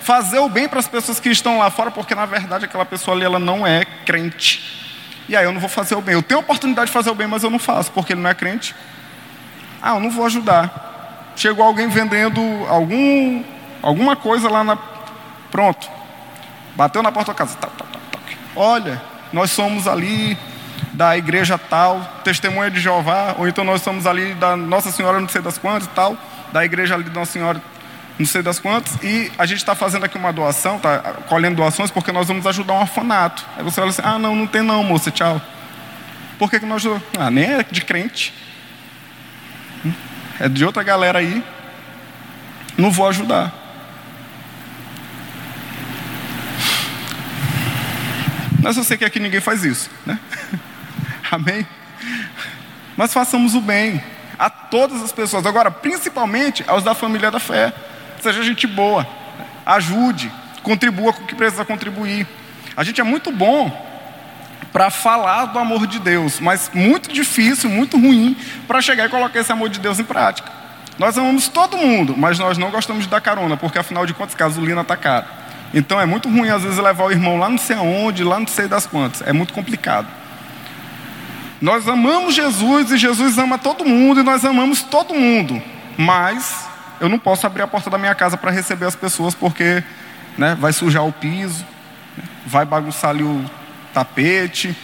fazer 0.00 0.38
o 0.38 0.48
bem 0.48 0.68
para 0.68 0.80
as 0.80 0.88
pessoas 0.88 1.20
que 1.20 1.28
estão 1.28 1.58
lá 1.58 1.70
fora, 1.70 1.90
porque 1.90 2.14
na 2.14 2.26
verdade 2.26 2.64
aquela 2.64 2.84
pessoa 2.84 3.16
ali 3.16 3.24
ela 3.24 3.38
não 3.38 3.66
é 3.66 3.84
crente. 4.04 4.80
E 5.28 5.36
aí 5.36 5.44
eu 5.44 5.52
não 5.52 5.60
vou 5.60 5.68
fazer 5.68 5.94
o 5.94 6.00
bem. 6.00 6.14
Eu 6.14 6.22
tenho 6.22 6.40
oportunidade 6.40 6.88
de 6.88 6.92
fazer 6.92 7.10
o 7.10 7.14
bem, 7.14 7.26
mas 7.26 7.44
eu 7.44 7.50
não 7.50 7.58
faço, 7.58 7.92
porque 7.92 8.12
ele 8.12 8.20
não 8.20 8.30
é 8.30 8.34
crente. 8.34 8.74
Ah, 9.80 9.94
eu 9.94 10.00
não 10.00 10.10
vou 10.10 10.26
ajudar. 10.26 11.32
Chegou 11.36 11.64
alguém 11.64 11.88
vendendo 11.88 12.40
algum, 12.68 13.44
alguma 13.80 14.16
coisa 14.16 14.50
lá 14.50 14.64
na. 14.64 14.76
Pronto. 15.50 15.88
Bateu 16.74 17.02
na 17.02 17.12
porta 17.12 17.32
da 17.32 17.38
casa. 17.38 17.56
Olha, 18.56 19.00
nós 19.32 19.50
somos 19.50 19.86
ali 19.86 20.36
da 20.92 21.16
igreja 21.16 21.56
tal, 21.56 22.00
testemunha 22.24 22.70
de 22.70 22.80
Jeová, 22.80 23.36
ou 23.38 23.46
então 23.46 23.64
nós 23.64 23.82
somos 23.82 24.06
ali 24.06 24.34
da 24.34 24.56
Nossa 24.56 24.90
Senhora 24.90 25.20
não 25.20 25.28
sei 25.28 25.40
das 25.40 25.56
quantas 25.56 25.86
e 25.86 25.90
tal, 25.90 26.16
da 26.52 26.64
igreja 26.64 26.94
ali 26.94 27.04
da 27.04 27.20
Nossa 27.20 27.32
Senhora 27.32 27.62
não 28.20 28.26
sei 28.26 28.42
das 28.42 28.58
quantas, 28.58 28.98
e 29.02 29.32
a 29.38 29.46
gente 29.46 29.56
está 29.56 29.74
fazendo 29.74 30.04
aqui 30.04 30.18
uma 30.18 30.30
doação, 30.30 30.76
está 30.76 30.98
colhendo 31.26 31.56
doações 31.56 31.90
porque 31.90 32.12
nós 32.12 32.28
vamos 32.28 32.46
ajudar 32.46 32.74
um 32.74 32.80
orfanato. 32.80 33.46
Aí 33.56 33.64
você 33.64 33.76
fala 33.76 33.88
assim, 33.88 34.02
ah 34.04 34.18
não, 34.18 34.36
não 34.36 34.46
tem 34.46 34.60
não, 34.60 34.84
moça, 34.84 35.10
tchau. 35.10 35.40
Por 36.38 36.50
que, 36.50 36.60
que 36.60 36.66
nós? 36.66 36.84
Ah, 37.18 37.30
nem 37.30 37.44
é 37.44 37.62
de 37.62 37.80
crente. 37.80 38.34
É 40.38 40.50
de 40.50 40.62
outra 40.66 40.82
galera 40.82 41.18
aí. 41.18 41.42
Não 42.76 42.90
vou 42.90 43.08
ajudar. 43.08 43.54
Mas 48.62 48.76
eu 48.76 48.84
sei 48.84 48.98
que 48.98 49.04
aqui 49.06 49.18
ninguém 49.18 49.40
faz 49.40 49.64
isso, 49.64 49.88
né? 50.04 50.18
Amém? 51.32 51.66
Mas 52.98 53.14
façamos 53.14 53.54
o 53.54 53.62
bem 53.62 54.02
a 54.38 54.50
todas 54.50 55.02
as 55.02 55.10
pessoas. 55.10 55.46
Agora, 55.46 55.70
principalmente 55.70 56.62
aos 56.66 56.84
da 56.84 56.94
família 56.94 57.30
da 57.30 57.40
fé 57.40 57.72
seja 58.22 58.42
gente 58.42 58.66
boa, 58.66 59.06
ajude, 59.64 60.30
contribua 60.62 61.12
com 61.12 61.24
o 61.24 61.26
que 61.26 61.34
precisa 61.34 61.64
contribuir. 61.64 62.26
A 62.76 62.84
gente 62.84 63.00
é 63.00 63.04
muito 63.04 63.30
bom 63.30 63.88
para 64.72 64.90
falar 64.90 65.46
do 65.46 65.58
amor 65.58 65.86
de 65.86 65.98
Deus, 65.98 66.38
mas 66.38 66.70
muito 66.72 67.12
difícil, 67.12 67.68
muito 67.68 67.98
ruim 67.98 68.36
para 68.66 68.80
chegar 68.80 69.06
e 69.06 69.08
colocar 69.08 69.40
esse 69.40 69.50
amor 69.50 69.68
de 69.68 69.80
Deus 69.80 69.98
em 69.98 70.04
prática. 70.04 70.50
Nós 70.98 71.16
amamos 71.16 71.48
todo 71.48 71.76
mundo, 71.76 72.14
mas 72.16 72.38
nós 72.38 72.58
não 72.58 72.70
gostamos 72.70 73.04
de 73.04 73.10
dar 73.10 73.20
carona, 73.20 73.56
porque 73.56 73.78
afinal 73.78 74.06
de 74.06 74.14
contas, 74.14 74.34
gasolina 74.34 74.82
está 74.82 74.96
cara. 74.96 75.26
Então 75.72 76.00
é 76.00 76.06
muito 76.06 76.28
ruim 76.28 76.48
às 76.48 76.62
vezes 76.62 76.78
levar 76.78 77.04
o 77.04 77.10
irmão 77.10 77.38
lá 77.38 77.48
não 77.48 77.58
sei 77.58 77.76
aonde, 77.76 78.22
lá 78.22 78.38
não 78.38 78.46
sei 78.46 78.68
das 78.68 78.86
quantas. 78.86 79.22
É 79.22 79.32
muito 79.32 79.52
complicado. 79.52 80.06
Nós 81.60 81.86
amamos 81.88 82.34
Jesus 82.34 82.90
e 82.90 82.96
Jesus 82.96 83.38
ama 83.38 83.58
todo 83.58 83.84
mundo 83.84 84.20
e 84.20 84.22
nós 84.22 84.44
amamos 84.44 84.82
todo 84.82 85.14
mundo, 85.14 85.62
mas 85.96 86.69
eu 87.00 87.08
não 87.08 87.18
posso 87.18 87.46
abrir 87.46 87.62
a 87.62 87.66
porta 87.66 87.88
da 87.88 87.98
minha 87.98 88.14
casa 88.14 88.36
para 88.36 88.50
receber 88.50 88.86
as 88.86 88.94
pessoas 88.94 89.34
porque 89.34 89.82
né, 90.36 90.56
vai 90.58 90.72
sujar 90.72 91.04
o 91.04 91.12
piso, 91.12 91.64
vai 92.46 92.64
bagunçar 92.64 93.10
ali 93.10 93.22
o 93.22 93.44
tapete, 93.92 94.76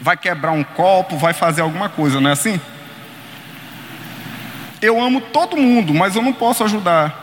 vai 0.00 0.16
quebrar 0.16 0.52
um 0.52 0.64
copo, 0.64 1.16
vai 1.16 1.32
fazer 1.32 1.62
alguma 1.62 1.88
coisa, 1.88 2.20
não 2.20 2.28
é 2.28 2.32
assim? 2.32 2.60
Eu 4.82 5.00
amo 5.00 5.20
todo 5.20 5.56
mundo, 5.56 5.94
mas 5.94 6.14
eu 6.14 6.22
não 6.22 6.32
posso 6.32 6.62
ajudar 6.64 7.22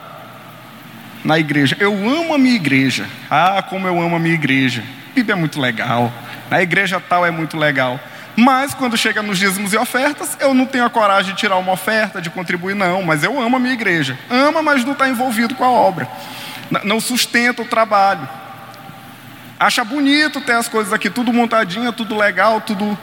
na 1.23 1.38
igreja. 1.38 1.77
Eu 1.79 1.93
amo 1.93 2.34
a 2.34 2.38
minha 2.38 2.55
igreja. 2.55 3.05
Ah, 3.29 3.61
como 3.61 3.88
eu 3.88 4.01
amo 4.01 4.15
a 4.15 4.19
minha 4.19 4.34
igreja. 4.34 4.84
Bíblia 5.13 5.34
é 5.34 5.36
muito 5.36 5.59
legal. 5.59 6.11
Na 6.49 6.61
igreja 6.61 6.99
tal 6.99 7.25
é 7.25 7.29
muito 7.29 7.57
legal. 7.57 7.99
Mas 8.42 8.74
quando 8.74 8.98
chega 8.98 9.22
nos 9.22 9.38
dízimos 9.38 9.72
e 9.72 9.78
ofertas, 9.78 10.36
eu 10.39 10.52
não 10.52 10.66
tenho 10.66 10.84
a 10.84 10.89
coragem 10.89 11.36
de 11.36 11.39
tirar 11.39 11.58
uma 11.58 11.74
oferta, 11.74 12.20
de 12.20 12.28
contribuir, 12.32 12.74
não. 12.74 13.04
Mas 13.04 13.24
eu 13.24 13.39
amo 13.39 13.58
a 13.58 13.60
minha 13.60 13.74
igreja. 13.76 14.18
Ama, 14.32 14.64
mas 14.64 14.84
não 14.84 14.94
está 14.94 15.08
envolvido 15.08 15.54
com 15.54 15.64
a 15.64 15.70
obra. 15.70 16.10
Não 16.84 17.00
sustenta 17.00 17.62
o 17.62 17.66
trabalho. 17.66 18.28
Acha 19.60 19.84
bonito 19.84 20.42
ter 20.42 20.54
as 20.54 20.68
coisas 20.68 20.92
aqui 20.92 21.08
tudo 21.08 21.32
montadinha, 21.32 21.94
tudo 21.94 22.18
legal, 22.18 22.60
tudo 22.62 22.98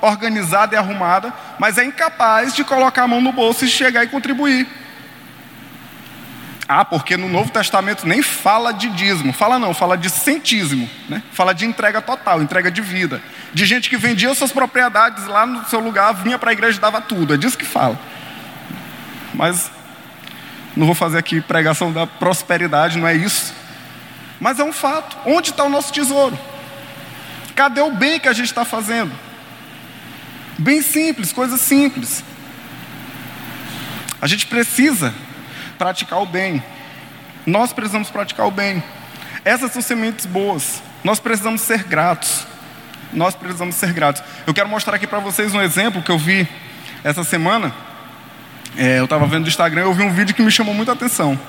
organizada 0.00 0.76
e 0.76 0.78
arrumada, 0.78 1.32
mas 1.58 1.76
é 1.76 1.84
incapaz 1.84 2.54
de 2.54 2.62
colocar 2.62 3.02
a 3.02 3.08
mão 3.08 3.20
no 3.20 3.32
bolso 3.32 3.64
e 3.64 3.68
chegar 3.68 4.04
e 4.04 4.06
contribuir. 4.06 4.68
Ah, 6.72 6.84
porque 6.84 7.16
no 7.16 7.28
Novo 7.28 7.50
Testamento 7.50 8.06
nem 8.06 8.22
fala 8.22 8.72
de 8.72 8.88
dízimo, 8.90 9.32
fala 9.32 9.58
não, 9.58 9.74
fala 9.74 9.98
de 9.98 10.08
centísimo, 10.08 10.88
né? 11.08 11.20
fala 11.32 11.52
de 11.52 11.66
entrega 11.66 12.00
total, 12.00 12.40
entrega 12.40 12.70
de 12.70 12.80
vida. 12.80 13.20
De 13.52 13.66
gente 13.66 13.90
que 13.90 13.96
vendia 13.96 14.32
suas 14.36 14.52
propriedades 14.52 15.26
lá 15.26 15.44
no 15.44 15.64
seu 15.64 15.80
lugar, 15.80 16.12
vinha 16.12 16.38
para 16.38 16.50
a 16.50 16.52
igreja 16.52 16.78
e 16.78 16.80
dava 16.80 17.00
tudo, 17.00 17.34
é 17.34 17.36
disso 17.36 17.58
que 17.58 17.64
fala. 17.64 17.98
Mas 19.34 19.68
não 20.76 20.86
vou 20.86 20.94
fazer 20.94 21.18
aqui 21.18 21.40
pregação 21.40 21.92
da 21.92 22.06
prosperidade, 22.06 22.98
não 22.98 23.08
é 23.08 23.16
isso. 23.16 23.52
Mas 24.38 24.60
é 24.60 24.62
um 24.62 24.72
fato. 24.72 25.16
Onde 25.26 25.50
está 25.50 25.64
o 25.64 25.68
nosso 25.68 25.92
tesouro? 25.92 26.38
Cadê 27.56 27.80
o 27.80 27.90
bem 27.90 28.20
que 28.20 28.28
a 28.28 28.32
gente 28.32 28.46
está 28.46 28.64
fazendo? 28.64 29.10
Bem 30.56 30.82
simples, 30.82 31.32
coisas 31.32 31.60
simples. 31.60 32.22
A 34.22 34.28
gente 34.28 34.46
precisa 34.46 35.12
praticar 35.80 36.20
o 36.20 36.26
bem. 36.26 36.62
Nós 37.46 37.72
precisamos 37.72 38.10
praticar 38.10 38.46
o 38.46 38.50
bem. 38.50 38.82
Essas 39.46 39.72
são 39.72 39.80
sementes 39.80 40.26
boas. 40.26 40.82
Nós 41.02 41.18
precisamos 41.18 41.62
ser 41.62 41.84
gratos. 41.84 42.46
Nós 43.14 43.34
precisamos 43.34 43.76
ser 43.76 43.94
gratos. 43.94 44.22
Eu 44.46 44.52
quero 44.52 44.68
mostrar 44.68 44.96
aqui 44.96 45.06
para 45.06 45.20
vocês 45.20 45.54
um 45.54 45.62
exemplo 45.62 46.02
que 46.02 46.10
eu 46.10 46.18
vi 46.18 46.46
essa 47.02 47.24
semana. 47.24 47.72
É, 48.76 48.98
eu 48.98 49.04
estava 49.04 49.26
vendo 49.26 49.44
no 49.44 49.48
Instagram, 49.48 49.80
eu 49.84 49.94
vi 49.94 50.02
um 50.02 50.12
vídeo 50.12 50.34
que 50.34 50.42
me 50.42 50.50
chamou 50.50 50.74
muita 50.74 50.92
atenção. 50.92 51.40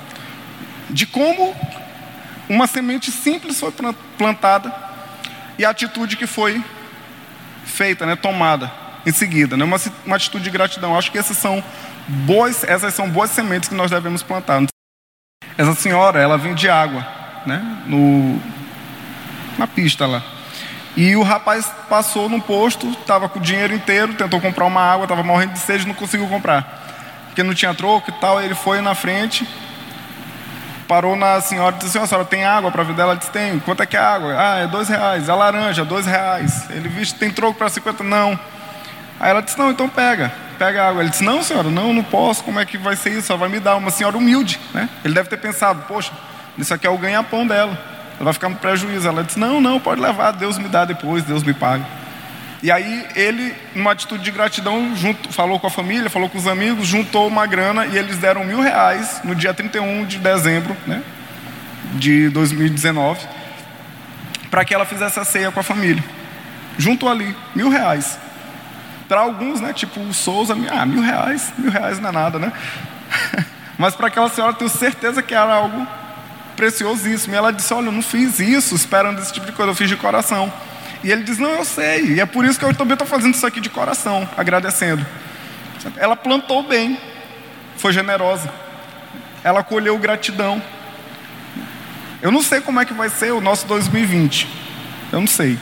De 0.88 1.04
como 1.04 1.54
uma 2.48 2.66
semente 2.66 3.10
simples 3.10 3.60
foi 3.60 3.70
plantada 4.16 4.74
e 5.58 5.64
a 5.66 5.68
atitude 5.68 6.16
que 6.16 6.26
foi 6.26 6.64
feita, 7.66 8.06
né, 8.06 8.16
tomada 8.16 8.72
em 9.04 9.12
seguida. 9.12 9.58
Né, 9.58 9.64
uma, 9.64 9.76
uma 10.06 10.16
atitude 10.16 10.44
de 10.44 10.50
gratidão. 10.50 10.96
Acho 10.96 11.12
que 11.12 11.18
esses 11.18 11.36
são 11.36 11.62
boas, 12.08 12.64
essas 12.64 12.94
são 12.94 13.08
boas 13.08 13.30
sementes 13.30 13.68
que 13.68 13.74
nós 13.74 13.90
devemos 13.90 14.22
plantar. 14.22 14.62
Essa 15.56 15.74
senhora, 15.74 16.20
ela 16.20 16.38
vende 16.38 16.68
água, 16.68 17.06
né? 17.46 17.82
No, 17.86 18.40
na 19.58 19.66
pista 19.66 20.06
lá. 20.06 20.22
E 20.96 21.16
o 21.16 21.22
rapaz 21.22 21.70
passou 21.88 22.28
no 22.28 22.40
posto, 22.40 22.88
estava 22.90 23.28
com 23.28 23.38
o 23.38 23.42
dinheiro 23.42 23.74
inteiro, 23.74 24.14
tentou 24.14 24.40
comprar 24.40 24.66
uma 24.66 24.80
água, 24.80 25.04
estava 25.04 25.22
morrendo 25.22 25.52
de 25.52 25.58
sede, 25.58 25.86
não 25.86 25.94
conseguiu 25.94 26.28
comprar. 26.28 26.80
Porque 27.26 27.42
não 27.42 27.54
tinha 27.54 27.72
troco 27.74 28.10
e 28.10 28.12
tal, 28.14 28.42
ele 28.42 28.54
foi 28.54 28.82
na 28.82 28.94
frente, 28.94 29.48
parou 30.86 31.16
na 31.16 31.40
senhora 31.40 31.74
e 31.76 31.78
disse 31.78 31.96
assim, 31.96 32.04
a 32.04 32.06
senhora 32.06 32.26
tem 32.26 32.44
água 32.44 32.70
para 32.70 32.82
vender? 32.82 33.02
Ela 33.02 33.16
disse, 33.16 33.30
tem. 33.30 33.58
Quanto 33.60 33.82
é 33.82 33.86
que 33.86 33.96
é 33.96 34.00
a 34.00 34.14
água? 34.14 34.34
Ah, 34.38 34.58
é 34.58 34.66
dois 34.66 34.88
reais. 34.88 35.30
A 35.30 35.34
laranja, 35.34 35.82
dois 35.82 36.04
reais. 36.04 36.68
Ele, 36.68 36.88
visto, 36.88 37.18
tem 37.18 37.30
troco 37.30 37.54
para 37.54 37.70
50? 37.70 38.04
Não. 38.04 38.38
Aí 39.18 39.30
ela 39.30 39.40
disse, 39.40 39.58
não, 39.58 39.70
então 39.70 39.88
pega 39.88 40.41
pega 40.52 40.88
água. 40.88 41.02
Ele 41.02 41.10
disse, 41.10 41.24
não 41.24 41.42
senhora, 41.42 41.70
não, 41.70 41.92
não 41.92 42.02
posso, 42.02 42.42
como 42.44 42.60
é 42.60 42.64
que 42.64 42.78
vai 42.78 42.96
ser 42.96 43.10
isso? 43.10 43.32
Ela 43.32 43.40
vai 43.40 43.48
me 43.48 43.60
dar, 43.60 43.76
uma 43.76 43.90
senhora 43.90 44.16
humilde, 44.16 44.58
né? 44.72 44.88
Ele 45.04 45.14
deve 45.14 45.28
ter 45.28 45.36
pensado, 45.36 45.84
poxa, 45.88 46.12
isso 46.56 46.72
aqui 46.72 46.86
é 46.86 46.90
o 46.90 46.98
ganha-pão 46.98 47.46
dela, 47.46 47.78
ela 48.16 48.24
vai 48.24 48.32
ficar 48.32 48.48
no 48.48 48.56
prejuízo. 48.56 49.08
Ela 49.08 49.24
disse, 49.24 49.38
não, 49.38 49.60
não, 49.60 49.80
pode 49.80 50.00
levar, 50.00 50.32
Deus 50.32 50.58
me 50.58 50.68
dá 50.68 50.84
depois, 50.84 51.24
Deus 51.24 51.42
me 51.42 51.54
paga. 51.54 51.84
E 52.62 52.70
aí 52.70 53.06
ele, 53.16 53.52
numa 53.74 53.90
atitude 53.90 54.22
de 54.22 54.30
gratidão, 54.30 54.94
junto, 54.94 55.32
falou 55.32 55.58
com 55.58 55.66
a 55.66 55.70
família, 55.70 56.08
falou 56.08 56.28
com 56.28 56.38
os 56.38 56.46
amigos, 56.46 56.86
juntou 56.86 57.26
uma 57.26 57.44
grana 57.44 57.86
e 57.86 57.98
eles 57.98 58.18
deram 58.18 58.44
mil 58.44 58.60
reais 58.60 59.20
no 59.24 59.34
dia 59.34 59.52
31 59.52 60.04
de 60.04 60.18
dezembro 60.18 60.76
né, 60.86 61.02
de 61.94 62.28
2019 62.28 63.26
para 64.48 64.64
que 64.64 64.74
ela 64.74 64.84
fizesse 64.84 65.18
a 65.18 65.24
ceia 65.24 65.50
com 65.50 65.58
a 65.58 65.62
família. 65.62 66.04
Juntou 66.78 67.08
ali, 67.08 67.34
mil 67.54 67.68
reais. 67.68 68.18
Para 69.12 69.20
alguns, 69.20 69.60
né, 69.60 69.74
tipo 69.74 70.00
o 70.00 70.14
Souza, 70.14 70.56
ah, 70.70 70.86
mil 70.86 71.02
reais, 71.02 71.52
mil 71.58 71.70
reais 71.70 72.00
não 72.00 72.08
é 72.08 72.12
nada, 72.12 72.38
né? 72.38 72.50
Mas 73.76 73.94
para 73.94 74.06
aquela 74.06 74.30
senhora, 74.30 74.54
tenho 74.54 74.70
certeza 74.70 75.22
que 75.22 75.34
era 75.34 75.52
algo 75.52 75.86
preciosíssimo. 76.56 77.34
E 77.34 77.36
ela 77.36 77.52
disse: 77.52 77.74
Olha, 77.74 77.88
eu 77.88 77.92
não 77.92 78.00
fiz 78.00 78.40
isso 78.40 78.74
esperando 78.74 79.20
esse 79.20 79.30
tipo 79.30 79.44
de 79.44 79.52
coisa, 79.52 79.70
eu 79.70 79.74
fiz 79.74 79.86
de 79.86 79.96
coração. 79.98 80.50
E 81.04 81.12
ele 81.12 81.24
diz: 81.24 81.36
Não, 81.36 81.50
eu 81.50 81.64
sei. 81.66 82.14
E 82.14 82.20
é 82.20 82.24
por 82.24 82.46
isso 82.46 82.58
que 82.58 82.64
eu 82.64 82.74
também 82.74 82.94
estou 82.94 83.06
fazendo 83.06 83.34
isso 83.34 83.46
aqui 83.46 83.60
de 83.60 83.68
coração, 83.68 84.26
agradecendo. 84.34 85.04
Ela 85.98 86.16
plantou 86.16 86.62
bem, 86.62 86.98
foi 87.76 87.92
generosa. 87.92 88.50
Ela 89.44 89.62
colheu 89.62 89.98
gratidão. 89.98 90.62
Eu 92.22 92.30
não 92.30 92.40
sei 92.40 92.62
como 92.62 92.80
é 92.80 92.86
que 92.86 92.94
vai 92.94 93.10
ser 93.10 93.34
o 93.34 93.42
nosso 93.42 93.66
2020. 93.66 94.48
Eu 95.12 95.20
não 95.20 95.26
sei. 95.26 95.58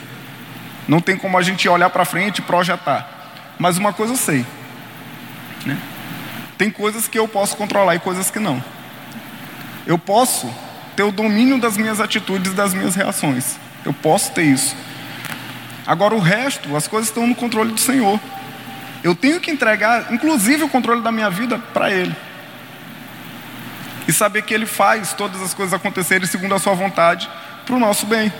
Não 0.87 1.01
tem 1.01 1.17
como 1.17 1.37
a 1.37 1.41
gente 1.41 1.67
olhar 1.67 1.89
para 1.89 2.05
frente 2.05 2.37
e 2.37 2.41
projetar. 2.43 3.19
Mas 3.61 3.77
uma 3.77 3.93
coisa 3.93 4.13
eu 4.13 4.17
sei. 4.17 4.43
Né? 5.67 5.77
Tem 6.57 6.71
coisas 6.71 7.07
que 7.07 7.19
eu 7.19 7.27
posso 7.27 7.55
controlar 7.55 7.93
e 7.93 7.99
coisas 7.99 8.31
que 8.31 8.39
não. 8.39 8.61
Eu 9.85 9.99
posso 9.99 10.51
ter 10.95 11.03
o 11.03 11.11
domínio 11.11 11.59
das 11.59 11.77
minhas 11.77 11.99
atitudes, 11.99 12.55
das 12.55 12.73
minhas 12.73 12.95
reações. 12.95 13.59
Eu 13.85 13.93
posso 13.93 14.31
ter 14.31 14.45
isso. 14.45 14.75
Agora 15.85 16.15
o 16.15 16.19
resto, 16.19 16.75
as 16.75 16.87
coisas 16.87 17.09
estão 17.09 17.27
no 17.27 17.35
controle 17.35 17.71
do 17.71 17.79
Senhor. 17.79 18.19
Eu 19.03 19.13
tenho 19.13 19.39
que 19.39 19.51
entregar, 19.51 20.11
inclusive, 20.11 20.63
o 20.63 20.69
controle 20.69 21.03
da 21.03 21.11
minha 21.11 21.29
vida 21.29 21.59
para 21.71 21.91
Ele. 21.91 22.15
E 24.07 24.11
saber 24.11 24.41
que 24.41 24.55
Ele 24.55 24.65
faz 24.65 25.13
todas 25.13 25.39
as 25.39 25.53
coisas 25.53 25.71
acontecerem 25.71 26.27
segundo 26.27 26.55
a 26.55 26.59
Sua 26.59 26.73
vontade, 26.73 27.29
para 27.63 27.75
o 27.75 27.79
nosso 27.79 28.07
bem. 28.07 28.33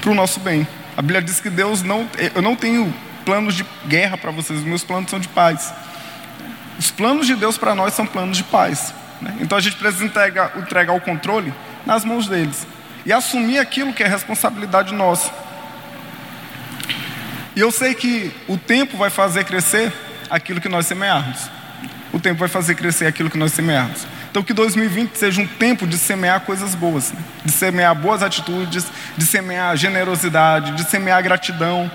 Para 0.00 0.10
o 0.10 0.14
nosso 0.14 0.40
bem. 0.40 0.66
A 0.96 1.02
Bíblia 1.02 1.20
diz 1.20 1.38
que 1.38 1.50
Deus 1.50 1.82
não. 1.82 2.08
Eu 2.34 2.40
não 2.40 2.56
tenho 2.56 2.94
planos 3.26 3.56
de 3.56 3.66
guerra 3.88 4.16
para 4.16 4.30
vocês, 4.30 4.60
os 4.60 4.64
meus 4.64 4.84
planos 4.84 5.10
são 5.10 5.18
de 5.18 5.28
paz. 5.28 5.74
Os 6.78 6.90
planos 6.92 7.26
de 7.26 7.34
Deus 7.34 7.58
para 7.58 7.74
nós 7.74 7.92
são 7.92 8.06
planos 8.06 8.36
de 8.36 8.44
paz. 8.44 8.94
Né? 9.20 9.36
Então 9.40 9.58
a 9.58 9.60
gente 9.60 9.76
precisa 9.76 10.04
entregar, 10.04 10.56
entregar 10.56 10.92
o 10.94 11.00
controle 11.00 11.52
nas 11.84 12.04
mãos 12.04 12.28
deles 12.28 12.66
e 13.04 13.12
assumir 13.12 13.58
aquilo 13.58 13.92
que 13.92 14.02
é 14.02 14.06
responsabilidade 14.06 14.94
nossa. 14.94 15.30
E 17.54 17.60
eu 17.60 17.72
sei 17.72 17.94
que 17.94 18.32
o 18.46 18.56
tempo 18.56 18.96
vai 18.96 19.10
fazer 19.10 19.44
crescer 19.44 19.92
aquilo 20.30 20.60
que 20.60 20.68
nós 20.68 20.86
semearmos. 20.86 21.50
O 22.12 22.20
tempo 22.20 22.38
vai 22.38 22.48
fazer 22.48 22.74
crescer 22.76 23.06
aquilo 23.06 23.28
que 23.28 23.38
nós 23.38 23.52
semearmos. 23.52 24.06
Então 24.30 24.42
que 24.42 24.52
2020 24.52 25.14
seja 25.16 25.40
um 25.40 25.46
tempo 25.46 25.86
de 25.86 25.98
semear 25.98 26.42
coisas 26.42 26.74
boas, 26.74 27.12
né? 27.12 27.20
de 27.44 27.52
semear 27.52 27.94
boas 27.94 28.22
atitudes, 28.22 28.86
de 29.16 29.24
semear 29.24 29.76
generosidade, 29.76 30.72
de 30.72 30.84
semear 30.84 31.22
gratidão, 31.22 31.90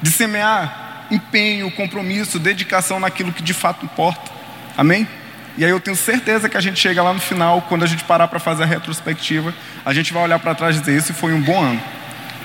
de 0.00 0.10
semear 0.10 1.06
empenho, 1.10 1.70
compromisso, 1.70 2.38
dedicação 2.38 3.00
naquilo 3.00 3.32
que 3.32 3.42
de 3.42 3.54
fato 3.54 3.84
importa. 3.84 4.30
Amém? 4.76 5.08
E 5.56 5.64
aí 5.64 5.70
eu 5.70 5.80
tenho 5.80 5.96
certeza 5.96 6.48
que 6.48 6.56
a 6.56 6.60
gente 6.60 6.78
chega 6.78 7.02
lá 7.02 7.12
no 7.12 7.20
final, 7.20 7.62
quando 7.62 7.82
a 7.82 7.86
gente 7.86 8.04
parar 8.04 8.28
para 8.28 8.38
fazer 8.38 8.62
a 8.62 8.66
retrospectiva, 8.66 9.52
a 9.84 9.92
gente 9.92 10.12
vai 10.12 10.22
olhar 10.22 10.38
para 10.38 10.54
trás 10.54 10.76
e 10.76 10.80
dizer: 10.80 10.96
esse 10.96 11.12
foi 11.12 11.32
um 11.32 11.40
bom 11.40 11.60
ano. 11.60 11.80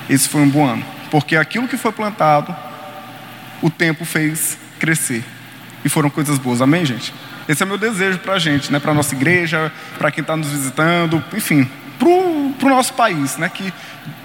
Esse 0.10 0.28
foi 0.28 0.42
um 0.42 0.50
bom 0.50 0.66
ano. 0.66 0.84
Porque 1.12 1.36
aquilo 1.36 1.68
que 1.68 1.78
foi 1.78 1.92
plantado, 1.92 2.56
o 3.62 3.70
tempo 3.70 4.04
fez 4.04 4.58
crescer. 4.80 5.24
E 5.86 5.90
foram 5.90 6.10
coisas 6.10 6.38
boas. 6.38 6.62
Amém, 6.62 6.86
gente? 6.86 7.14
Esse 7.48 7.62
é 7.62 7.66
meu 7.66 7.78
desejo 7.78 8.20
para 8.20 8.34
a 8.34 8.40
gente, 8.40 8.72
né? 8.72 8.80
para 8.80 8.92
a 8.92 8.94
nossa 8.94 9.14
igreja, 9.14 9.72
para 9.98 10.10
quem 10.12 10.22
está 10.22 10.36
nos 10.36 10.50
visitando, 10.50 11.24
enfim, 11.36 11.70
para 12.00 12.08
o 12.08 12.70
nosso 12.70 12.94
país, 12.94 13.38
né? 13.38 13.50
que 13.54 13.74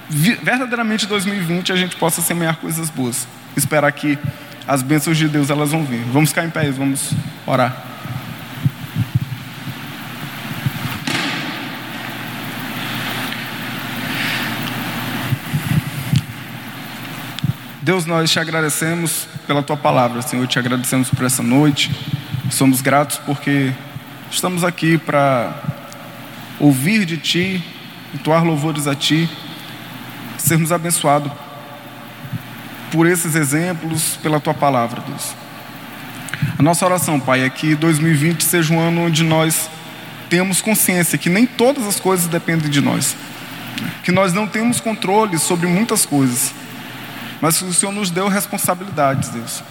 verdadeiramente 0.08 1.04
em 1.04 1.08
2020 1.08 1.72
a 1.72 1.76
gente 1.76 1.96
possa 1.96 2.22
semear 2.22 2.56
coisas 2.56 2.88
boas. 2.90 3.26
Esperar 3.56 3.92
que 3.92 4.18
as 4.66 4.82
bênçãos 4.82 5.16
de 5.16 5.28
Deus 5.28 5.50
elas 5.50 5.70
vão 5.70 5.84
vir. 5.84 6.02
Vamos 6.12 6.30
ficar 6.30 6.44
em 6.44 6.50
pé, 6.50 6.70
vamos 6.70 7.12
orar. 7.46 7.84
Deus, 17.82 18.04
nós 18.04 18.30
te 18.30 18.38
agradecemos 18.38 19.26
pela 19.46 19.62
tua 19.62 19.76
palavra, 19.76 20.20
Senhor, 20.20 20.46
te 20.46 20.58
agradecemos 20.58 21.08
por 21.08 21.24
essa 21.24 21.42
noite. 21.42 21.90
Somos 22.50 22.82
gratos 22.82 23.18
porque 23.24 23.72
estamos 24.30 24.62
aqui 24.62 24.98
para 24.98 25.54
ouvir 26.60 27.06
de 27.06 27.16
ti, 27.16 27.64
entoar 28.14 28.44
louvores 28.44 28.86
a 28.86 28.94
ti 28.94 29.28
sermos 30.48 30.72
abençoados 30.72 31.30
por 32.90 33.06
esses 33.06 33.34
exemplos, 33.34 34.16
pela 34.22 34.40
tua 34.40 34.54
palavra, 34.54 35.02
Deus. 35.06 35.34
A 36.58 36.62
nossa 36.62 36.86
oração, 36.86 37.20
Pai, 37.20 37.44
é 37.44 37.50
que 37.50 37.74
2020 37.74 38.42
seja 38.42 38.72
um 38.72 38.80
ano 38.80 39.02
onde 39.02 39.22
nós 39.22 39.68
tenhamos 40.30 40.62
consciência 40.62 41.18
que 41.18 41.28
nem 41.28 41.44
todas 41.44 41.86
as 41.86 42.00
coisas 42.00 42.26
dependem 42.28 42.70
de 42.70 42.80
nós, 42.80 43.14
que 44.02 44.10
nós 44.10 44.32
não 44.32 44.46
temos 44.46 44.80
controle 44.80 45.38
sobre 45.38 45.66
muitas 45.66 46.06
coisas, 46.06 46.54
mas 47.42 47.58
que 47.58 47.64
o 47.64 47.74
Senhor 47.74 47.92
nos 47.92 48.10
deu 48.10 48.26
responsabilidades, 48.28 49.28
Deus. 49.28 49.62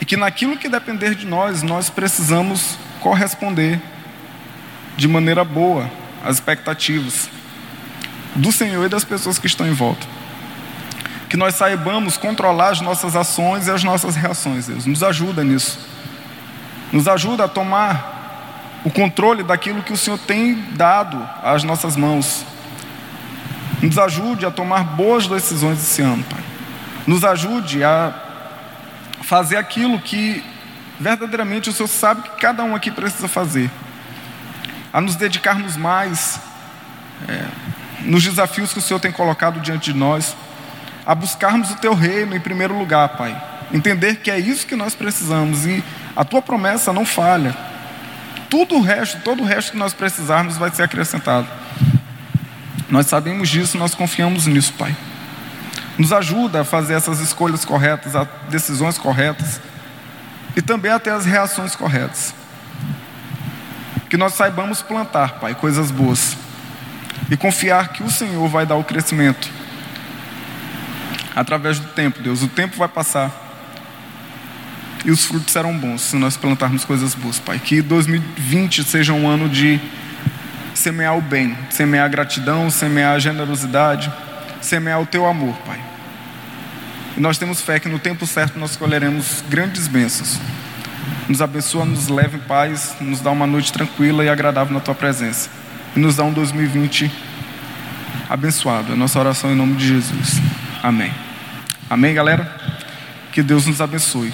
E 0.00 0.04
que 0.04 0.16
naquilo 0.16 0.56
que 0.56 0.68
depender 0.68 1.14
de 1.14 1.24
nós, 1.24 1.62
nós 1.62 1.88
precisamos 1.88 2.76
corresponder 3.00 3.80
de 4.96 5.06
maneira 5.06 5.44
boa 5.44 5.88
às 6.24 6.36
expectativas 6.36 7.30
do 8.36 8.52
Senhor 8.52 8.84
e 8.84 8.88
das 8.88 9.04
pessoas 9.04 9.38
que 9.38 9.46
estão 9.46 9.66
em 9.66 9.72
volta. 9.72 10.06
Que 11.28 11.36
nós 11.36 11.54
saibamos 11.54 12.16
controlar 12.16 12.68
as 12.68 12.80
nossas 12.80 13.16
ações 13.16 13.66
e 13.66 13.70
as 13.70 13.82
nossas 13.82 14.14
reações, 14.14 14.66
Deus. 14.66 14.86
Nos 14.86 15.02
ajuda 15.02 15.42
nisso. 15.42 15.78
Nos 16.92 17.08
ajuda 17.08 17.44
a 17.44 17.48
tomar 17.48 18.80
o 18.84 18.90
controle 18.90 19.42
daquilo 19.42 19.82
que 19.82 19.92
o 19.92 19.96
Senhor 19.96 20.18
tem 20.18 20.54
dado 20.74 21.20
às 21.42 21.64
nossas 21.64 21.96
mãos. 21.96 22.44
Nos 23.82 23.98
ajude 23.98 24.46
a 24.46 24.50
tomar 24.50 24.84
boas 24.84 25.26
decisões 25.26 25.80
esse 25.80 26.02
ano, 26.02 26.22
Pai. 26.24 26.40
Nos 27.06 27.24
ajude 27.24 27.82
a 27.82 28.14
fazer 29.22 29.56
aquilo 29.56 29.98
que 29.98 30.44
verdadeiramente 31.00 31.68
o 31.68 31.72
Senhor 31.72 31.88
sabe 31.88 32.22
que 32.22 32.40
cada 32.40 32.62
um 32.62 32.74
aqui 32.74 32.90
precisa 32.90 33.26
fazer. 33.26 33.70
A 34.92 35.00
nos 35.00 35.16
dedicarmos 35.16 35.76
mais 35.76 36.40
é, 37.28 37.44
nos 38.06 38.22
desafios 38.22 38.72
que 38.72 38.78
o 38.78 38.82
Senhor 38.82 39.00
tem 39.00 39.12
colocado 39.12 39.60
diante 39.60 39.92
de 39.92 39.98
nós. 39.98 40.36
A 41.04 41.14
buscarmos 41.14 41.70
o 41.70 41.76
Teu 41.76 41.94
reino 41.94 42.34
em 42.34 42.40
primeiro 42.40 42.76
lugar, 42.76 43.10
Pai. 43.10 43.40
Entender 43.72 44.16
que 44.16 44.30
é 44.30 44.38
isso 44.38 44.66
que 44.66 44.76
nós 44.76 44.94
precisamos 44.94 45.66
e 45.66 45.82
a 46.14 46.24
Tua 46.24 46.40
promessa 46.40 46.92
não 46.92 47.04
falha. 47.04 47.54
Tudo 48.48 48.76
o 48.76 48.80
resto, 48.80 49.20
todo 49.20 49.42
o 49.42 49.46
resto 49.46 49.72
que 49.72 49.78
nós 49.78 49.92
precisarmos 49.92 50.56
vai 50.56 50.70
ser 50.70 50.84
acrescentado. 50.84 51.46
Nós 52.88 53.06
sabemos 53.06 53.48
disso, 53.48 53.76
nós 53.76 53.94
confiamos 53.94 54.46
nisso, 54.46 54.72
Pai. 54.74 54.96
Nos 55.98 56.12
ajuda 56.12 56.60
a 56.60 56.64
fazer 56.64 56.94
essas 56.94 57.20
escolhas 57.20 57.64
corretas, 57.64 58.14
as 58.14 58.28
decisões 58.48 58.98
corretas 58.98 59.60
e 60.56 60.62
também 60.62 60.92
até 60.92 61.10
as 61.10 61.24
reações 61.24 61.74
corretas. 61.74 62.34
Que 64.08 64.16
nós 64.16 64.34
saibamos 64.34 64.82
plantar, 64.82 65.40
Pai, 65.40 65.54
coisas 65.54 65.90
boas 65.90 66.36
e 67.30 67.36
confiar 67.36 67.88
que 67.88 68.02
o 68.02 68.10
Senhor 68.10 68.48
vai 68.48 68.64
dar 68.64 68.76
o 68.76 68.84
crescimento 68.84 69.48
através 71.34 71.78
do 71.78 71.88
tempo, 71.88 72.22
Deus. 72.22 72.42
O 72.42 72.48
tempo 72.48 72.76
vai 72.76 72.88
passar 72.88 73.30
e 75.04 75.10
os 75.10 75.24
frutos 75.24 75.52
serão 75.52 75.76
bons 75.78 76.00
se 76.00 76.16
nós 76.16 76.36
plantarmos 76.36 76.84
coisas 76.84 77.14
boas, 77.14 77.38
Pai. 77.38 77.60
Que 77.60 77.82
2020 77.82 78.82
seja 78.82 79.12
um 79.12 79.28
ano 79.28 79.48
de 79.48 79.80
semear 80.74 81.16
o 81.16 81.20
bem, 81.20 81.56
semear 81.70 82.06
a 82.06 82.08
gratidão, 82.08 82.70
semear 82.70 83.14
a 83.14 83.18
generosidade, 83.18 84.12
semear 84.60 85.00
o 85.00 85.06
teu 85.06 85.26
amor, 85.26 85.54
Pai. 85.58 85.78
E 87.16 87.20
nós 87.20 87.38
temos 87.38 87.60
fé 87.60 87.78
que 87.78 87.88
no 87.88 87.98
tempo 87.98 88.26
certo 88.26 88.58
nós 88.58 88.76
colheremos 88.76 89.44
grandes 89.48 89.86
bênçãos. 89.86 90.40
Nos 91.28 91.40
abençoa, 91.40 91.84
nos 91.84 92.08
leve 92.08 92.36
em 92.36 92.40
paz, 92.40 92.96
nos 93.00 93.20
dá 93.20 93.30
uma 93.30 93.46
noite 93.46 93.72
tranquila 93.72 94.24
e 94.24 94.28
agradável 94.28 94.72
na 94.72 94.80
tua 94.80 94.94
presença. 94.94 95.50
E 95.96 95.98
nos 95.98 96.14
dá 96.14 96.24
um 96.24 96.32
2020 96.32 97.10
abençoado. 98.28 98.92
É 98.92 98.94
nossa 98.94 99.18
oração 99.18 99.50
em 99.50 99.54
nome 99.54 99.76
de 99.76 99.88
Jesus. 99.88 100.42
Amém. 100.82 101.10
Amém, 101.88 102.12
galera? 102.12 102.54
Que 103.32 103.42
Deus 103.42 103.66
nos 103.66 103.80
abençoe. 103.80 104.32